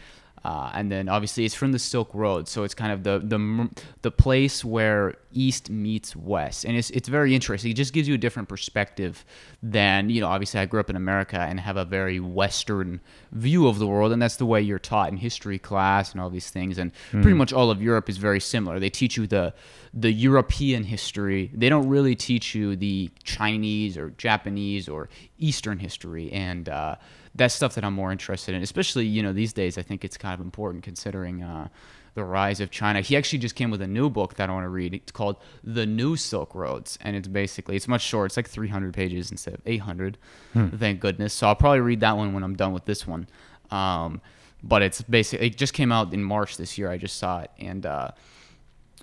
Uh, 0.46 0.70
and 0.76 0.92
then 0.92 1.10
obviously 1.10 1.44
it's 1.44 1.56
from 1.56 1.72
the 1.72 1.80
Silk 1.80 2.14
Road, 2.14 2.48
so 2.48 2.64
it's 2.64 2.76
kind 2.76 2.92
of 2.92 3.02
the 3.02 3.18
the 3.18 3.68
the 4.04 4.12
place 4.12 4.64
where 4.64 5.16
East 5.32 5.72
meets 5.72 6.16
West, 6.16 6.66
and 6.66 6.78
it's 6.78 6.92
it's 6.92 7.10
very 7.10 7.34
interesting. 7.34 7.72
It 7.72 7.74
just 7.74 7.94
gives 7.94 8.08
you 8.08 8.14
a 8.14 8.18
different 8.20 8.48
perspective 8.48 9.26
than 9.64 10.12
you 10.12 10.22
know. 10.22 10.28
Obviously, 10.28 10.60
I 10.60 10.68
grew 10.68 10.80
up 10.80 10.92
in 10.92 10.96
America 10.96 11.40
and 11.40 11.60
have 11.60 11.78
a 11.78 11.86
very 11.86 12.20
Western 12.20 13.02
view 13.32 13.68
of 13.68 13.80
the 13.80 13.88
world, 13.88 14.12
and 14.12 14.22
that's 14.22 14.36
the 14.36 14.46
way 14.46 14.62
you're 14.62 14.78
taught 14.78 15.10
in 15.10 15.18
history 15.18 15.58
class 15.58 16.12
and 16.12 16.22
all 16.22 16.30
these 16.30 16.52
things. 16.52 16.78
And 16.78 16.92
mm. 17.12 17.24
pretty 17.24 17.36
much 17.36 17.52
all 17.52 17.72
of 17.72 17.82
Europe 17.82 18.08
is 18.08 18.18
very 18.18 18.40
similar. 18.40 18.80
They 18.80 18.92
teach 18.92 19.18
you 19.18 19.26
the 19.26 19.52
the 19.96 20.12
European 20.12 20.84
history. 20.84 21.50
They 21.56 21.70
don't 21.70 21.90
really 21.90 22.16
teach 22.16 22.54
you 22.54 22.76
the 22.76 23.10
Chinese 23.24 23.98
or 23.98 24.12
Japanese 24.12 24.88
or 24.88 25.10
Eastern 25.40 25.80
history, 25.80 26.32
and 26.32 26.70
uh, 26.70 26.98
that's 27.36 27.54
stuff 27.54 27.76
that 27.76 27.84
I'm 27.84 27.94
more 27.94 28.12
interested 28.12 28.56
in. 28.56 28.62
Especially 28.62 29.06
you 29.06 29.22
know 29.22 29.34
these 29.34 29.54
days, 29.54 29.78
I 29.78 29.82
think 29.82 30.04
it's 30.04 30.18
kind 30.18 30.34
of 30.34 30.46
important 30.46 30.84
considering 30.84 31.44
uh, 31.44 31.68
the 32.16 32.24
rise 32.24 32.62
of 32.62 32.72
China. 32.72 33.02
He 33.02 33.16
actually 33.16 33.40
just 33.40 33.56
came 33.56 33.70
with 33.70 33.82
a 33.82 33.88
new 33.88 34.10
book 34.10 34.36
that 34.36 34.50
I 34.50 34.54
want 34.54 34.64
to 34.64 34.70
read. 34.70 34.94
It's 34.94 35.12
called 35.12 35.38
The 35.64 35.86
New 35.86 36.16
Silk 36.16 36.56
Roads, 36.56 36.98
and 37.02 37.16
it's 37.16 37.28
basically 37.28 37.76
it's 37.76 37.88
much 37.88 38.02
shorter. 38.02 38.26
It's 38.28 38.38
like 38.38 38.50
300 38.50 38.94
pages 38.94 39.32
instead 39.32 39.54
of 39.54 39.62
800. 39.66 40.18
Hmm. 40.54 40.70
Thank 40.70 41.02
goodness. 41.02 41.34
So 41.34 41.48
I'll 41.48 41.56
probably 41.56 41.82
read 41.82 42.00
that 42.00 42.16
one 42.16 42.34
when 42.34 42.44
I'm 42.44 42.56
done 42.56 42.74
with 42.74 42.86
this 42.86 43.06
one. 43.06 43.28
Um, 43.70 44.22
but 44.64 44.82
it's 44.82 45.02
basically 45.02 45.48
it 45.48 45.58
just 45.58 45.74
came 45.74 45.92
out 45.92 46.14
in 46.14 46.24
March 46.24 46.58
this 46.58 46.78
year. 46.78 46.90
I 46.90 46.98
just 46.98 47.18
saw 47.18 47.42
it, 47.42 47.52
and 47.60 47.86
uh, 47.86 48.12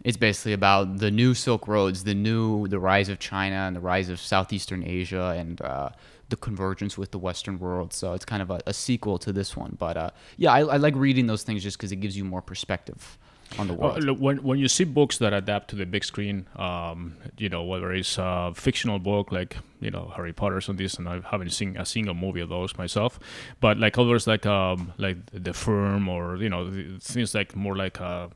it's 0.05 0.17
basically 0.17 0.55
about 0.55 0.99
the 0.99 1.11
new 1.11 1.35
Silk 1.35 1.69
Roads, 1.69 2.05
the 2.05 2.15
new 2.15 2.67
the 2.67 2.81
rise 2.81 3.09
of 3.09 3.19
China 3.19 3.57
and 3.57 3.77
the 3.77 3.81
rise 3.81 4.09
of 4.09 4.21
Southeastern 4.21 4.83
Asia, 4.83 5.35
and 5.37 5.61
uh, 5.61 5.91
the 6.29 6.37
convergence 6.37 6.97
with 6.97 7.11
the 7.11 7.19
Western 7.19 7.59
world. 7.59 7.93
So 7.93 8.15
it's 8.15 8.25
kind 8.25 8.43
of 8.43 8.51
a, 8.51 8.61
a 8.67 8.73
sequel 8.73 9.19
to 9.19 9.33
this 9.33 9.57
one. 9.57 9.77
But 9.79 9.97
uh, 9.97 10.11
yeah, 10.37 10.53
I, 10.53 10.61
I, 10.61 10.77
like 10.77 10.95
reading 10.97 11.27
those 11.27 11.43
things 11.43 11.63
just 11.63 11.77
because 11.77 11.93
it 11.93 11.97
gives 11.97 12.17
you 12.17 12.25
more 12.25 12.43
perspective 12.43 13.19
on 13.59 13.69
the 13.69 13.75
world. 13.75 14.09
Uh, 14.09 14.15
when 14.15 14.43
when 14.43 14.59
you 14.59 14.69
see 14.69 14.85
books 14.85 15.19
that 15.19 15.33
adapt 15.33 15.69
to 15.71 15.77
the 15.77 15.87
big 15.87 16.05
screen, 16.05 16.47
um, 16.57 17.17
you 17.39 17.49
know 17.49 17.63
whether 17.65 17.93
it's 17.93 18.19
a 18.19 18.53
fictional 18.55 18.99
book 18.99 19.33
like 19.33 19.57
you 19.81 19.91
know 19.91 20.13
Harry 20.17 20.33
Potter's 20.33 20.69
on 20.69 20.77
this, 20.77 20.95
and 20.95 21.09
I 21.09 21.21
haven't 21.21 21.51
seen 21.51 21.77
a 21.77 21.87
single 21.87 22.15
movie 22.15 22.41
of 22.41 22.49
those 22.49 22.77
myself, 22.77 23.19
but 23.61 23.79
like 23.79 23.99
others 23.99 24.27
like 24.27 24.47
um, 24.47 24.93
like 24.99 25.19
The 25.33 25.53
Firm 25.53 26.09
or 26.09 26.37
you 26.37 26.49
know 26.49 26.71
things 27.01 27.35
like 27.35 27.57
more 27.57 27.77
like. 27.77 28.01
Uh, 28.01 28.29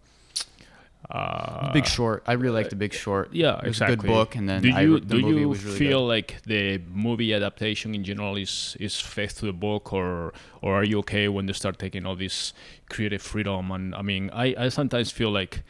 Uh, 1.08 1.72
Big 1.72 1.86
Short. 1.86 2.24
I 2.26 2.32
really 2.32 2.54
like 2.54 2.70
The 2.70 2.76
Big 2.76 2.92
Short. 2.92 3.32
yeah, 3.32 3.58
it 3.58 3.68
was 3.68 3.76
exactly. 3.76 3.94
a 3.94 3.96
good 3.96 4.06
book, 4.08 4.34
and 4.34 4.48
then 4.48 4.62
do 4.62 4.72
I, 4.74 4.80
you 4.80 4.98
the 4.98 5.16
do 5.16 5.22
movie 5.22 5.40
you 5.40 5.48
was 5.48 5.64
really 5.64 5.78
feel 5.78 6.00
good. 6.00 6.06
like 6.06 6.42
the 6.42 6.78
movie 6.92 7.32
adaptation 7.32 7.94
in 7.94 8.02
general 8.02 8.36
is 8.36 8.76
is 8.80 9.00
faith 9.00 9.38
to 9.38 9.46
the 9.46 9.52
book, 9.52 9.92
or 9.92 10.32
or 10.62 10.74
are 10.74 10.84
you 10.84 10.98
okay 11.00 11.28
when 11.28 11.46
they 11.46 11.52
start 11.52 11.78
taking 11.78 12.06
all 12.06 12.16
this 12.16 12.52
creative 12.88 13.22
freedom? 13.22 13.70
And 13.70 13.94
I 13.94 14.02
mean, 14.02 14.30
I 14.32 14.54
I 14.58 14.68
sometimes 14.68 15.12
feel 15.12 15.30
like 15.30 15.62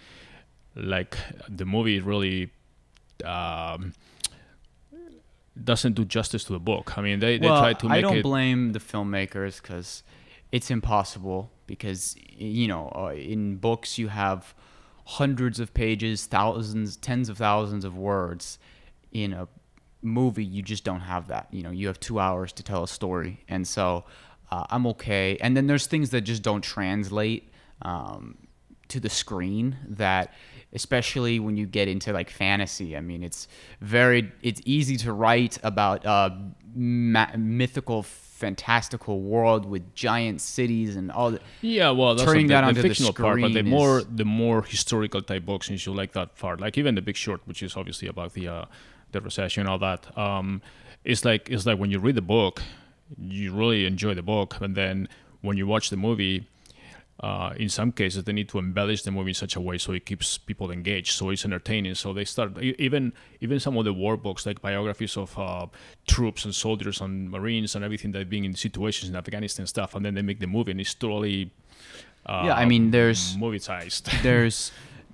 like 0.75 1.17
the 1.49 1.67
movie 1.67 2.01
really. 2.01 2.51
Um, 3.25 3.93
doesn't 5.63 5.95
do 5.95 6.05
justice 6.05 6.45
to 6.45 6.53
the 6.53 6.59
book. 6.59 6.99
I 6.99 7.01
mean, 7.01 7.19
they, 7.19 7.39
they 7.39 7.49
well, 7.49 7.61
try 7.61 7.73
to 7.73 7.89
make 7.89 7.95
it. 7.95 7.99
I 7.99 8.01
don't 8.03 8.19
it. 8.19 8.23
blame 8.23 8.73
the 8.73 8.79
filmmakers 8.79 9.63
because 9.63 10.03
it's 10.53 10.71
impossible. 10.71 11.51
Because 11.67 12.15
you 12.37 12.69
know, 12.69 12.93
uh, 12.95 13.15
in 13.15 13.57
books 13.57 13.97
you 13.97 14.09
have 14.09 14.55
hundreds 15.07 15.61
of 15.61 15.73
pages, 15.73 16.27
thousands, 16.27 16.97
tens 16.97 17.29
of 17.29 17.39
thousands 17.39 17.85
of 17.85 17.97
words. 17.97 18.59
In 19.13 19.33
a 19.33 19.49
movie, 20.03 20.45
you 20.45 20.63
just 20.63 20.85
don't 20.85 21.01
have 21.01 21.29
that. 21.29 21.47
You 21.51 21.63
know, 21.63 21.71
you 21.71 21.87
have 21.87 21.99
two 22.01 22.19
hours 22.19 22.53
to 22.55 22.63
tell 22.63 22.83
a 22.83 22.89
story, 22.89 23.45
and 23.49 23.67
so 23.67 24.05
uh, 24.51 24.67
I'm 24.69 24.87
okay. 24.89 25.39
And 25.41 25.57
then 25.57 25.69
there's 25.69 25.87
things 25.87 26.11
that 26.11 26.23
just 26.23 26.43
don't 26.43 26.63
translate 26.63 27.51
um, 27.83 28.37
to 28.89 29.01
the 29.01 29.09
screen 29.09 29.77
that 29.89 30.33
especially 30.73 31.39
when 31.39 31.57
you 31.57 31.67
get 31.67 31.89
into 31.89 32.13
like 32.13 32.31
fantasy 32.31 32.97
i 32.97 33.01
mean 33.01 33.23
it's 33.23 33.49
very 33.81 34.31
it's 34.43 34.61
easy 34.65 34.97
to 34.97 35.13
write 35.13 35.59
about 35.63 36.05
a 36.05 36.37
ma- 36.75 37.35
mythical 37.37 38.03
fantastical 38.03 39.23
world 39.23 39.65
with 39.65 39.95
giant 39.95 40.43
cities 40.43 40.95
and 40.95 41.11
all 41.11 41.31
the, 41.31 41.41
Yeah, 41.63 41.91
well, 41.91 42.15
that's 42.15 42.27
turning 42.29 42.49
that 42.49 42.61
the 42.61 42.67
onto 42.69 42.83
the 42.83 42.89
fictional 42.89 43.15
part, 43.15 43.41
but 43.41 43.49
the 43.49 43.61
screen 43.61 43.71
more 43.71 44.03
the 44.03 44.27
more 44.27 44.63
historical 44.63 45.23
type 45.23 45.47
books, 45.47 45.69
since 45.69 45.87
you 45.87 45.95
like 45.95 46.13
that 46.13 46.37
part, 46.37 46.61
like 46.61 46.77
even 46.77 46.95
The 46.95 47.01
Big 47.01 47.17
Short, 47.17 47.41
which 47.47 47.63
is 47.63 47.77
obviously 47.77 48.09
about 48.09 48.35
the 48.35 48.49
uh, 48.49 48.65
the 49.13 49.23
recession 49.23 49.63
and 49.63 49.71
all 49.71 49.79
that. 49.79 50.17
Um, 50.19 50.61
it's 51.03 51.25
like 51.25 51.49
it's 51.51 51.65
like 51.65 51.79
when 51.79 51.91
you 51.91 51.99
read 51.99 52.15
the 52.15 52.29
book, 52.37 52.63
you 53.19 53.55
really 53.55 53.87
enjoy 53.87 54.13
the 54.13 54.23
book, 54.23 54.61
and 54.61 54.75
then 54.77 55.09
when 55.41 55.57
you 55.57 55.67
watch 55.67 55.89
the 55.91 55.97
movie. 55.97 56.47
Uh, 57.19 57.55
in 57.57 57.69
some 57.71 57.93
cases, 57.93 58.25
they 58.25 58.33
need 58.33 58.47
to 58.51 58.59
embellish 58.59 59.03
the 59.03 59.11
movie 59.11 59.31
in 59.31 59.35
such 59.35 59.57
a 59.57 59.61
way 59.61 59.79
so 59.79 59.93
it 59.93 60.05
keeps 60.05 60.37
people 60.37 60.71
engaged, 60.71 61.13
so 61.13 61.31
it's 61.31 61.45
entertaining. 61.47 61.95
So 61.95 62.13
they 62.13 62.25
start 62.27 62.59
even 62.61 63.13
even 63.41 63.59
some 63.59 63.75
of 63.79 63.85
the 63.87 63.93
war 63.95 64.19
books, 64.19 64.45
like 64.45 64.61
biographies 64.61 65.17
of 65.17 65.39
uh, 65.39 65.67
troops 66.07 66.45
and 66.45 66.55
soldiers 66.55 67.01
and 67.01 67.31
marines 67.31 67.75
and 67.75 67.83
everything 67.83 68.13
that 68.13 68.29
being 68.29 68.45
in 68.45 68.55
situations 68.55 69.09
in 69.09 69.17
Afghanistan 69.17 69.63
and 69.63 69.69
stuff, 69.69 69.95
and 69.95 70.05
then 70.05 70.15
they 70.15 70.23
make 70.23 70.41
the 70.41 70.47
movie, 70.47 70.73
and 70.73 70.81
it's 70.81 70.93
totally 70.95 71.51
uh, 72.27 72.43
Yeah, 72.49 72.55
I 72.55 72.67
mean, 72.67 72.91
there's- 72.91 73.35
movie 73.39 73.61
sized. 73.61 74.11
there's 74.23 74.71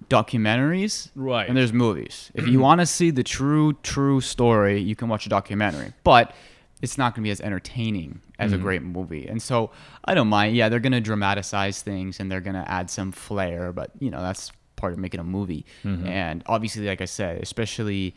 documentaries 0.09 1.09
Right. 1.15 1.49
and 1.49 1.57
there's 1.57 1.73
movies 1.73 2.31
if 2.35 2.47
you 2.47 2.59
want 2.61 2.81
to 2.81 2.87
see 2.87 3.11
the 3.11 3.23
true 3.23 3.73
true 3.83 4.21
story 4.21 4.79
you 4.81 4.95
can 4.95 5.09
watch 5.09 5.25
a 5.27 5.29
documentary 5.29 5.93
but 6.05 6.35
it's 6.83 6.99
not 6.99 7.15
going 7.15 7.23
to 7.23 7.27
be 7.27 7.31
as 7.31 7.41
entertaining 7.41 8.21
as 8.39 8.53
a 8.53 8.57
mm-hmm. 8.57 8.65
great 8.65 8.83
movie. 8.83 9.27
And 9.27 9.41
so 9.41 9.71
i 10.05 10.15
don't 10.15 10.29
mind. 10.29 10.57
Yeah 10.57 10.69
they're 10.69 10.81
going 10.81 10.93
to 10.93 11.01
dramatize 11.01 11.81
things 11.83 12.21
and 12.21 12.31
they're 12.31 12.41
going 12.41 12.57
to 12.57 12.71
add 12.71 12.91
some 12.91 13.13
flair 13.13 13.73
but 13.73 13.91
you 13.99 14.11
know 14.11 14.21
that's 14.21 14.53
part 14.77 14.93
of 14.93 14.99
making 14.99 15.21
a 15.21 15.25
movie. 15.25 15.65
Mm-hmm. 15.85 16.07
And 16.07 16.43
obviously 16.47 16.87
like 16.87 17.01
i 17.01 17.07
said 17.07 17.41
especially 17.43 18.15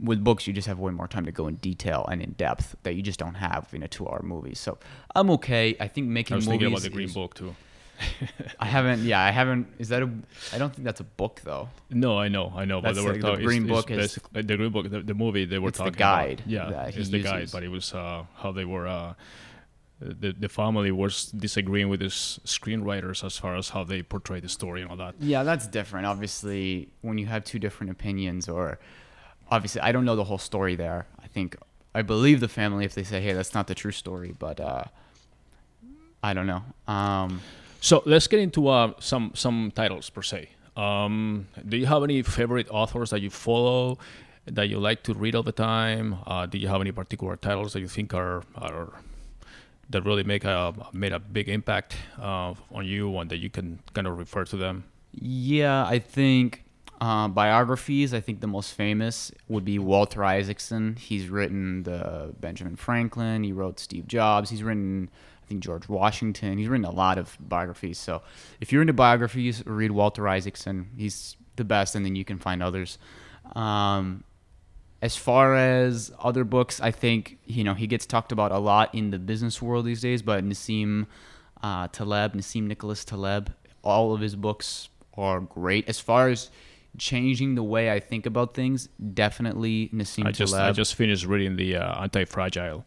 with 0.00 0.24
books 0.24 0.46
you 0.46 0.52
just 0.54 0.66
have 0.66 0.78
way 0.78 0.92
more 0.92 1.06
time 1.06 1.26
to 1.26 1.32
go 1.32 1.46
in 1.46 1.56
detail 1.56 2.06
and 2.10 2.22
in 2.22 2.32
depth 2.32 2.74
that 2.84 2.94
you 2.94 3.02
just 3.02 3.18
don't 3.18 3.34
have 3.34 3.68
in 3.72 3.82
a 3.82 3.88
two 3.88 4.08
hour 4.08 4.22
movie. 4.24 4.54
So 4.54 4.78
i'm 5.14 5.30
okay. 5.30 5.76
I 5.78 5.88
think 5.88 6.08
making 6.08 6.34
I 6.34 6.36
was 6.36 6.46
movies 6.46 6.60
thinking 6.60 6.72
about 6.72 6.82
the 6.82 6.90
Green 6.90 7.08
is- 7.08 7.14
Book 7.14 7.34
too. 7.34 7.54
I 8.58 8.66
haven't. 8.66 9.02
Yeah, 9.04 9.20
I 9.20 9.30
haven't. 9.30 9.66
Is 9.78 9.88
that 9.88 10.02
a? 10.02 10.10
I 10.52 10.58
don't 10.58 10.72
think 10.74 10.84
that's 10.84 11.00
a 11.00 11.04
book 11.04 11.40
though. 11.44 11.68
No, 11.90 12.18
I 12.18 12.28
know, 12.28 12.52
I 12.54 12.64
know, 12.64 12.80
but 12.80 12.94
That's 12.94 12.98
they 12.98 13.04
were 13.04 13.12
like 13.12 13.20
the 13.20 13.30
talking. 13.30 13.44
Green 13.44 13.62
it's, 13.64 13.70
Book 13.70 13.90
is- 13.90 13.98
basically 13.98 14.42
the 14.42 14.56
Green 14.56 14.72
Book, 14.72 14.90
the, 14.90 15.00
the 15.00 15.14
movie 15.14 15.44
they 15.44 15.58
were 15.58 15.70
talking 15.70 15.88
It's 15.88 15.96
the 15.96 15.98
guide 15.98 16.40
About. 16.40 16.50
Yeah, 16.50 16.86
it's 16.86 17.08
the 17.08 17.22
guide, 17.22 17.50
but 17.52 17.62
it 17.62 17.68
was 17.68 17.92
uh, 17.94 18.24
how 18.36 18.52
they 18.52 18.64
were. 18.64 18.86
Uh, 18.86 19.14
the 20.00 20.32
the 20.32 20.48
family 20.48 20.90
was 20.90 21.26
disagreeing 21.26 21.88
with 21.88 22.00
his 22.00 22.40
screenwriters 22.44 23.24
as 23.24 23.38
far 23.38 23.56
as 23.56 23.70
how 23.70 23.84
they 23.84 24.02
portray 24.02 24.40
the 24.40 24.48
story 24.48 24.82
and 24.82 24.90
all 24.90 24.96
that. 24.96 25.14
Yeah, 25.20 25.44
that's 25.44 25.66
different. 25.66 26.06
Obviously, 26.06 26.88
when 27.02 27.16
you 27.18 27.26
have 27.26 27.44
two 27.44 27.58
different 27.58 27.90
opinions, 27.90 28.48
or 28.48 28.78
obviously, 29.50 29.80
I 29.80 29.92
don't 29.92 30.04
know 30.04 30.16
the 30.16 30.24
whole 30.24 30.38
story 30.38 30.74
there. 30.74 31.06
I 31.22 31.28
think 31.28 31.56
I 31.94 32.02
believe 32.02 32.40
the 32.40 32.48
family 32.48 32.84
if 32.84 32.94
they 32.94 33.04
say, 33.04 33.20
"Hey, 33.20 33.32
that's 33.32 33.54
not 33.54 33.66
the 33.66 33.74
true 33.74 33.92
story," 33.92 34.34
but 34.38 34.60
uh, 34.60 34.84
I 36.22 36.34
don't 36.34 36.46
know. 36.46 36.64
Um, 36.92 37.40
So 37.84 38.02
let's 38.06 38.26
get 38.28 38.40
into 38.40 38.68
uh, 38.68 38.92
some 38.98 39.32
some 39.34 39.70
titles 39.74 40.08
per 40.08 40.22
se. 40.22 40.48
Um, 40.74 41.48
do 41.68 41.76
you 41.76 41.84
have 41.84 42.02
any 42.02 42.22
favorite 42.22 42.66
authors 42.70 43.10
that 43.10 43.20
you 43.20 43.28
follow 43.28 43.98
that 44.46 44.70
you 44.70 44.78
like 44.78 45.02
to 45.02 45.12
read 45.12 45.34
all 45.34 45.42
the 45.42 45.52
time? 45.52 46.16
Uh, 46.26 46.46
do 46.46 46.56
you 46.56 46.68
have 46.68 46.80
any 46.80 46.92
particular 46.92 47.36
titles 47.36 47.74
that 47.74 47.80
you 47.80 47.88
think 47.88 48.14
are 48.14 48.42
are 48.54 48.88
that 49.90 50.00
really 50.02 50.24
make 50.24 50.46
a 50.46 50.72
made 50.94 51.12
a 51.12 51.18
big 51.18 51.50
impact 51.50 51.96
uh, 52.18 52.54
on 52.72 52.86
you 52.86 53.18
and 53.18 53.28
that 53.28 53.36
you 53.36 53.50
can 53.50 53.80
kind 53.92 54.06
of 54.06 54.16
refer 54.16 54.46
to 54.46 54.56
them? 54.56 54.84
yeah, 55.12 55.84
I 55.84 55.98
think 55.98 56.64
uh, 57.02 57.28
biographies. 57.28 58.14
I 58.14 58.20
think 58.20 58.40
the 58.40 58.46
most 58.46 58.72
famous 58.72 59.30
would 59.48 59.64
be 59.66 59.78
Walter 59.78 60.24
Isaacson. 60.24 60.96
He's 60.96 61.28
written 61.28 61.82
the 61.82 62.34
Benjamin 62.40 62.76
Franklin. 62.76 63.44
He 63.44 63.52
wrote 63.52 63.78
Steve 63.78 64.06
Jobs. 64.06 64.48
He's 64.48 64.62
written. 64.62 65.10
I 65.44 65.48
think 65.48 65.62
George 65.62 65.88
Washington. 65.88 66.58
He's 66.58 66.68
written 66.68 66.86
a 66.86 66.90
lot 66.90 67.18
of 67.18 67.36
biographies. 67.40 67.98
So 67.98 68.22
if 68.60 68.72
you're 68.72 68.80
into 68.80 68.94
biographies, 68.94 69.64
read 69.66 69.90
Walter 69.90 70.26
Isaacson. 70.26 70.90
He's 70.96 71.36
the 71.56 71.64
best, 71.64 71.94
and 71.94 72.04
then 72.04 72.16
you 72.16 72.24
can 72.24 72.38
find 72.38 72.62
others. 72.62 72.98
Um, 73.54 74.24
as 75.02 75.16
far 75.16 75.54
as 75.54 76.12
other 76.18 76.44
books, 76.44 76.80
I 76.80 76.90
think 76.90 77.38
you 77.44 77.62
know 77.62 77.74
he 77.74 77.86
gets 77.86 78.06
talked 78.06 78.32
about 78.32 78.52
a 78.52 78.58
lot 78.58 78.94
in 78.94 79.10
the 79.10 79.18
business 79.18 79.60
world 79.60 79.84
these 79.84 80.00
days. 80.00 80.22
But 80.22 80.44
Nassim 80.44 81.06
uh, 81.62 81.88
Taleb, 81.88 82.32
Nassim 82.34 82.62
Nicholas 82.62 83.04
Taleb, 83.04 83.52
all 83.82 84.14
of 84.14 84.20
his 84.20 84.34
books 84.34 84.88
are 85.16 85.40
great. 85.40 85.88
As 85.88 86.00
far 86.00 86.30
as 86.30 86.50
changing 86.96 87.54
the 87.54 87.62
way 87.62 87.90
I 87.90 88.00
think 88.00 88.24
about 88.24 88.54
things, 88.54 88.88
definitely 89.12 89.90
Nassim 89.92 90.26
I 90.26 90.32
just 90.32 90.54
Taleb. 90.54 90.70
I 90.70 90.72
just 90.72 90.94
finished 90.94 91.26
reading 91.26 91.56
the 91.56 91.76
uh, 91.76 92.02
Anti 92.02 92.24
Fragile, 92.24 92.86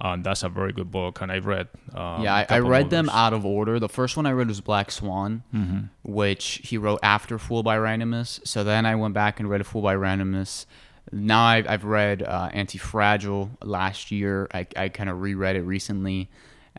and 0.00 0.22
that's 0.24 0.42
a 0.42 0.48
very 0.48 0.72
good 0.72 0.90
book. 0.90 1.20
And 1.20 1.30
I've 1.32 1.46
read 1.46 1.68
um, 1.94 2.22
yeah, 2.22 2.34
I, 2.34 2.46
I 2.56 2.58
read 2.60 2.90
them 2.90 3.08
out 3.10 3.32
of 3.32 3.44
order. 3.44 3.78
The 3.80 3.88
first 3.88 4.16
one 4.16 4.26
I 4.26 4.32
read 4.32 4.48
was 4.48 4.60
Black 4.60 4.90
Swan, 4.90 5.42
Mm-hmm. 5.54 5.78
which 6.10 6.60
he 6.64 6.78
wrote 6.78 7.00
after 7.02 7.38
Fool 7.38 7.62
by 7.62 7.76
Randomness. 7.76 8.46
So 8.46 8.64
then 8.64 8.86
I 8.86 8.94
went 8.94 9.14
back 9.14 9.40
and 9.40 9.48
read 9.50 9.66
Fool 9.66 9.82
by 9.82 9.94
Randomness. 9.94 10.66
Now 11.10 11.42
I've, 11.44 11.66
I've 11.68 11.84
read 11.84 12.22
uh, 12.22 12.50
Anti 12.52 12.78
Fragile 12.78 13.50
last 13.62 14.10
year. 14.10 14.46
I, 14.52 14.66
I 14.76 14.88
kind 14.90 15.08
of 15.08 15.20
reread 15.22 15.56
it 15.56 15.62
recently. 15.62 16.28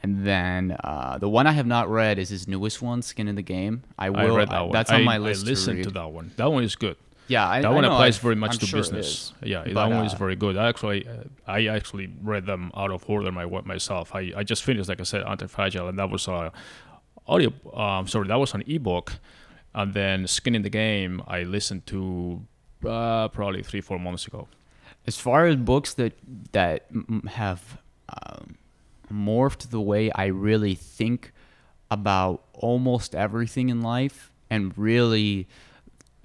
And 0.01 0.25
then 0.25 0.77
uh, 0.83 1.17
the 1.17 1.27
one 1.27 1.45
I 1.45 1.51
have 1.51 1.65
not 1.67 1.89
read 1.89 2.19
is 2.19 2.29
his 2.29 2.47
newest 2.47 2.81
one, 2.81 3.01
Skin 3.01 3.27
in 3.27 3.35
the 3.35 3.41
Game. 3.41 3.83
I 3.97 4.09
will. 4.11 4.19
I 4.33 4.37
read 4.37 4.49
that 4.49 4.61
one. 4.61 4.71
That's 4.71 4.91
on 4.91 5.01
I- 5.01 5.03
my 5.03 5.17
list. 5.17 5.45
I 5.45 5.49
listened 5.49 5.77
to, 5.79 5.83
to, 5.85 5.91
that 5.95 6.11
one. 6.11 6.31
That 6.37 6.51
one 6.51 6.63
is 6.63 6.75
good. 6.75 6.95
Yeah, 7.29 7.47
I, 7.47 7.61
that 7.61 7.71
I 7.71 7.73
one 7.73 7.83
know, 7.83 7.91
applies 7.93 8.17
I- 8.19 8.21
very 8.27 8.35
much 8.35 8.53
I'm 8.53 8.59
to 8.59 8.65
sure 8.65 8.79
business. 8.79 9.33
Yeah, 9.43 9.63
But, 9.63 9.73
that 9.75 9.89
one 9.97 10.05
is 10.05 10.13
uh, 10.13 10.17
very 10.25 10.35
good. 10.35 10.57
I 10.57 10.67
actually, 10.67 11.07
uh, 11.07 11.13
I 11.47 11.67
actually 11.67 12.07
read 12.21 12.45
them 12.45 12.71
out 12.75 12.91
of 12.91 13.07
order 13.07 13.31
my 13.31 13.45
myself. 13.73 14.13
I, 14.15 14.21
I 14.35 14.43
just 14.43 14.63
finished, 14.63 14.89
like 14.89 14.99
I 14.99 15.03
said, 15.03 15.21
Anti-Fragile, 15.23 15.87
and 15.89 15.97
that 15.99 16.09
was 16.09 16.27
a 16.27 16.51
audio. 17.27 17.51
Um, 17.73 18.07
sorry, 18.07 18.27
that 18.27 18.39
was 18.39 18.53
an 18.55 18.63
ebook, 18.67 19.13
and 19.73 19.93
then 19.93 20.27
Skin 20.27 20.55
in 20.55 20.63
the 20.63 20.69
Game. 20.71 21.21
I 21.27 21.43
listened 21.43 21.85
to 21.93 22.41
uh, 22.87 23.27
probably 23.29 23.61
three, 23.63 23.81
four 23.81 23.99
months 23.99 24.25
ago. 24.27 24.47
as 25.07 25.17
far 25.17 25.45
as 25.47 25.55
books 25.55 25.93
that 25.95 26.13
that 26.51 26.79
have 27.41 27.61
um, 28.17 28.55
morphed 29.11 29.69
the 29.69 29.81
way 29.91 30.11
I 30.23 30.25
really 30.27 30.75
think 30.75 31.31
about 31.91 32.43
almost 32.53 33.15
everything 33.15 33.69
in 33.69 33.81
life, 33.81 34.31
and 34.49 34.63
really 34.77 35.47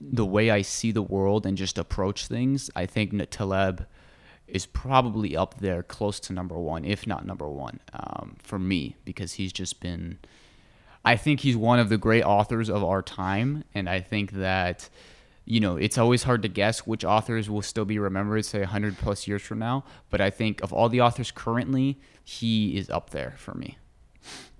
the 0.01 0.27
way 0.27 0.51
I 0.51 0.63
see 0.63 0.93
the 0.93 1.03
world 1.03 1.47
and 1.47 1.57
just 1.57 1.79
approach 1.79 2.27
things, 2.27 2.71
I 2.75 2.87
think 2.87 3.13
Taleb 3.31 3.87
is 4.47 4.67
probably 4.67 5.37
up 5.37 5.59
there, 5.61 5.83
close 5.83 6.21
to 6.21 6.33
number 6.33 6.59
one, 6.59 6.85
if 6.85 7.07
not 7.07 7.27
number 7.27 7.49
one, 7.49 7.81
um, 7.93 8.37
for 8.43 8.59
me, 8.59 8.97
because 9.05 9.35
he's 9.35 9.53
just 9.53 9.81
been. 9.81 10.19
I 11.05 11.17
think 11.17 11.41
he's 11.41 11.57
one 11.57 11.79
of 11.79 11.91
the 11.91 11.99
great 11.99 12.23
authors 12.23 12.71
of 12.71 12.83
our 12.83 13.03
time, 13.03 13.65
and 13.75 13.89
I 13.89 14.01
think 14.01 14.33
that 14.33 14.89
you 15.45 15.61
know 15.61 15.77
it's 15.77 15.99
always 15.99 16.23
hard 16.23 16.43
to 16.43 16.49
guess 16.49 16.87
which 16.87 17.05
authors 17.05 17.49
will 17.49 17.63
still 17.63 17.85
be 17.85 17.99
remembered, 17.99 18.45
say 18.45 18.61
100 18.61 18.99
plus 18.99 19.27
years 19.27 19.43
from 19.43 19.59
now. 19.59 19.85
But 20.11 20.21
I 20.21 20.31
think 20.31 20.63
of 20.63 20.73
all 20.73 20.89
the 20.89 21.01
authors 21.01 21.31
currently, 21.31 22.01
he 22.23 22.77
is 22.77 22.91
up 22.91 23.11
there 23.11 23.35
for 23.39 23.55
me. 23.55 23.79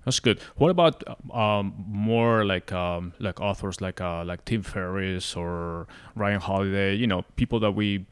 That's 0.05 0.19
good. 0.19 0.39
What 0.55 0.69
about 0.69 1.03
um, 1.33 1.73
more 1.87 2.45
like 2.45 2.71
um, 2.71 3.13
like 3.19 3.41
authors 3.41 3.81
like 3.81 3.99
uh, 3.99 4.23
like 4.23 4.45
Tim 4.45 4.61
Ferriss 4.61 5.35
or 5.35 5.87
Ryan 6.15 6.39
Holiday? 6.39 6.93
You 6.95 7.07
know, 7.07 7.23
people 7.35 7.59
that 7.61 7.71
we 7.71 8.05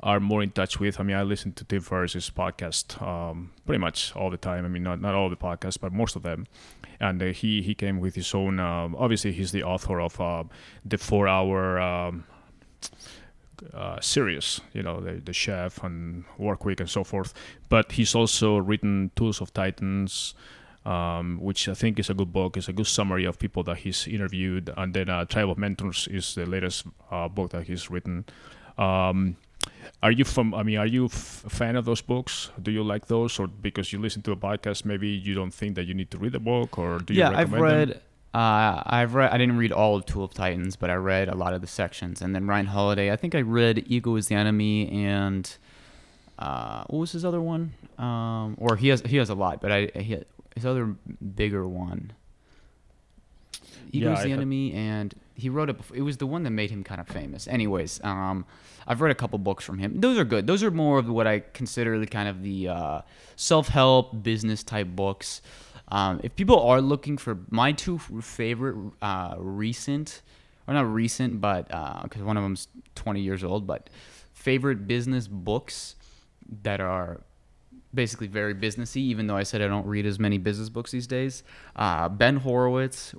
are 0.00 0.18
more 0.18 0.42
in 0.42 0.50
touch 0.50 0.80
with. 0.80 0.98
I 0.98 1.04
mean, 1.04 1.16
I 1.16 1.22
listen 1.22 1.52
to 1.52 1.64
Tim 1.64 1.80
Ferriss's 1.80 2.30
podcast 2.30 3.00
um, 3.00 3.52
pretty 3.66 3.78
much 3.78 4.14
all 4.16 4.30
the 4.30 4.36
time. 4.36 4.64
I 4.64 4.68
mean, 4.68 4.82
not 4.82 5.00
not 5.00 5.14
all 5.14 5.30
the 5.30 5.36
podcasts, 5.36 5.78
but 5.80 5.92
most 5.92 6.16
of 6.16 6.22
them. 6.24 6.46
And 7.00 7.22
uh, 7.22 7.26
he 7.26 7.62
he 7.62 7.74
came 7.74 8.00
with 8.00 8.16
his 8.16 8.34
own. 8.34 8.58
Uh, 8.58 8.88
obviously, 8.98 9.30
he's 9.32 9.52
the 9.52 9.62
author 9.62 10.00
of 10.00 10.20
uh, 10.20 10.44
the 10.84 10.98
four 10.98 11.28
hour. 11.28 11.78
Um, 11.78 12.24
uh, 13.74 14.00
series, 14.00 14.60
you 14.72 14.84
know, 14.84 15.00
the, 15.00 15.14
the 15.14 15.32
chef 15.32 15.82
and 15.82 16.24
work 16.36 16.64
week 16.64 16.78
and 16.78 16.88
so 16.88 17.02
forth. 17.02 17.34
But 17.68 17.92
he's 17.92 18.14
also 18.14 18.56
written 18.58 19.10
Tools 19.16 19.40
of 19.40 19.52
Titans, 19.52 20.34
um, 20.88 21.38
which 21.40 21.68
I 21.68 21.74
think 21.74 21.98
is 21.98 22.08
a 22.08 22.14
good 22.14 22.32
book. 22.32 22.56
It's 22.56 22.68
a 22.68 22.72
good 22.72 22.86
summary 22.86 23.26
of 23.26 23.38
people 23.38 23.62
that 23.64 23.78
he's 23.78 24.08
interviewed. 24.08 24.70
And 24.76 24.94
then 24.94 25.10
uh, 25.10 25.26
Tribe 25.26 25.50
of 25.50 25.58
Mentors 25.58 26.08
is 26.10 26.34
the 26.34 26.46
latest 26.46 26.86
uh, 27.10 27.28
book 27.28 27.50
that 27.50 27.66
he's 27.66 27.90
written. 27.90 28.24
Um, 28.78 29.36
are 30.02 30.10
you 30.10 30.24
from? 30.24 30.54
I 30.54 30.62
mean, 30.62 30.78
are 30.78 30.86
you 30.86 31.06
f- 31.06 31.44
a 31.44 31.50
fan 31.50 31.76
of 31.76 31.84
those 31.84 32.00
books? 32.00 32.50
Do 32.62 32.70
you 32.70 32.82
like 32.82 33.06
those, 33.06 33.38
or 33.38 33.48
because 33.48 33.92
you 33.92 33.98
listen 33.98 34.22
to 34.22 34.32
a 34.32 34.36
podcast, 34.36 34.84
maybe 34.84 35.08
you 35.08 35.34
don't 35.34 35.52
think 35.52 35.74
that 35.74 35.84
you 35.84 35.94
need 35.94 36.10
to 36.12 36.18
read 36.18 36.32
the 36.32 36.40
book, 36.40 36.78
or 36.78 37.00
do 37.00 37.12
you? 37.12 37.20
yeah, 37.20 37.30
I've 37.36 37.52
read. 37.52 37.88
Them? 37.90 38.00
Uh, 38.32 38.82
I've 38.86 39.14
read. 39.14 39.30
I 39.30 39.36
didn't 39.36 39.58
read 39.58 39.72
all 39.72 39.96
of 39.96 40.06
Tool 40.06 40.24
of 40.24 40.32
Titans, 40.32 40.76
but 40.76 40.88
I 40.90 40.94
read 40.94 41.28
a 41.28 41.34
lot 41.34 41.52
of 41.52 41.60
the 41.60 41.66
sections. 41.66 42.22
And 42.22 42.34
then 42.34 42.46
Ryan 42.46 42.66
Holiday. 42.66 43.10
I 43.10 43.16
think 43.16 43.34
I 43.34 43.40
read 43.40 43.84
Ego 43.88 44.16
is 44.16 44.28
the 44.28 44.36
Enemy 44.36 44.90
and 44.90 45.54
uh, 46.38 46.84
what 46.86 47.00
was 47.00 47.12
his 47.12 47.24
other 47.24 47.42
one? 47.42 47.74
Um, 47.98 48.56
or 48.58 48.76
he 48.76 48.88
has 48.88 49.00
he 49.02 49.16
has 49.16 49.28
a 49.28 49.34
lot, 49.34 49.60
but 49.60 49.72
I 49.72 49.90
he, 49.96 50.18
his 50.58 50.66
other 50.66 50.96
bigger 51.34 51.66
one. 51.66 52.12
Ego 53.92 54.10
Yeah, 54.10 54.22
the 54.22 54.28
I- 54.28 54.32
Enemy, 54.32 54.72
and 54.72 55.14
he 55.34 55.48
wrote 55.48 55.70
it. 55.70 55.76
Before, 55.78 55.96
it 55.96 56.02
was 56.02 56.18
the 56.18 56.26
one 56.26 56.42
that 56.42 56.50
made 56.50 56.70
him 56.70 56.84
kind 56.84 57.00
of 57.00 57.08
famous. 57.08 57.46
Anyways, 57.48 58.00
um, 58.04 58.44
I've 58.86 59.00
read 59.00 59.10
a 59.10 59.14
couple 59.14 59.38
books 59.38 59.64
from 59.64 59.78
him. 59.78 60.00
Those 60.00 60.18
are 60.18 60.24
good. 60.24 60.46
Those 60.46 60.62
are 60.62 60.70
more 60.70 60.98
of 60.98 61.08
what 61.08 61.26
I 61.26 61.40
consider 61.40 61.98
the 61.98 62.06
kind 62.06 62.28
of 62.28 62.42
the 62.42 62.68
uh, 62.68 63.00
self-help 63.36 64.22
business 64.22 64.62
type 64.62 64.88
books. 64.88 65.40
Um, 65.90 66.20
if 66.22 66.36
people 66.36 66.60
are 66.60 66.82
looking 66.82 67.16
for 67.16 67.38
my 67.50 67.72
two 67.72 67.98
favorite 67.98 68.76
uh, 69.00 69.36
recent, 69.38 70.20
or 70.66 70.74
not 70.74 70.92
recent, 70.92 71.40
but 71.40 71.68
because 72.02 72.22
one 72.22 72.36
of 72.36 72.42
them's 72.42 72.68
20 72.94 73.20
years 73.22 73.42
old, 73.42 73.66
but 73.66 73.88
favorite 74.34 74.86
business 74.86 75.26
books 75.28 75.94
that 76.62 76.80
are 76.80 77.20
basically 77.92 78.26
very 78.26 78.54
businessy. 78.54 78.98
Even 78.98 79.26
though 79.26 79.36
I 79.36 79.42
said 79.42 79.62
I 79.62 79.68
don't 79.68 79.86
read 79.86 80.06
as 80.06 80.18
many 80.18 80.38
business 80.38 80.68
books 80.68 80.90
these 80.90 81.06
days, 81.06 81.42
uh, 81.76 82.08
Ben 82.08 82.36
Horowitz, 82.36 83.14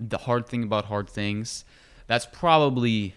"The 0.00 0.18
Hard 0.18 0.46
Thing 0.46 0.62
About 0.62 0.86
Hard 0.86 1.08
Things," 1.08 1.64
that's 2.06 2.26
probably 2.26 3.14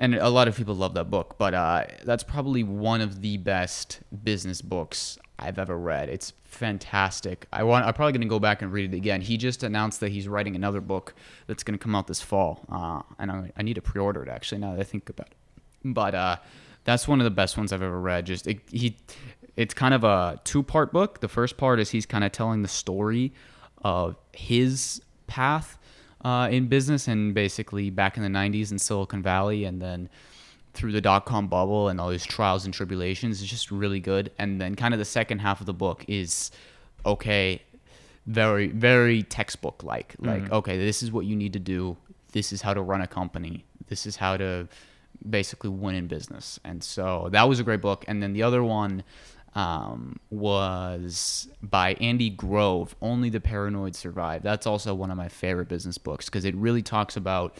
and 0.00 0.14
a 0.14 0.30
lot 0.30 0.48
of 0.48 0.56
people 0.56 0.74
love 0.74 0.94
that 0.94 1.10
book, 1.10 1.36
but 1.36 1.52
uh, 1.52 1.84
that's 2.04 2.24
probably 2.24 2.64
one 2.64 3.02
of 3.02 3.20
the 3.20 3.36
best 3.36 4.00
business 4.24 4.62
books 4.62 5.18
I've 5.38 5.58
ever 5.58 5.78
read. 5.78 6.08
It's 6.08 6.32
fantastic. 6.44 7.46
I 7.52 7.62
want. 7.64 7.84
I'm 7.84 7.92
probably 7.92 8.12
going 8.12 8.22
to 8.22 8.26
go 8.26 8.38
back 8.38 8.62
and 8.62 8.72
read 8.72 8.94
it 8.94 8.96
again. 8.96 9.20
He 9.20 9.36
just 9.36 9.62
announced 9.62 10.00
that 10.00 10.10
he's 10.10 10.26
writing 10.26 10.56
another 10.56 10.80
book 10.80 11.14
that's 11.46 11.62
going 11.62 11.78
to 11.78 11.82
come 11.82 11.94
out 11.94 12.06
this 12.06 12.22
fall, 12.22 12.64
uh, 12.72 13.02
and 13.18 13.30
I, 13.30 13.52
I 13.58 13.62
need 13.62 13.74
to 13.74 13.82
pre-order 13.82 14.22
it 14.22 14.30
actually. 14.30 14.62
Now 14.62 14.72
that 14.72 14.80
I 14.80 14.84
think 14.84 15.10
about 15.10 15.28
it, 15.28 15.36
but 15.84 16.14
uh, 16.14 16.36
that's 16.84 17.06
one 17.06 17.20
of 17.20 17.24
the 17.24 17.30
best 17.30 17.58
ones 17.58 17.70
I've 17.70 17.82
ever 17.82 18.00
read. 18.00 18.24
Just 18.24 18.46
it, 18.46 18.60
he, 18.70 18.96
it's 19.60 19.74
kind 19.74 19.92
of 19.92 20.04
a 20.04 20.40
two-part 20.44 20.90
book. 20.90 21.20
The 21.20 21.28
first 21.28 21.58
part 21.58 21.80
is 21.80 21.90
he's 21.90 22.06
kind 22.06 22.24
of 22.24 22.32
telling 22.32 22.62
the 22.62 22.68
story 22.68 23.34
of 23.84 24.16
his 24.32 25.02
path 25.26 25.78
uh, 26.24 26.48
in 26.50 26.68
business 26.68 27.06
and 27.06 27.34
basically 27.34 27.90
back 27.90 28.16
in 28.16 28.22
the 28.22 28.30
90s 28.30 28.72
in 28.72 28.78
Silicon 28.78 29.22
Valley 29.22 29.66
and 29.66 29.80
then 29.82 30.08
through 30.72 30.92
the 30.92 31.00
dot 31.02 31.26
com 31.26 31.46
bubble 31.46 31.88
and 31.88 32.00
all 32.00 32.08
these 32.08 32.24
trials 32.24 32.64
and 32.64 32.72
tribulations. 32.72 33.42
It's 33.42 33.50
just 33.50 33.70
really 33.70 34.00
good. 34.00 34.30
And 34.38 34.58
then 34.58 34.76
kind 34.76 34.94
of 34.94 34.98
the 34.98 35.04
second 35.04 35.40
half 35.40 35.60
of 35.60 35.66
the 35.66 35.74
book 35.74 36.06
is 36.08 36.50
okay, 37.04 37.60
very, 38.24 38.68
very 38.68 39.22
textbook 39.22 39.82
like. 39.82 40.14
Like, 40.20 40.50
okay, 40.50 40.78
this 40.78 41.02
is 41.02 41.12
what 41.12 41.26
you 41.26 41.36
need 41.36 41.52
to 41.52 41.58
do. 41.58 41.98
This 42.32 42.50
is 42.50 42.62
how 42.62 42.72
to 42.72 42.80
run 42.80 43.02
a 43.02 43.06
company. 43.06 43.66
This 43.88 44.06
is 44.06 44.16
how 44.16 44.38
to 44.38 44.68
basically 45.28 45.68
win 45.68 45.96
in 45.96 46.06
business. 46.06 46.58
And 46.64 46.82
so 46.82 47.28
that 47.32 47.46
was 47.46 47.60
a 47.60 47.62
great 47.64 47.82
book. 47.82 48.06
And 48.08 48.22
then 48.22 48.32
the 48.32 48.42
other 48.42 48.62
one 48.62 49.02
um, 49.54 50.20
was 50.30 51.48
by 51.62 51.94
Andy 51.94 52.30
Grove, 52.30 52.94
Only 53.02 53.30
the 53.30 53.40
Paranoid 53.40 53.96
Survive. 53.96 54.42
That's 54.42 54.66
also 54.66 54.94
one 54.94 55.10
of 55.10 55.16
my 55.16 55.28
favorite 55.28 55.68
business 55.68 55.98
books 55.98 56.26
because 56.26 56.44
it 56.44 56.54
really 56.54 56.82
talks 56.82 57.16
about, 57.16 57.56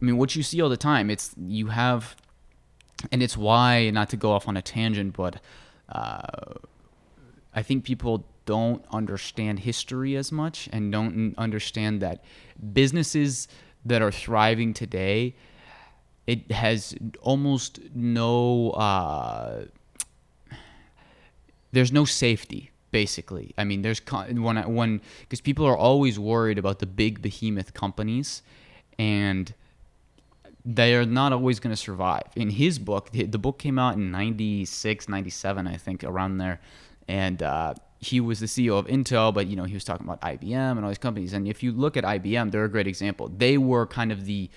I 0.00 0.04
mean, 0.04 0.16
what 0.16 0.34
you 0.34 0.42
see 0.42 0.60
all 0.62 0.70
the 0.70 0.76
time. 0.76 1.10
It's 1.10 1.34
you 1.38 1.66
have, 1.68 2.16
and 3.12 3.22
it's 3.22 3.36
why, 3.36 3.90
not 3.90 4.08
to 4.10 4.16
go 4.16 4.32
off 4.32 4.48
on 4.48 4.56
a 4.56 4.62
tangent, 4.62 5.14
but 5.14 5.40
uh, 5.90 6.54
I 7.54 7.62
think 7.62 7.84
people 7.84 8.26
don't 8.46 8.84
understand 8.90 9.60
history 9.60 10.16
as 10.16 10.32
much 10.32 10.68
and 10.72 10.90
don't 10.90 11.34
understand 11.36 12.00
that 12.00 12.24
businesses 12.72 13.48
that 13.84 14.00
are 14.00 14.12
thriving 14.12 14.72
today, 14.72 15.34
it 16.26 16.50
has 16.50 16.94
almost 17.20 17.78
no. 17.94 18.70
Uh, 18.70 19.66
there's 21.74 21.92
no 21.92 22.04
safety 22.04 22.70
basically. 22.94 23.52
I 23.58 23.64
mean 23.64 23.82
there's 23.82 23.98
con- 23.98 24.42
when 24.42 24.56
when 24.72 25.00
because 25.22 25.40
people 25.40 25.66
are 25.66 25.76
always 25.76 26.16
worried 26.16 26.58
about 26.58 26.78
the 26.78 26.86
big 26.86 27.20
behemoth 27.20 27.74
companies 27.74 28.42
and 28.98 29.52
they 30.64 30.94
are 30.94 31.04
not 31.04 31.32
always 31.32 31.58
going 31.58 31.74
to 31.74 31.82
survive. 31.90 32.22
In 32.36 32.50
his 32.50 32.78
book 32.78 33.10
the, 33.10 33.26
book 33.26 33.58
came 33.58 33.80
out 33.80 33.94
in 33.96 34.12
96 34.12 35.08
97 35.08 35.66
i 35.66 35.76
think 35.76 36.04
around 36.04 36.38
there 36.38 36.60
and 37.08 37.42
uh, 37.42 37.74
he 37.98 38.20
was 38.20 38.38
the 38.38 38.46
ceo 38.46 38.78
of 38.78 38.86
intel 38.86 39.34
but 39.34 39.46
you 39.48 39.56
know 39.56 39.64
he 39.64 39.74
was 39.74 39.84
talking 39.84 40.06
about 40.06 40.20
ibm 40.20 40.72
and 40.76 40.84
all 40.84 40.88
these 40.88 40.98
companies 40.98 41.32
and 41.32 41.48
if 41.48 41.62
you 41.64 41.72
look 41.72 41.96
at 41.96 42.04
ibm 42.04 42.50
they're 42.52 42.64
a 42.64 42.74
great 42.76 42.86
example. 42.86 43.28
They 43.44 43.58
were 43.58 43.86
kind 43.86 44.12
of 44.12 44.24
the 44.24 44.50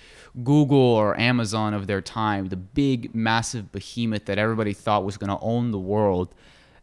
google 0.44 0.78
or 0.78 1.18
amazon 1.18 1.74
of 1.74 1.88
their 1.88 2.00
time 2.00 2.46
the 2.46 2.56
big 2.56 3.12
massive 3.14 3.72
behemoth 3.72 4.26
that 4.26 4.38
everybody 4.38 4.72
thought 4.72 5.04
was 5.04 5.16
going 5.16 5.30
to 5.36 5.40
own 5.40 5.72
the 5.72 5.84
world 5.94 6.34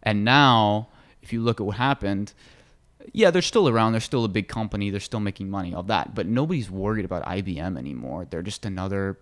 and 0.06 0.24
now, 0.24 0.89
if 1.22 1.34
you 1.34 1.41
look 1.41 1.60
at 1.60 1.66
what 1.66 1.78
happened, 1.78 2.34
yeah, 3.14 3.32
they're 3.32 3.41
still 3.41 3.68
around. 3.68 3.91
They're 3.91 4.01
still 4.01 4.26
a 4.26 4.30
big 4.30 4.47
company. 4.47 4.89
They're 4.89 4.99
still 4.99 5.20
making 5.20 5.49
money, 5.49 5.74
all 5.74 5.84
that. 5.84 6.16
But 6.16 6.28
nobody's 6.28 6.70
worried 6.70 7.06
about 7.06 7.24
IBM 7.26 7.78
anymore. 7.78 8.26
They're 8.30 8.41
just 8.41 8.66
another 8.66 9.18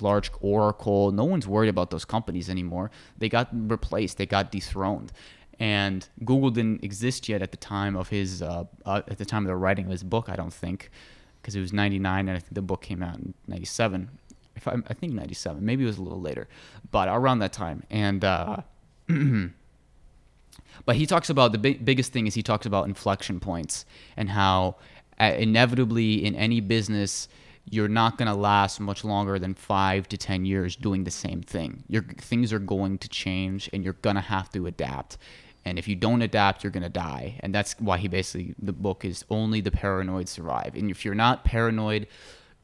large 0.00 0.30
Oracle. 0.40 1.12
No 1.12 1.24
one's 1.24 1.46
worried 1.46 1.68
about 1.68 1.90
those 1.90 2.04
companies 2.04 2.50
anymore. 2.50 2.90
They 3.18 3.28
got 3.28 3.48
replaced. 3.52 4.18
They 4.18 4.26
got 4.26 4.50
dethroned. 4.50 5.12
And 5.60 6.08
Google 6.24 6.50
didn't 6.50 6.82
exist 6.82 7.28
yet 7.28 7.42
at 7.42 7.52
the 7.52 7.56
time 7.56 7.96
of 7.96 8.08
his 8.08 8.42
uh, 8.42 8.64
uh, 8.84 9.02
at 9.06 9.18
the 9.18 9.24
time 9.24 9.44
of 9.44 9.48
the 9.48 9.56
writing 9.56 9.84
of 9.84 9.92
his 9.92 10.02
book. 10.02 10.28
I 10.28 10.34
don't 10.34 10.52
think, 10.52 10.90
because 11.40 11.54
it 11.54 11.60
was 11.60 11.72
'99, 11.72 12.28
and 12.28 12.36
I 12.36 12.40
think 12.40 12.54
the 12.54 12.62
book 12.62 12.82
came 12.82 13.04
out 13.04 13.16
in 13.16 13.34
'97. 13.46 14.10
If 14.56 14.66
I, 14.66 14.74
I 14.88 14.94
think 14.94 15.12
'97, 15.12 15.64
maybe 15.64 15.84
it 15.84 15.86
was 15.86 15.98
a 15.98 16.02
little 16.02 16.20
later, 16.20 16.48
but 16.90 17.08
around 17.08 17.38
that 17.38 17.52
time. 17.52 17.84
And 17.88 18.24
uh, 18.24 18.62
but 20.84 20.96
he 20.96 21.06
talks 21.06 21.30
about 21.30 21.52
the 21.52 21.58
big, 21.58 21.84
biggest 21.84 22.12
thing 22.12 22.26
is 22.26 22.34
he 22.34 22.42
talks 22.42 22.66
about 22.66 22.86
inflection 22.86 23.40
points 23.40 23.84
and 24.16 24.30
how 24.30 24.76
uh, 25.20 25.34
inevitably 25.36 26.24
in 26.24 26.34
any 26.34 26.60
business 26.60 27.28
you're 27.70 27.88
not 27.88 28.18
going 28.18 28.28
to 28.28 28.34
last 28.34 28.78
much 28.80 29.04
longer 29.04 29.38
than 29.38 29.54
five 29.54 30.08
to 30.08 30.16
ten 30.16 30.44
years 30.44 30.76
doing 30.76 31.04
the 31.04 31.10
same 31.10 31.40
thing. 31.42 31.84
Your 31.88 32.02
things 32.02 32.52
are 32.52 32.58
going 32.58 32.98
to 32.98 33.08
change, 33.08 33.70
and 33.72 33.82
you're 33.82 33.94
going 33.94 34.16
to 34.16 34.22
have 34.22 34.50
to 34.52 34.66
adapt. 34.66 35.16
And 35.64 35.78
if 35.78 35.88
you 35.88 35.96
don't 35.96 36.20
adapt, 36.20 36.62
you're 36.62 36.70
going 36.70 36.82
to 36.82 36.90
die. 36.90 37.40
And 37.40 37.54
that's 37.54 37.74
why 37.78 37.96
he 37.96 38.08
basically 38.08 38.54
the 38.58 38.72
book 38.72 39.04
is 39.04 39.24
only 39.30 39.62
the 39.62 39.70
paranoid 39.70 40.28
survive. 40.28 40.74
And 40.74 40.90
if 40.90 41.04
you're 41.04 41.14
not 41.14 41.44
paranoid, 41.44 42.06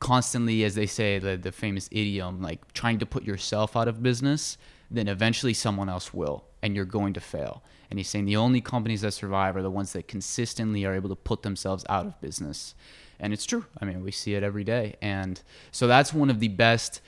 constantly, 0.01 0.65
as 0.65 0.75
they 0.75 0.87
say, 0.87 1.19
the 1.19 1.37
the 1.37 1.53
famous 1.53 1.89
idiom, 1.91 2.43
like 2.43 2.73
trying 2.75 2.99
to 2.99 3.07
put 3.07 3.23
yourself 3.25 3.77
out 3.77 3.89
of 3.89 4.03
business, 4.03 4.59
then 4.91 5.09
eventually 5.09 5.55
someone 5.55 5.89
else 5.89 6.13
will, 6.13 6.45
and 6.63 6.77
you're 6.77 6.85
going 6.85 7.15
to 7.15 7.21
fail. 7.21 7.63
And 7.91 7.99
he's 7.99 8.09
saying 8.09 8.25
the 8.25 8.37
only 8.37 8.61
companies 8.61 9.01
that 9.01 9.13
survive 9.13 9.57
are 9.57 9.63
the 9.63 9.71
ones 9.71 9.93
that 9.95 10.07
consistently 10.07 10.85
are 10.85 10.95
able 10.95 11.09
to 11.09 11.17
put 11.17 11.43
themselves 11.43 11.85
out 11.89 12.07
of 12.07 12.21
business. 12.21 12.75
And 13.19 13.33
it's 13.33 13.45
true. 13.45 13.67
I 13.81 13.85
mean, 13.85 14.03
we 14.03 14.13
see 14.13 14.35
it 14.35 14.43
every 14.43 14.65
day. 14.65 14.97
And 15.03 15.43
so 15.73 15.87
that's 15.87 16.15
one 16.15 16.31
of 16.31 16.41
the 16.41 16.49
best 16.49 17.01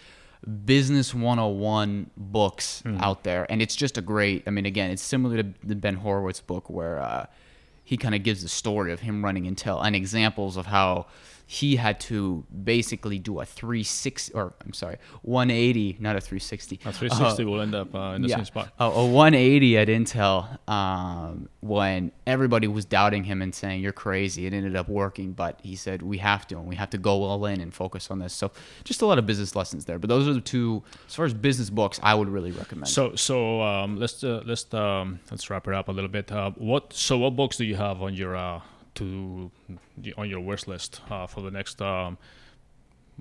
business 0.65 1.15
101 1.15 2.11
books 2.17 2.83
out 2.99 3.23
there. 3.23 3.47
And 3.51 3.63
it's 3.63 3.77
just 3.77 3.97
a 3.97 4.03
great, 4.03 4.43
I 4.47 4.51
mean, 4.51 4.67
again, 4.67 4.91
it's 4.91 5.03
similar 5.03 5.43
to 5.43 5.55
the 5.63 5.77
Ben 5.77 5.95
Horowitz 5.95 6.41
book 6.41 6.69
where 6.69 7.01
uh, 7.01 7.27
he 7.85 7.97
kind 7.97 8.15
of 8.15 8.23
gives 8.23 8.43
the 8.43 8.49
story 8.49 8.93
of 8.93 9.01
him 9.01 9.25
running 9.25 9.45
Intel 9.45 9.85
and 9.85 9.95
examples 9.95 10.57
of 10.57 10.67
how 10.67 11.07
he 11.47 11.77
had 11.77 12.01
to 12.01 12.45
basically 12.65 13.19
do 13.19 13.41
a 13.41 13.45
360 13.45 14.33
or 14.35 14.55
I'm 14.65 14.73
sorry, 14.73 14.97
180, 15.23 15.99
not 16.01 16.17
a 16.17 16.21
360. 16.21 16.77
A 16.77 16.93
360 16.93 17.43
uh, 17.43 17.47
will 17.47 17.61
end 17.61 17.75
up 17.75 17.95
uh, 17.95 18.15
in 18.15 18.23
the 18.23 18.29
yeah, 18.29 18.37
same 18.37 18.45
spot. 18.47 18.73
A, 18.79 18.85
a 18.85 19.07
180 19.07 19.79
at 19.79 19.89
Intel 19.89 20.69
um, 20.69 21.49
when 21.61 22.13
everybody 22.27 22.69
was 22.69 22.85
doubting 22.85 23.25
him 23.25 23.43
and 23.43 23.55
saying 23.55 23.83
you're 23.83 23.93
crazy. 23.93 24.47
It 24.47 24.53
ended 24.53 24.77
up 24.77 24.89
working, 24.89 25.33
but 25.33 25.61
he 25.63 25.77
said 25.77 26.03
we 26.03 26.19
have 26.19 26.47
to 26.49 26.57
and 26.57 26.67
we 26.67 26.77
have 26.77 26.91
to 26.91 26.99
go 26.99 27.23
all 27.23 27.45
in 27.47 27.61
and 27.61 27.73
focus 27.73 28.11
on 28.11 28.19
this. 28.19 28.33
So 28.33 28.51
just 28.85 29.03
a 29.03 29.07
lot 29.07 29.19
of 29.19 29.27
business 29.27 29.55
lessons 29.55 29.85
there. 29.85 29.99
But 29.99 30.09
those 30.09 30.29
are 30.29 30.35
the 30.35 30.41
two 30.41 30.83
as 31.07 31.15
far 31.15 31.25
as 31.25 31.35
business 31.35 31.71
books 31.71 32.01
I 32.03 32.15
would 32.15 32.29
really 32.29 32.53
recommend. 32.53 32.89
So 32.89 33.15
so 33.15 33.61
um, 33.63 33.99
let's 33.99 34.23
uh, 34.25 34.43
let's 34.45 34.73
um, 34.73 35.21
let's 35.31 35.51
wrap 35.51 35.69
it 35.69 35.75
up 35.75 35.89
a 35.89 35.93
little 35.93 36.11
bit. 36.11 36.31
Uh, 36.31 36.53
what 36.53 36.93
so 36.93 37.19
what 37.19 37.37
books 37.37 37.57
do 37.57 37.65
you 37.65 37.77
have 37.77 38.03
on 38.03 38.15
your 38.15 38.37
uh, 38.37 38.61
to 38.97 39.51
on 40.17 40.29
your 40.29 40.41
wish 40.41 40.67
list 40.67 41.01
uh, 41.11 41.27
for 41.27 41.41
the 41.41 41.51
next 41.51 41.81
um, 41.81 42.19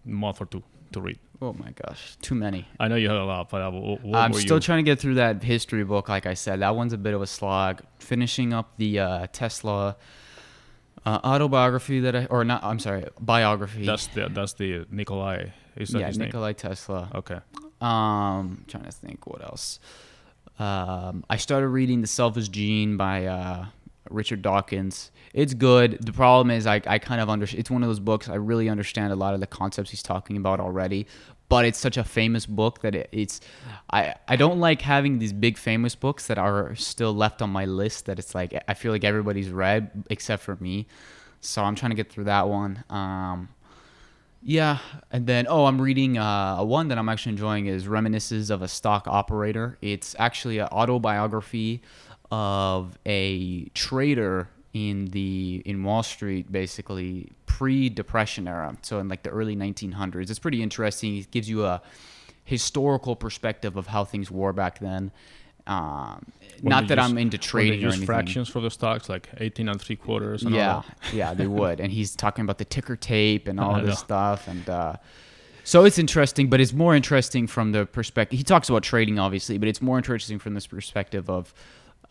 month 0.05 0.41
or 0.41 0.45
two 0.45 0.63
to 0.91 1.01
read? 1.01 1.19
Oh 1.41 1.53
my 1.53 1.72
gosh, 1.72 2.17
too 2.22 2.36
many. 2.36 2.67
I 2.80 2.88
know 2.88 2.95
you 2.95 3.07
had 3.07 3.17
a 3.17 3.24
lot, 3.24 3.49
but 3.49 3.61
I'm 3.61 4.34
still 4.34 4.57
you? 4.57 4.61
trying 4.61 4.84
to 4.86 4.89
get 4.89 4.99
through 4.99 5.15
that 5.15 5.41
history 5.41 5.84
book. 5.84 6.07
Like 6.07 6.26
I 6.26 6.36
said, 6.36 6.59
that 6.61 6.76
one's 6.76 6.93
a 6.93 6.97
bit 6.97 7.13
of 7.13 7.22
a 7.22 7.28
slog. 7.28 7.82
Finishing 7.99 8.53
up 8.53 8.78
the 8.78 8.99
uh, 8.99 9.28
Tesla 9.32 9.95
uh, 11.05 11.19
autobiography 11.24 12.01
that 12.01 12.15
I, 12.15 12.26
or 12.26 12.43
not, 12.43 12.63
I'm 12.63 12.80
sorry, 12.80 13.05
biography. 13.19 13.86
That's 13.86 14.07
the 14.07 14.30
that's 14.30 14.53
the 14.53 14.86
Nikolai. 14.91 15.47
Is 15.76 15.89
that 15.89 15.99
yeah, 15.99 16.09
Nikolai 16.09 16.49
name? 16.49 16.55
Tesla. 16.55 17.09
Okay. 17.15 17.39
Um, 17.80 18.65
trying 18.67 18.84
to 18.84 18.91
think 18.91 19.26
what 19.26 19.41
else. 19.41 19.80
Um, 20.59 21.26
I 21.28 21.38
started 21.38 21.69
reading 21.69 22.01
The 22.01 22.07
Selfish 22.07 22.49
Gene 22.49 22.97
by 22.97 23.26
uh, 23.26 23.65
Richard 24.12 24.41
Dawkins. 24.41 25.12
It's 25.34 25.53
good. 25.53 25.97
The 26.05 26.12
problem 26.12 26.51
is 26.51 26.68
I, 26.68 26.82
I 26.86 26.99
kind 26.99 27.22
of 27.22 27.30
understand. 27.30 27.59
It's 27.59 27.72
one 27.72 27.84
of 27.84 27.89
those 27.89 27.99
books 27.99 28.28
I 28.30 28.36
really 28.36 28.70
understand 28.70 29.14
a 29.14 29.16
lot 29.16 29.34
of 29.34 29.39
the 29.39 29.47
concepts 29.47 29.89
he's 29.91 30.03
talking 30.03 30.38
about 30.38 30.59
already, 30.59 31.07
but 31.49 31.66
it's 31.66 31.80
such 31.80 31.97
a 31.97 32.03
famous 32.03 32.45
book 32.45 32.82
that 32.82 32.95
it, 32.95 33.09
it's 33.12 33.41
I 33.91 34.16
I 34.28 34.36
don't 34.36 34.59
like 34.59 34.82
having 34.82 35.20
these 35.20 35.34
big 35.34 35.57
famous 35.57 35.95
books 35.95 36.28
that 36.28 36.38
are 36.38 36.76
still 36.76 37.14
left 37.14 37.41
on 37.41 37.49
my 37.49 37.66
list 37.66 38.05
that 38.05 38.20
it's 38.20 38.36
like 38.36 38.53
I 38.68 38.74
feel 38.74 38.91
like 38.91 39.03
everybody's 39.03 39.49
read 39.49 40.05
except 40.09 40.43
for 40.43 40.55
me. 40.57 40.88
So 41.39 41.64
I'm 41.64 41.76
trying 41.76 41.91
to 41.91 41.95
get 41.95 42.12
through 42.12 42.26
that 42.26 42.47
one. 42.47 42.84
Um, 42.89 43.49
yeah, 44.43 44.80
and 45.12 45.28
then 45.28 45.45
oh, 45.47 45.66
I'm 45.66 45.80
reading 45.80 46.18
uh, 46.18 46.64
one 46.64 46.88
that 46.88 46.97
I'm 46.97 47.09
actually 47.09 47.34
enjoying 47.34 47.68
is 47.68 47.88
Reminiscences 47.88 48.49
of 48.49 48.62
a 48.62 48.68
Stock 48.68 49.07
Operator. 49.07 49.78
It's 49.82 50.16
actually 50.18 50.57
an 50.57 50.68
autobiography 50.68 51.82
of 52.32 52.98
a 53.06 53.66
trader 53.74 54.48
in 54.74 55.06
the 55.08 55.62
in 55.66 55.84
Wall 55.84 56.02
Street, 56.04 56.52
basically 56.52 57.32
pre-depression 57.46 58.48
era. 58.48 58.76
So 58.82 59.00
in 59.00 59.10
like 59.10 59.24
the 59.24 59.30
early 59.30 59.56
1900s, 59.56 60.30
it's 60.30 60.40
pretty 60.40 60.64
interesting. 60.64 61.18
It 61.18 61.32
gives 61.32 61.50
you 61.50 61.66
a 61.66 61.82
historical 62.46 63.16
perspective 63.16 63.76
of 63.76 63.88
how 63.88 64.06
things 64.06 64.32
were 64.32 64.54
back 64.54 64.80
then. 64.80 65.12
Um, 65.68 66.26
not 66.64 66.88
that 66.88 66.98
use, 66.98 67.12
I'm 67.12 67.18
into 67.18 67.38
trading 67.38 67.84
or 67.84 67.90
anything. 67.90 68.06
fractions 68.06 68.50
for 68.50 68.62
the 68.62 68.72
stocks, 68.72 69.10
like 69.10 69.30
18 69.38 69.70
and 69.70 69.80
three 69.80 69.96
quarters. 69.96 70.44
And 70.44 70.56
yeah, 70.56 70.82
yeah, 71.14 71.34
they 71.34 71.48
would. 71.60 71.80
And 71.80 71.92
he's 71.92 72.16
talking 72.16 72.44
about 72.44 72.58
the 72.58 72.66
ticker 72.66 72.96
tape 72.96 73.48
and 73.48 73.60
all 73.60 73.80
this 73.82 74.00
stuff, 74.00 74.48
and 74.48 74.68
uh, 74.70 74.96
so 75.64 75.86
it's 75.86 76.00
interesting. 76.00 76.50
But 76.50 76.62
it's 76.62 76.74
more 76.74 76.96
interesting 76.96 77.46
from 77.46 77.74
the 77.74 77.86
perspective. 77.86 78.38
He 78.38 78.44
talks 78.44 78.70
about 78.70 78.84
trading, 78.84 79.20
obviously, 79.20 79.58
but 79.58 79.68
it's 79.68 79.82
more 79.82 79.98
interesting 79.98 80.40
from 80.40 80.56
this 80.56 80.68
perspective 80.68 81.30
of 81.30 81.54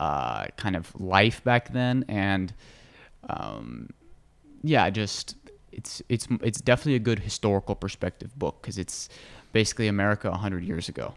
uh, 0.01 0.46
kind 0.57 0.74
of 0.74 0.98
life 0.98 1.44
back 1.44 1.72
then, 1.74 2.07
and 2.09 2.55
um, 3.28 3.90
yeah, 4.62 4.88
just 4.88 5.36
it's 5.72 6.03
it's 6.09 6.26
it's 6.42 6.61
definitely 6.61 6.94
a 6.94 7.01
good 7.01 7.18
historical 7.18 7.74
perspective 7.74 8.36
book 8.38 8.62
because 8.62 8.78
it's 8.78 9.11
basically 9.53 9.88
America 9.88 10.32
hundred 10.32 10.64
years 10.64 10.88
ago, 10.88 11.14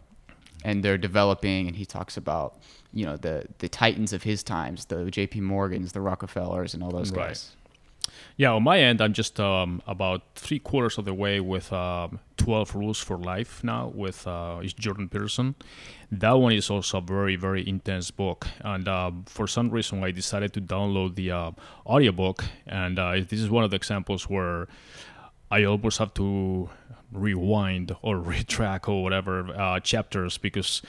and 0.66 0.84
they're 0.84 0.98
developing, 0.98 1.68
and 1.68 1.78
he 1.78 1.86
talks 1.86 2.18
about 2.18 2.58
you 2.92 3.06
know 3.06 3.16
the 3.16 3.46
the 3.60 3.70
titans 3.70 4.12
of 4.12 4.24
his 4.24 4.44
times, 4.44 4.84
the 4.86 5.10
J.P. 5.10 5.40
Morgans, 5.40 5.94
the 5.94 6.02
Rockefellers, 6.02 6.74
and 6.74 6.84
all 6.84 6.92
those 6.92 7.12
right. 7.12 7.28
guys. 7.30 7.56
Yeah, 8.36 8.54
on 8.54 8.64
my 8.64 8.80
end, 8.80 9.02
I'm 9.02 9.14
just 9.14 9.40
um, 9.40 9.82
about 9.86 10.24
three 10.36 10.60
quarters 10.60 10.98
of 10.98 11.06
the 11.06 11.14
way 11.14 11.40
with 11.40 11.72
um, 11.72 12.20
12 12.38 12.76
Rules 12.76 13.00
for 13.00 13.18
Life 13.18 13.64
now 13.64 13.92
with 13.94 14.26
uh, 14.26 14.62
Jordan 14.64 15.08
Peterson. 15.08 15.56
That 16.12 16.34
one 16.34 16.54
is 16.54 16.70
also 16.70 16.98
a 16.98 17.02
very, 17.02 17.36
very 17.36 17.68
intense 17.68 18.12
book. 18.12 18.48
And 18.62 18.88
uh, 18.88 19.12
for 19.26 19.48
some 19.48 19.70
reason, 19.70 20.04
I 20.04 20.12
decided 20.12 20.54
to 20.54 20.62
download 20.62 21.16
the 21.16 21.32
uh, 21.32 21.52
audiobook. 21.86 22.44
And 22.66 22.98
uh, 22.98 23.14
this 23.28 23.40
is 23.40 23.50
one 23.50 23.64
of 23.64 23.70
the 23.70 23.76
examples 23.76 24.30
where 24.30 24.68
I 25.52 25.64
almost 25.64 26.00
have 26.00 26.14
to 26.16 26.70
rewind 27.12 27.96
or 28.02 28.18
retrack 28.32 28.90
or 28.90 29.04
whatever 29.04 29.50
uh, 29.56 29.80
chapters 29.80 30.38
because 30.38 30.82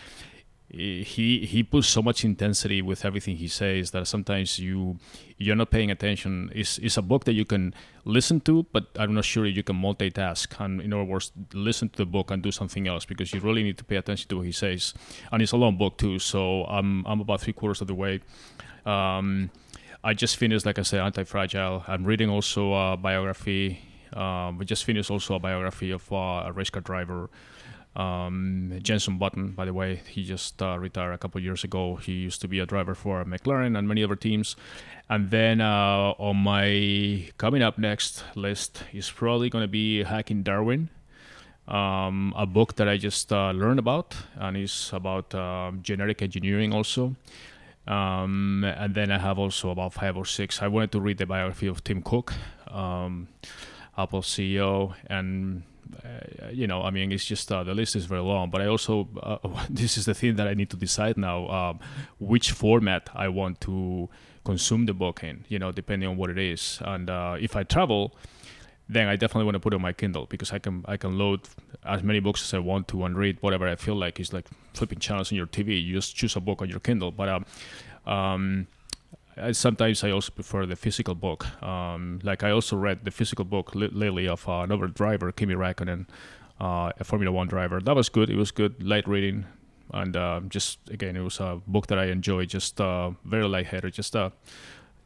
he 0.76 1.46
he 1.46 1.62
puts 1.62 1.86
so 1.86 2.02
much 2.02 2.24
intensity 2.24 2.82
with 2.82 3.04
everything 3.04 3.36
he 3.36 3.46
says 3.46 3.92
that 3.92 4.06
sometimes 4.06 4.58
you 4.58 4.98
you're 5.38 5.56
not 5.56 5.70
paying 5.70 5.90
attention. 5.90 6.50
It's, 6.54 6.78
it's 6.78 6.96
a 6.96 7.02
book 7.02 7.24
that 7.24 7.32
you 7.32 7.44
can 7.44 7.74
listen 8.04 8.40
to, 8.42 8.64
but 8.72 8.86
I'm 8.96 9.14
not 9.14 9.24
sure 9.24 9.46
you 9.46 9.62
can 9.62 9.76
multitask 9.76 10.58
and 10.60 10.80
in 10.80 10.92
other 10.92 11.04
words 11.04 11.32
listen 11.52 11.88
to 11.90 11.96
the 11.96 12.06
book 12.06 12.30
and 12.30 12.42
do 12.42 12.50
something 12.50 12.88
else 12.88 13.04
because 13.04 13.32
you 13.32 13.40
really 13.40 13.62
need 13.62 13.78
to 13.78 13.84
pay 13.84 13.96
attention 13.96 14.28
to 14.28 14.36
what 14.38 14.46
he 14.46 14.52
says. 14.52 14.94
And 15.30 15.42
it's 15.42 15.52
a 15.52 15.56
long 15.56 15.76
book 15.76 15.96
too, 15.96 16.18
so 16.18 16.64
I'm 16.64 17.04
I'm 17.06 17.20
about 17.20 17.40
three 17.40 17.52
quarters 17.52 17.80
of 17.80 17.86
the 17.86 17.94
way. 17.94 18.20
Um, 18.84 19.50
I 20.02 20.12
just 20.12 20.36
finished, 20.36 20.66
like 20.66 20.78
I 20.78 20.82
said, 20.82 21.00
Anti-Fragile. 21.00 21.84
I'm 21.88 22.04
reading 22.04 22.28
also 22.28 22.74
a 22.74 22.96
biography. 22.96 23.80
Um, 24.12 24.58
we 24.58 24.64
just 24.64 24.84
finished 24.84 25.10
also 25.10 25.34
a 25.34 25.38
biography 25.38 25.90
of 25.92 26.12
uh, 26.12 26.44
a 26.46 26.52
race 26.52 26.70
car 26.70 26.82
driver 26.82 27.30
um, 27.96 28.78
Jenson 28.82 29.18
Button, 29.18 29.52
by 29.52 29.64
the 29.64 29.72
way, 29.72 30.00
he 30.08 30.24
just 30.24 30.60
uh, 30.60 30.78
retired 30.78 31.12
a 31.12 31.18
couple 31.18 31.40
years 31.40 31.62
ago. 31.62 31.96
He 31.96 32.12
used 32.12 32.40
to 32.40 32.48
be 32.48 32.58
a 32.58 32.66
driver 32.66 32.94
for 32.94 33.24
McLaren 33.24 33.78
and 33.78 33.86
many 33.86 34.02
other 34.02 34.16
teams. 34.16 34.56
And 35.08 35.30
then 35.30 35.60
uh, 35.60 36.14
on 36.18 36.36
my 36.36 37.28
coming 37.38 37.62
up 37.62 37.78
next 37.78 38.24
list 38.34 38.82
is 38.92 39.10
probably 39.10 39.48
going 39.48 39.62
to 39.62 39.68
be 39.68 40.02
Hacking 40.02 40.42
Darwin, 40.42 40.88
um, 41.68 42.34
a 42.36 42.46
book 42.46 42.76
that 42.76 42.88
I 42.88 42.96
just 42.96 43.32
uh, 43.32 43.52
learned 43.52 43.78
about, 43.78 44.16
and 44.34 44.56
it's 44.56 44.92
about 44.92 45.34
uh, 45.34 45.72
genetic 45.80 46.20
engineering 46.20 46.72
also. 46.72 47.14
Um, 47.86 48.64
and 48.64 48.94
then 48.94 49.12
I 49.12 49.18
have 49.18 49.38
also 49.38 49.70
about 49.70 49.92
five 49.92 50.16
or 50.16 50.24
six. 50.24 50.62
I 50.62 50.68
wanted 50.68 50.90
to 50.92 51.00
read 51.00 51.18
the 51.18 51.26
biography 51.26 51.66
of 51.66 51.84
Tim 51.84 52.02
Cook, 52.02 52.32
um, 52.68 53.28
Apple 53.96 54.22
CEO, 54.22 54.94
and 55.06 55.62
uh, 56.04 56.48
you 56.50 56.66
know, 56.66 56.82
I 56.82 56.90
mean, 56.90 57.12
it's 57.12 57.24
just 57.24 57.50
uh, 57.50 57.64
the 57.64 57.74
list 57.74 57.96
is 57.96 58.04
very 58.06 58.20
long. 58.20 58.50
But 58.50 58.60
I 58.60 58.66
also 58.66 59.08
uh, 59.22 59.38
this 59.70 59.96
is 59.96 60.04
the 60.04 60.14
thing 60.14 60.36
that 60.36 60.48
I 60.48 60.54
need 60.54 60.70
to 60.70 60.76
decide 60.76 61.16
now 61.16 61.48
um, 61.48 61.80
which 62.18 62.52
format 62.52 63.10
I 63.14 63.28
want 63.28 63.60
to 63.62 64.08
consume 64.44 64.86
the 64.86 64.94
book 64.94 65.22
in. 65.22 65.44
You 65.48 65.58
know, 65.58 65.72
depending 65.72 66.08
on 66.08 66.16
what 66.16 66.30
it 66.30 66.38
is. 66.38 66.78
And 66.84 67.10
uh, 67.10 67.36
if 67.40 67.56
I 67.56 67.62
travel, 67.62 68.14
then 68.88 69.08
I 69.08 69.16
definitely 69.16 69.44
want 69.44 69.54
to 69.54 69.60
put 69.60 69.72
it 69.72 69.76
on 69.76 69.82
my 69.82 69.92
Kindle 69.92 70.26
because 70.26 70.52
I 70.52 70.58
can 70.58 70.84
I 70.86 70.96
can 70.96 71.18
load 71.18 71.40
as 71.84 72.02
many 72.02 72.20
books 72.20 72.42
as 72.42 72.54
I 72.54 72.58
want 72.58 72.88
to 72.88 73.04
and 73.04 73.16
read 73.16 73.38
whatever 73.40 73.68
I 73.68 73.76
feel 73.76 73.96
like. 73.96 74.20
It's 74.20 74.32
like 74.32 74.46
flipping 74.74 74.98
channels 74.98 75.32
on 75.32 75.36
your 75.36 75.46
TV. 75.46 75.82
You 75.82 75.94
just 75.94 76.14
choose 76.16 76.36
a 76.36 76.40
book 76.40 76.62
on 76.62 76.68
your 76.68 76.80
Kindle. 76.80 77.10
But 77.10 77.28
um, 77.28 77.46
um 78.06 78.66
sometimes 79.52 80.04
I 80.04 80.10
also 80.10 80.32
prefer 80.32 80.66
the 80.66 80.76
physical 80.76 81.14
book. 81.14 81.46
Um, 81.62 82.20
like 82.22 82.42
I 82.42 82.50
also 82.50 82.76
read 82.76 83.04
the 83.04 83.10
physical 83.10 83.44
book 83.44 83.74
li- 83.74 83.90
lately 83.92 84.28
of 84.28 84.48
uh, 84.48 84.60
another 84.60 84.86
driver, 84.86 85.32
Kimi 85.32 85.54
Raikkonen, 85.54 86.06
uh, 86.60 86.92
a 86.98 87.04
Formula 87.04 87.32
One 87.32 87.48
driver. 87.48 87.80
That 87.80 87.96
was 87.96 88.08
good. 88.08 88.30
It 88.30 88.36
was 88.36 88.50
good, 88.50 88.82
light 88.82 89.08
reading, 89.08 89.46
and 89.92 90.16
uh, 90.16 90.40
just 90.48 90.78
again, 90.90 91.16
it 91.16 91.20
was 91.22 91.40
a 91.40 91.60
book 91.66 91.86
that 91.88 91.98
I 91.98 92.06
enjoyed. 92.06 92.48
Just 92.48 92.80
uh, 92.80 93.10
very 93.24 93.46
lightheaded, 93.48 93.92
just 93.92 94.14
uh, 94.16 94.30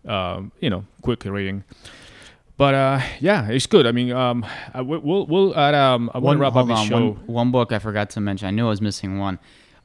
uh, 0.07 0.43
you 0.61 0.71
know, 0.71 0.85
quick 1.03 1.25
reading. 1.25 1.65
But 2.57 2.75
uh, 2.75 3.01
yeah, 3.21 3.49
it's 3.49 3.67
good. 3.67 3.87
I 3.87 3.93
mean, 3.93 4.13
um, 4.13 4.45
we'll 4.75 5.27
we'll 5.27 5.57
add. 5.57 5.75
Um, 5.75 6.11
I 6.13 6.19
want 6.19 6.37
to 6.39 6.43
wrap 6.43 6.57
up 6.57 6.67
the 6.67 6.85
show. 6.85 7.11
One, 7.11 7.27
one 7.27 7.51
book 7.53 7.73
I 7.73 7.79
forgot 7.79 8.11
to 8.11 8.21
mention. 8.21 8.49
I 8.49 8.51
knew 8.51 8.67
I 8.67 8.71
was 8.71 8.81
missing 8.81 9.19
one 9.19 9.39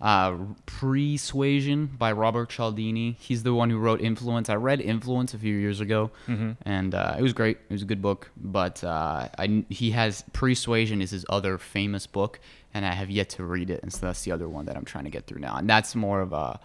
uh, 0.04 0.36
Persuasion 0.66 1.86
by 1.98 2.12
Robert 2.12 2.50
Cialdini. 2.50 3.16
He's 3.20 3.44
the 3.44 3.54
one 3.54 3.70
who 3.70 3.78
wrote 3.78 4.02
Influence. 4.02 4.50
I 4.50 4.56
read 4.56 4.82
Influence 4.82 5.34
a 5.34 5.38
few 5.38 5.56
years 5.56 5.80
ago, 5.80 6.12
mm-hmm. 6.28 6.52
and 6.64 6.94
uh, 6.94 7.16
it 7.18 7.22
was 7.22 7.32
great. 7.32 7.58
It 7.70 7.74
was 7.74 7.84
a 7.84 7.86
good 7.86 8.02
book. 8.02 8.30
But 8.36 8.84
uh, 8.84 9.30
I, 9.40 9.64
he 9.70 9.92
has 9.92 10.26
Persuasion 10.34 11.02
is 11.02 11.12
his 11.12 11.26
other 11.30 11.58
famous 11.58 12.06
book, 12.06 12.42
and 12.74 12.86
I 12.86 12.92
have 12.92 13.10
yet 13.10 13.30
to 13.30 13.46
read 13.46 13.70
it. 13.70 13.82
And 13.82 13.94
so 13.94 14.06
that's 14.08 14.24
the 14.24 14.34
other 14.34 14.50
one 14.50 14.66
that 14.66 14.76
I'm 14.76 14.84
trying 14.84 15.06
to 15.06 15.10
get 15.10 15.26
through 15.26 15.40
now. 15.40 15.56
And 15.56 15.70
that's 15.70 15.96
more 15.96 16.20
of 16.20 16.34
a 16.34 16.60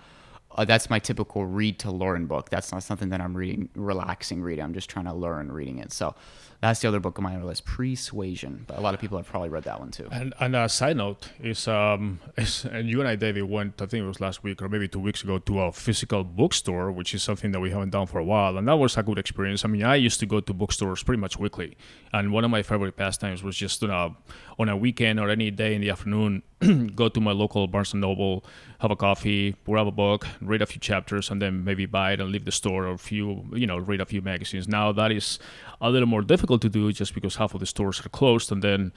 uh, 0.56 0.64
that's 0.64 0.90
my 0.90 0.98
typical 0.98 1.46
read 1.46 1.78
to 1.78 1.92
learn 1.92 2.26
book. 2.26 2.50
That's 2.50 2.72
not 2.72 2.82
something 2.82 3.10
that 3.10 3.20
I'm 3.20 3.36
reading, 3.36 3.68
relaxing 3.76 4.42
reading. 4.42 4.64
I'm 4.64 4.74
just 4.74 4.90
trying 4.90 5.04
to 5.04 5.14
learn 5.14 5.52
reading 5.52 5.78
it. 5.78 5.92
So 5.92 6.16
that's 6.60 6.80
the 6.80 6.88
other 6.88 6.98
book 6.98 7.18
of 7.18 7.24
on 7.24 7.32
my 7.32 7.42
list, 7.42 7.64
Persuasion. 7.64 8.64
But 8.66 8.78
a 8.78 8.80
lot 8.80 8.94
of 8.94 9.00
people 9.00 9.16
have 9.16 9.26
probably 9.26 9.48
read 9.48 9.64
that 9.64 9.78
one 9.78 9.90
too. 9.90 10.08
And 10.10 10.34
and 10.40 10.56
a 10.56 10.68
side 10.68 10.96
note 10.96 11.28
is 11.40 11.68
um 11.68 12.20
is, 12.36 12.64
and 12.64 12.88
you 12.88 13.00
and 13.00 13.08
I, 13.08 13.14
David, 13.16 13.44
went 13.44 13.80
I 13.80 13.86
think 13.86 14.02
it 14.02 14.06
was 14.06 14.20
last 14.20 14.42
week 14.42 14.60
or 14.60 14.68
maybe 14.68 14.88
two 14.88 14.98
weeks 14.98 15.22
ago 15.22 15.38
to 15.38 15.60
a 15.60 15.72
physical 15.72 16.24
bookstore, 16.24 16.90
which 16.90 17.14
is 17.14 17.22
something 17.22 17.52
that 17.52 17.60
we 17.60 17.70
haven't 17.70 17.90
done 17.90 18.06
for 18.06 18.18
a 18.18 18.24
while, 18.24 18.58
and 18.58 18.66
that 18.66 18.76
was 18.76 18.96
a 18.96 19.02
good 19.02 19.18
experience. 19.18 19.64
I 19.64 19.68
mean, 19.68 19.84
I 19.84 19.94
used 19.94 20.20
to 20.20 20.26
go 20.26 20.40
to 20.40 20.52
bookstores 20.52 21.02
pretty 21.02 21.20
much 21.20 21.38
weekly, 21.38 21.76
and 22.12 22.32
one 22.32 22.44
of 22.44 22.50
my 22.50 22.62
favorite 22.62 22.96
pastimes 22.96 23.42
was 23.42 23.56
just 23.56 23.82
on 23.84 23.90
a 23.90 24.16
on 24.58 24.68
a 24.68 24.76
weekend 24.76 25.20
or 25.20 25.30
any 25.30 25.50
day 25.50 25.74
in 25.74 25.80
the 25.80 25.90
afternoon, 25.90 26.42
go 26.94 27.08
to 27.08 27.20
my 27.20 27.32
local 27.32 27.66
Barnes 27.68 27.92
and 27.92 28.00
Noble, 28.00 28.44
have 28.80 28.90
a 28.90 28.96
coffee, 28.96 29.54
grab 29.64 29.86
a 29.86 29.90
book, 29.90 30.26
read 30.40 30.62
a 30.62 30.66
few 30.66 30.80
chapters, 30.80 31.30
and 31.30 31.40
then 31.40 31.64
maybe 31.64 31.86
buy 31.86 32.12
it 32.12 32.20
and 32.20 32.30
leave 32.30 32.44
the 32.44 32.52
store 32.52 32.86
or 32.86 32.92
a 32.92 32.98
few 32.98 33.44
you 33.52 33.66
know 33.66 33.78
read 33.78 34.00
a 34.00 34.06
few 34.06 34.22
magazines. 34.22 34.66
Now 34.66 34.92
that 34.92 35.12
is 35.12 35.38
a 35.80 35.90
little 35.90 36.08
more 36.08 36.22
difficult 36.22 36.62
to 36.62 36.68
do 36.68 36.90
just 36.92 37.14
because 37.14 37.36
half 37.36 37.54
of 37.54 37.60
the 37.60 37.66
stores 37.66 38.04
are 38.04 38.08
closed 38.08 38.50
and 38.50 38.62
then 38.62 38.92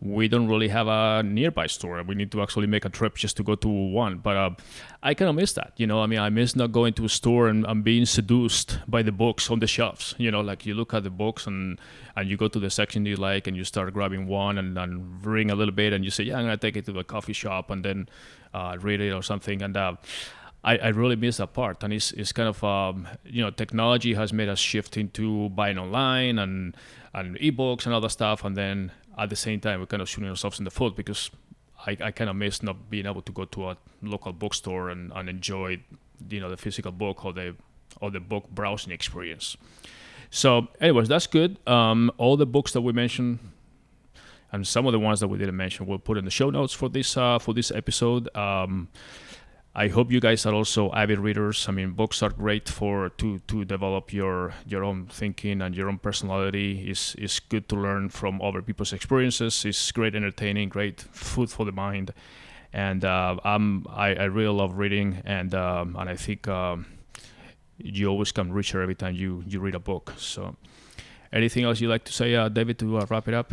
we 0.00 0.28
don't 0.28 0.46
really 0.46 0.68
have 0.68 0.86
a 0.86 1.22
nearby 1.24 1.66
store. 1.66 2.00
We 2.04 2.14
need 2.14 2.30
to 2.30 2.40
actually 2.40 2.68
make 2.68 2.84
a 2.84 2.88
trip 2.88 3.16
just 3.16 3.36
to 3.38 3.42
go 3.42 3.56
to 3.56 3.68
one. 3.68 4.18
But 4.18 4.36
uh, 4.36 4.50
I 5.02 5.14
kind 5.14 5.28
of 5.28 5.34
miss 5.34 5.54
that. 5.54 5.72
You 5.76 5.88
know, 5.88 6.00
I 6.02 6.06
mean, 6.06 6.20
I 6.20 6.30
miss 6.30 6.54
not 6.54 6.70
going 6.70 6.92
to 6.94 7.04
a 7.04 7.08
store 7.08 7.48
and, 7.48 7.66
and 7.66 7.82
being 7.82 8.06
seduced 8.06 8.78
by 8.86 9.02
the 9.02 9.10
books 9.10 9.50
on 9.50 9.58
the 9.58 9.66
shelves. 9.66 10.14
You 10.16 10.30
know, 10.30 10.40
like 10.40 10.64
you 10.64 10.74
look 10.74 10.94
at 10.94 11.02
the 11.02 11.10
books 11.10 11.46
and 11.48 11.80
and 12.14 12.28
you 12.28 12.36
go 12.36 12.46
to 12.46 12.60
the 12.60 12.70
section 12.70 13.06
you 13.06 13.16
like 13.16 13.48
and 13.48 13.56
you 13.56 13.64
start 13.64 13.92
grabbing 13.92 14.28
one 14.28 14.56
and, 14.58 14.78
and 14.78 15.24
reading 15.24 15.50
a 15.50 15.56
little 15.56 15.74
bit 15.74 15.92
and 15.92 16.04
you 16.04 16.10
say, 16.10 16.24
yeah, 16.24 16.38
I'm 16.38 16.44
gonna 16.44 16.56
take 16.56 16.76
it 16.76 16.84
to 16.86 16.92
the 16.92 17.02
coffee 17.02 17.32
shop 17.32 17.70
and 17.70 17.84
then 17.84 18.08
uh, 18.54 18.76
read 18.80 19.00
it 19.00 19.12
or 19.12 19.22
something. 19.22 19.62
And 19.62 19.76
uh, 19.76 19.96
I, 20.62 20.78
I 20.78 20.88
really 20.88 21.16
miss 21.16 21.38
that 21.38 21.52
part. 21.52 21.82
And 21.82 21.92
it's, 21.92 22.12
it's 22.12 22.32
kind 22.32 22.48
of, 22.48 22.62
um, 22.62 23.08
you 23.24 23.42
know, 23.42 23.50
technology 23.50 24.14
has 24.14 24.32
made 24.32 24.48
us 24.48 24.58
shift 24.58 24.96
into 24.96 25.48
buying 25.50 25.78
online 25.78 26.38
and, 26.38 26.76
and 27.14 27.36
ebooks 27.38 27.86
and 27.86 27.94
other 27.94 28.08
stuff. 28.08 28.44
And 28.44 28.56
then 28.56 28.92
at 29.18 29.30
the 29.30 29.36
same 29.36 29.60
time, 29.60 29.80
we're 29.80 29.86
kind 29.86 30.02
of 30.02 30.08
shooting 30.08 30.30
ourselves 30.30 30.58
in 30.58 30.64
the 30.64 30.70
foot 30.70 30.96
because 30.96 31.30
I, 31.86 31.96
I 32.00 32.10
kind 32.10 32.30
of 32.30 32.36
miss 32.36 32.62
not 32.62 32.90
being 32.90 33.06
able 33.06 33.22
to 33.22 33.32
go 33.32 33.44
to 33.44 33.70
a 33.70 33.76
local 34.02 34.32
bookstore 34.32 34.90
and, 34.90 35.12
and 35.14 35.28
enjoy, 35.28 35.80
you 36.30 36.40
know, 36.40 36.50
the 36.50 36.56
physical 36.56 36.92
book 36.92 37.24
or 37.24 37.32
the, 37.32 37.56
or 38.00 38.10
the 38.10 38.20
book 38.20 38.48
browsing 38.50 38.92
experience. 38.92 39.56
So, 40.30 40.68
anyways, 40.80 41.08
that's 41.08 41.26
good. 41.26 41.58
Um, 41.66 42.10
all 42.18 42.36
the 42.36 42.46
books 42.46 42.72
that 42.72 42.82
we 42.82 42.92
mentioned 42.92 43.38
and 44.52 44.66
some 44.66 44.86
of 44.86 44.92
the 44.92 44.98
ones 44.98 45.20
that 45.20 45.28
we 45.28 45.38
didn't 45.38 45.56
mention 45.56 45.86
we'll 45.86 45.98
put 45.98 46.16
in 46.16 46.24
the 46.24 46.30
show 46.30 46.50
notes 46.50 46.72
for 46.72 46.88
this 46.88 47.16
uh, 47.16 47.38
for 47.38 47.54
this 47.54 47.70
episode. 47.70 48.34
Um, 48.36 48.88
I 49.78 49.86
hope 49.86 50.10
you 50.10 50.18
guys 50.18 50.44
are 50.44 50.52
also 50.52 50.90
avid 50.90 51.20
readers. 51.20 51.68
I 51.68 51.70
mean, 51.70 51.92
books 51.92 52.20
are 52.20 52.30
great 52.30 52.68
for 52.68 53.10
to 53.10 53.38
to 53.46 53.64
develop 53.64 54.12
your 54.12 54.52
your 54.66 54.82
own 54.82 55.06
thinking 55.06 55.62
and 55.62 55.72
your 55.72 55.88
own 55.88 55.98
personality. 55.98 56.90
is 56.90 57.14
is 57.16 57.38
good 57.38 57.68
to 57.68 57.76
learn 57.76 58.08
from 58.08 58.42
other 58.42 58.60
people's 58.60 58.92
experiences. 58.92 59.64
It's 59.64 59.92
great 59.92 60.16
entertaining, 60.16 60.68
great 60.68 61.02
food 61.12 61.48
for 61.48 61.64
the 61.64 61.70
mind, 61.70 62.12
and 62.72 63.04
uh, 63.04 63.36
I'm 63.44 63.86
I, 63.88 64.16
I 64.16 64.24
really 64.24 64.52
love 64.52 64.76
reading, 64.76 65.22
and 65.24 65.54
um, 65.54 65.94
and 65.94 66.10
I 66.10 66.16
think 66.16 66.48
um, 66.48 66.86
you 67.76 68.08
always 68.08 68.32
come 68.32 68.50
richer 68.50 68.82
every 68.82 68.96
time 68.96 69.14
you 69.14 69.44
you 69.46 69.60
read 69.60 69.76
a 69.76 69.84
book. 69.92 70.12
So, 70.16 70.56
anything 71.32 71.62
else 71.62 71.80
you'd 71.80 71.94
like 71.94 72.04
to 72.06 72.12
say, 72.12 72.34
uh, 72.34 72.48
David, 72.48 72.80
to 72.80 72.98
uh, 72.98 73.06
wrap 73.08 73.28
it 73.28 73.34
up? 73.34 73.52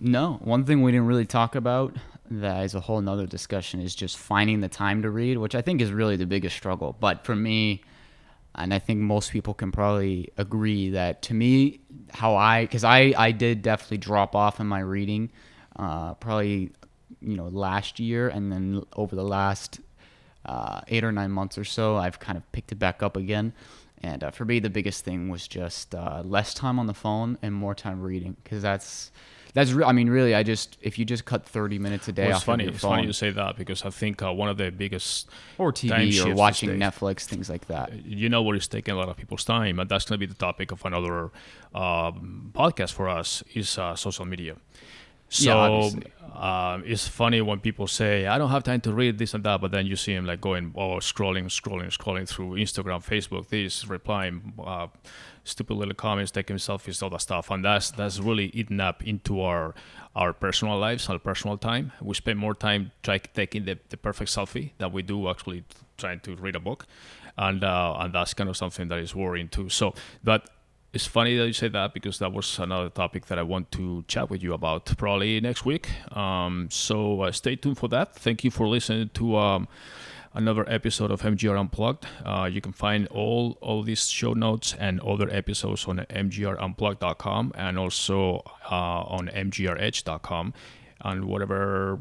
No, 0.00 0.38
one 0.40 0.64
thing 0.64 0.80
we 0.80 0.92
didn't 0.92 1.06
really 1.06 1.26
talk 1.26 1.54
about 1.54 1.94
that 2.30 2.64
is 2.64 2.74
a 2.74 2.80
whole 2.80 3.00
nother 3.00 3.26
discussion 3.26 3.80
is 3.80 3.94
just 3.94 4.16
finding 4.16 4.60
the 4.60 4.68
time 4.68 5.02
to 5.02 5.10
read, 5.10 5.38
which 5.38 5.54
I 5.54 5.62
think 5.62 5.80
is 5.80 5.90
really 5.90 6.16
the 6.16 6.26
biggest 6.26 6.56
struggle. 6.56 6.96
But 6.98 7.24
for 7.24 7.34
me, 7.34 7.82
and 8.54 8.72
I 8.72 8.78
think 8.78 9.00
most 9.00 9.32
people 9.32 9.54
can 9.54 9.72
probably 9.72 10.30
agree 10.36 10.90
that 10.90 11.22
to 11.22 11.34
me, 11.34 11.80
how 12.10 12.36
I, 12.36 12.64
because 12.64 12.84
I, 12.84 13.12
I 13.16 13.32
did 13.32 13.62
definitely 13.62 13.98
drop 13.98 14.34
off 14.34 14.60
in 14.60 14.66
my 14.66 14.80
reading, 14.80 15.30
uh, 15.76 16.14
probably, 16.14 16.70
you 17.20 17.36
know, 17.36 17.48
last 17.48 18.00
year, 18.00 18.28
and 18.28 18.50
then 18.52 18.84
over 18.96 19.14
the 19.14 19.24
last 19.24 19.80
uh, 20.46 20.80
eight 20.88 21.04
or 21.04 21.12
nine 21.12 21.30
months 21.30 21.58
or 21.58 21.64
so, 21.64 21.96
I've 21.96 22.18
kind 22.18 22.38
of 22.38 22.50
picked 22.52 22.72
it 22.72 22.78
back 22.78 23.02
up 23.02 23.16
again. 23.16 23.52
And 24.02 24.24
uh, 24.24 24.30
for 24.30 24.44
me, 24.44 24.60
the 24.60 24.70
biggest 24.70 25.04
thing 25.04 25.28
was 25.28 25.46
just 25.46 25.94
uh, 25.94 26.22
less 26.24 26.54
time 26.54 26.78
on 26.78 26.86
the 26.86 26.94
phone 26.94 27.38
and 27.42 27.54
more 27.54 27.74
time 27.74 28.00
reading, 28.00 28.36
because 28.42 28.62
that's 28.62 29.10
that's 29.54 29.72
re- 29.72 29.84
I 29.84 29.92
mean, 29.92 30.08
really, 30.08 30.34
I 30.34 30.42
just 30.42 30.78
if 30.80 30.98
you 30.98 31.04
just 31.04 31.24
cut 31.24 31.44
thirty 31.44 31.78
minutes 31.78 32.08
a 32.08 32.12
day 32.12 32.24
well, 32.26 32.32
off 32.32 32.38
it's 32.38 32.44
funny. 32.44 32.64
It's 32.66 32.80
phone 32.80 32.90
funny 32.90 33.06
you 33.06 33.12
say 33.12 33.30
that 33.30 33.56
because 33.56 33.84
I 33.84 33.90
think 33.90 34.22
uh, 34.22 34.32
one 34.32 34.48
of 34.48 34.56
the 34.56 34.70
biggest 34.70 35.28
or 35.58 35.72
TV 35.72 36.24
or 36.24 36.34
watching. 36.34 36.70
Netflix, 36.70 37.24
things 37.24 37.48
like 37.48 37.66
that. 37.66 38.04
you 38.04 38.28
know 38.28 38.42
what 38.42 38.56
is 38.56 38.68
taking 38.68 38.94
a 38.94 38.96
lot 38.96 39.08
of 39.08 39.16
people's 39.16 39.44
time, 39.44 39.78
and 39.78 39.88
that's 39.88 40.04
going 40.04 40.18
to 40.18 40.26
be 40.26 40.30
the 40.30 40.38
topic 40.38 40.72
of 40.72 40.84
another 40.84 41.30
um, 41.74 42.50
podcast 42.54 42.92
for 42.92 43.08
us 43.08 43.42
is 43.54 43.78
uh, 43.78 43.94
social 43.96 44.24
media. 44.24 44.56
So 45.30 45.56
obviously. 45.56 46.12
um, 46.34 46.82
it's 46.84 47.06
funny 47.06 47.40
when 47.40 47.60
people 47.60 47.86
say, 47.86 48.26
"I 48.26 48.36
don't 48.36 48.50
have 48.50 48.64
time 48.64 48.80
to 48.82 48.92
read 48.92 49.18
this 49.18 49.32
and 49.32 49.44
that," 49.44 49.60
but 49.60 49.70
then 49.70 49.86
you 49.86 49.94
see 49.94 50.12
them 50.12 50.26
like 50.26 50.40
going, 50.40 50.72
"Oh, 50.76 50.96
scrolling, 50.96 51.44
scrolling, 51.46 51.96
scrolling 51.96 52.28
through 52.28 52.56
Instagram, 52.56 53.00
Facebook, 53.04 53.48
this, 53.48 53.86
replying, 53.86 54.52
uh, 54.58 54.88
stupid 55.44 55.74
little 55.74 55.94
comments, 55.94 56.30
taking 56.30 56.56
selfies, 56.56 57.02
all 57.02 57.10
that 57.10 57.20
stuff," 57.20 57.50
and 57.50 57.64
that's 57.64 57.90
that's 57.90 58.18
really 58.18 58.46
eaten 58.46 58.80
up 58.80 59.02
into 59.06 59.40
our 59.40 59.74
our 60.14 60.32
personal 60.32 60.78
lives, 60.78 61.08
our 61.08 61.18
personal 61.18 61.56
time. 61.56 61.92
We 62.00 62.14
spend 62.14 62.38
more 62.38 62.54
time 62.54 62.92
try 63.02 63.18
taking 63.18 63.64
the, 63.64 63.78
the 63.88 63.96
perfect 63.96 64.30
selfie 64.30 64.72
than 64.78 64.92
we 64.92 65.02
do 65.02 65.28
actually 65.28 65.64
trying 65.96 66.20
to 66.20 66.36
read 66.36 66.56
a 66.56 66.60
book, 66.60 66.86
and 67.36 67.62
uh, 67.64 67.96
and 68.00 68.14
that's 68.14 68.34
kind 68.34 68.50
of 68.50 68.56
something 68.56 68.88
that 68.88 68.98
is 68.98 69.14
worrying 69.14 69.48
too. 69.48 69.68
So, 69.68 69.94
but 70.24 70.48
it's 70.92 71.06
funny 71.06 71.36
that 71.36 71.46
you 71.46 71.52
say 71.52 71.68
that 71.68 71.94
because 71.94 72.18
that 72.18 72.32
was 72.32 72.58
another 72.58 72.88
topic 72.88 73.26
that 73.26 73.38
I 73.38 73.42
want 73.42 73.70
to 73.72 74.04
chat 74.08 74.28
with 74.28 74.42
you 74.42 74.54
about 74.54 74.86
probably 74.96 75.40
next 75.40 75.64
week. 75.64 75.88
Um, 76.16 76.68
so 76.70 77.22
uh, 77.22 77.32
stay 77.32 77.54
tuned 77.56 77.78
for 77.78 77.88
that. 77.88 78.16
Thank 78.16 78.42
you 78.42 78.50
for 78.50 78.66
listening 78.66 79.10
to 79.14 79.36
um, 79.36 79.68
another 80.32 80.68
episode 80.68 81.10
of 81.10 81.22
MGR 81.22 81.58
Unplugged. 81.58 82.06
Uh, 82.24 82.48
you 82.50 82.60
can 82.60 82.72
find 82.72 83.06
all 83.08 83.58
all 83.60 83.82
these 83.82 84.08
show 84.08 84.32
notes 84.32 84.74
and 84.78 85.00
other 85.00 85.28
episodes 85.30 85.86
on 85.86 85.98
mgrunplugged.com 85.98 87.52
and 87.54 87.78
also 87.78 88.42
uh, 88.70 89.02
on 89.04 89.28
mgredge.com 89.28 90.54
and 91.02 91.24
whatever 91.24 92.00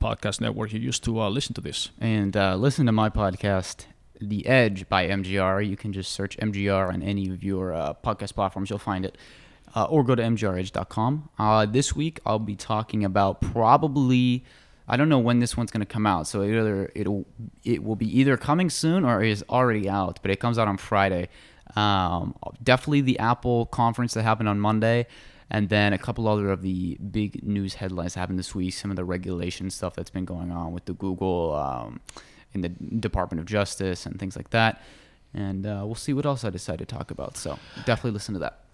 podcast 0.00 0.40
network 0.40 0.72
you 0.72 0.78
use 0.80 0.98
to 1.00 1.20
uh, 1.20 1.28
listen 1.28 1.54
to 1.54 1.60
this. 1.60 1.90
And 2.00 2.36
uh, 2.36 2.56
listen 2.56 2.86
to 2.86 2.92
my 2.92 3.10
podcast, 3.10 3.86
The 4.20 4.46
Edge 4.46 4.88
by 4.88 5.08
MGR. 5.08 5.66
You 5.66 5.76
can 5.76 5.92
just 5.92 6.12
search 6.12 6.36
MGR 6.38 6.92
on 6.92 7.02
any 7.02 7.30
of 7.30 7.42
your 7.42 7.72
uh, 7.72 7.94
podcast 8.04 8.34
platforms, 8.34 8.70
you'll 8.70 8.78
find 8.78 9.04
it. 9.04 9.16
Uh, 9.74 9.84
or 9.84 10.04
go 10.04 10.14
to 10.14 10.22
mgredge.com. 10.22 11.28
Uh, 11.38 11.66
this 11.66 11.94
week, 11.94 12.20
I'll 12.24 12.38
be 12.38 12.56
talking 12.56 13.04
about 13.04 13.40
probably. 13.40 14.44
I 14.88 14.96
don't 14.96 15.08
know 15.08 15.18
when 15.18 15.40
this 15.40 15.56
one's 15.56 15.70
going 15.70 15.80
to 15.80 15.86
come 15.86 16.06
out, 16.06 16.26
so 16.26 16.42
either 16.42 16.90
it'll 16.94 17.26
it 17.64 17.82
will 17.82 17.96
be 17.96 18.18
either 18.18 18.36
coming 18.36 18.70
soon 18.70 19.04
or 19.04 19.22
is 19.22 19.44
already 19.48 19.88
out, 19.88 20.20
but 20.22 20.30
it 20.30 20.40
comes 20.40 20.58
out 20.58 20.68
on 20.68 20.76
Friday. 20.76 21.28
Um, 21.74 22.34
definitely 22.62 23.00
the 23.00 23.18
Apple 23.18 23.66
conference 23.66 24.14
that 24.14 24.22
happened 24.22 24.48
on 24.48 24.60
Monday, 24.60 25.06
and 25.50 25.68
then 25.68 25.92
a 25.92 25.98
couple 25.98 26.28
other 26.28 26.50
of 26.50 26.62
the 26.62 26.96
big 27.10 27.42
news 27.42 27.74
headlines 27.74 28.14
that 28.14 28.20
happened 28.20 28.38
this 28.38 28.54
week. 28.54 28.74
Some 28.74 28.90
of 28.90 28.96
the 28.96 29.04
regulation 29.04 29.70
stuff 29.70 29.94
that's 29.94 30.10
been 30.10 30.24
going 30.24 30.50
on 30.50 30.72
with 30.72 30.84
the 30.84 30.94
Google 30.94 31.54
um, 31.54 32.00
in 32.54 32.60
the 32.60 32.68
Department 32.68 33.40
of 33.40 33.46
Justice 33.46 34.06
and 34.06 34.18
things 34.18 34.36
like 34.36 34.50
that. 34.50 34.82
And 35.34 35.66
uh, 35.66 35.82
we'll 35.84 35.94
see 35.96 36.12
what 36.12 36.24
else 36.24 36.44
I 36.44 36.50
decide 36.50 36.78
to 36.78 36.86
talk 36.86 37.10
about. 37.10 37.36
So 37.36 37.58
definitely 37.84 38.12
listen 38.12 38.34
to 38.34 38.40
that. 38.40 38.65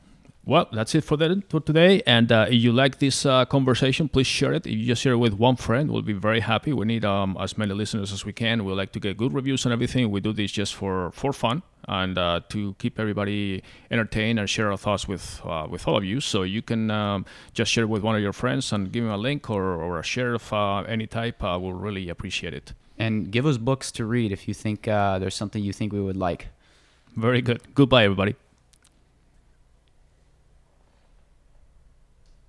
Well, 0.45 0.69
that's 0.73 0.95
it 0.97 1.05
for, 1.05 1.17
that, 1.19 1.49
for 1.49 1.61
today. 1.61 2.03
And 2.05 2.33
uh, 2.33 2.47
if 2.49 2.55
you 2.55 2.73
like 2.73 2.99
this 2.99 3.25
uh, 3.25 3.45
conversation, 3.45 4.09
please 4.09 4.27
share 4.27 4.53
it. 4.53 4.67
If 4.67 4.73
you 4.73 4.87
just 4.87 5.03
share 5.03 5.13
it 5.13 5.19
with 5.19 5.35
one 5.35 5.55
friend, 5.55 5.89
we'll 5.89 6.03
be 6.03 6.15
very 6.15 6.41
happy. 6.41 6.73
We 6.73 6.85
need 6.85 7.05
um, 7.05 7.37
as 7.39 7.57
many 7.57 7.73
listeners 7.75 8.13
as 8.13 8.25
we 8.25 8.33
can. 8.33 8.65
We 8.65 8.73
like 8.73 8.91
to 8.93 9.01
get 9.01 9.17
good 9.17 9.33
reviews 9.33 9.65
and 9.65 9.73
everything. 9.73 10.11
We 10.11 10.21
do 10.21 10.33
this 10.33 10.51
just 10.51 10.75
for, 10.75 11.13
for 11.13 11.33
fun 11.33 11.63
and 11.87 12.19
uh, 12.19 12.41
to 12.49 12.75
keep 12.79 12.99
everybody 12.99 13.63
entertained 13.91 14.41
and 14.41 14.51
share 14.51 14.71
our 14.71 14.77
thoughts 14.77 15.07
with 15.07 15.41
uh, 15.45 15.67
with 15.69 15.87
all 15.87 15.97
of 15.97 16.05
you. 16.05 16.21
So 16.21 16.43
you 16.43 16.63
can 16.63 16.91
um, 16.91 17.25
just 17.55 17.71
share 17.71 17.85
it 17.85 17.89
with 17.89 18.03
one 18.03 18.17
of 18.17 18.23
your 18.23 18.33
friends 18.33 18.73
and 18.73 18.91
give 18.91 19.05
them 19.05 19.13
a 19.13 19.17
link 19.17 19.49
or, 19.49 19.63
or 19.63 20.01
a 20.01 20.05
share 20.05 20.35
of 20.35 20.53
uh, 20.53 20.79
any 20.79 21.07
type. 21.07 21.43
Uh, 21.43 21.59
we'll 21.61 21.73
really 21.73 22.09
appreciate 22.09 22.55
it. 22.55 22.73
And 22.99 23.31
give 23.31 23.47
us 23.47 23.59
books 23.59 23.91
to 23.93 24.05
read 24.05 24.33
if 24.33 24.47
you 24.49 24.55
think 24.55 24.89
uh, 24.89 25.19
there's 25.19 25.35
something 25.35 25.63
you 25.63 25.73
think 25.73 25.93
we 25.93 26.01
would 26.01 26.17
like. 26.17 26.49
Very 27.17 27.43
good. 27.43 27.75
Goodbye, 27.75 28.05
everybody. 28.05 28.35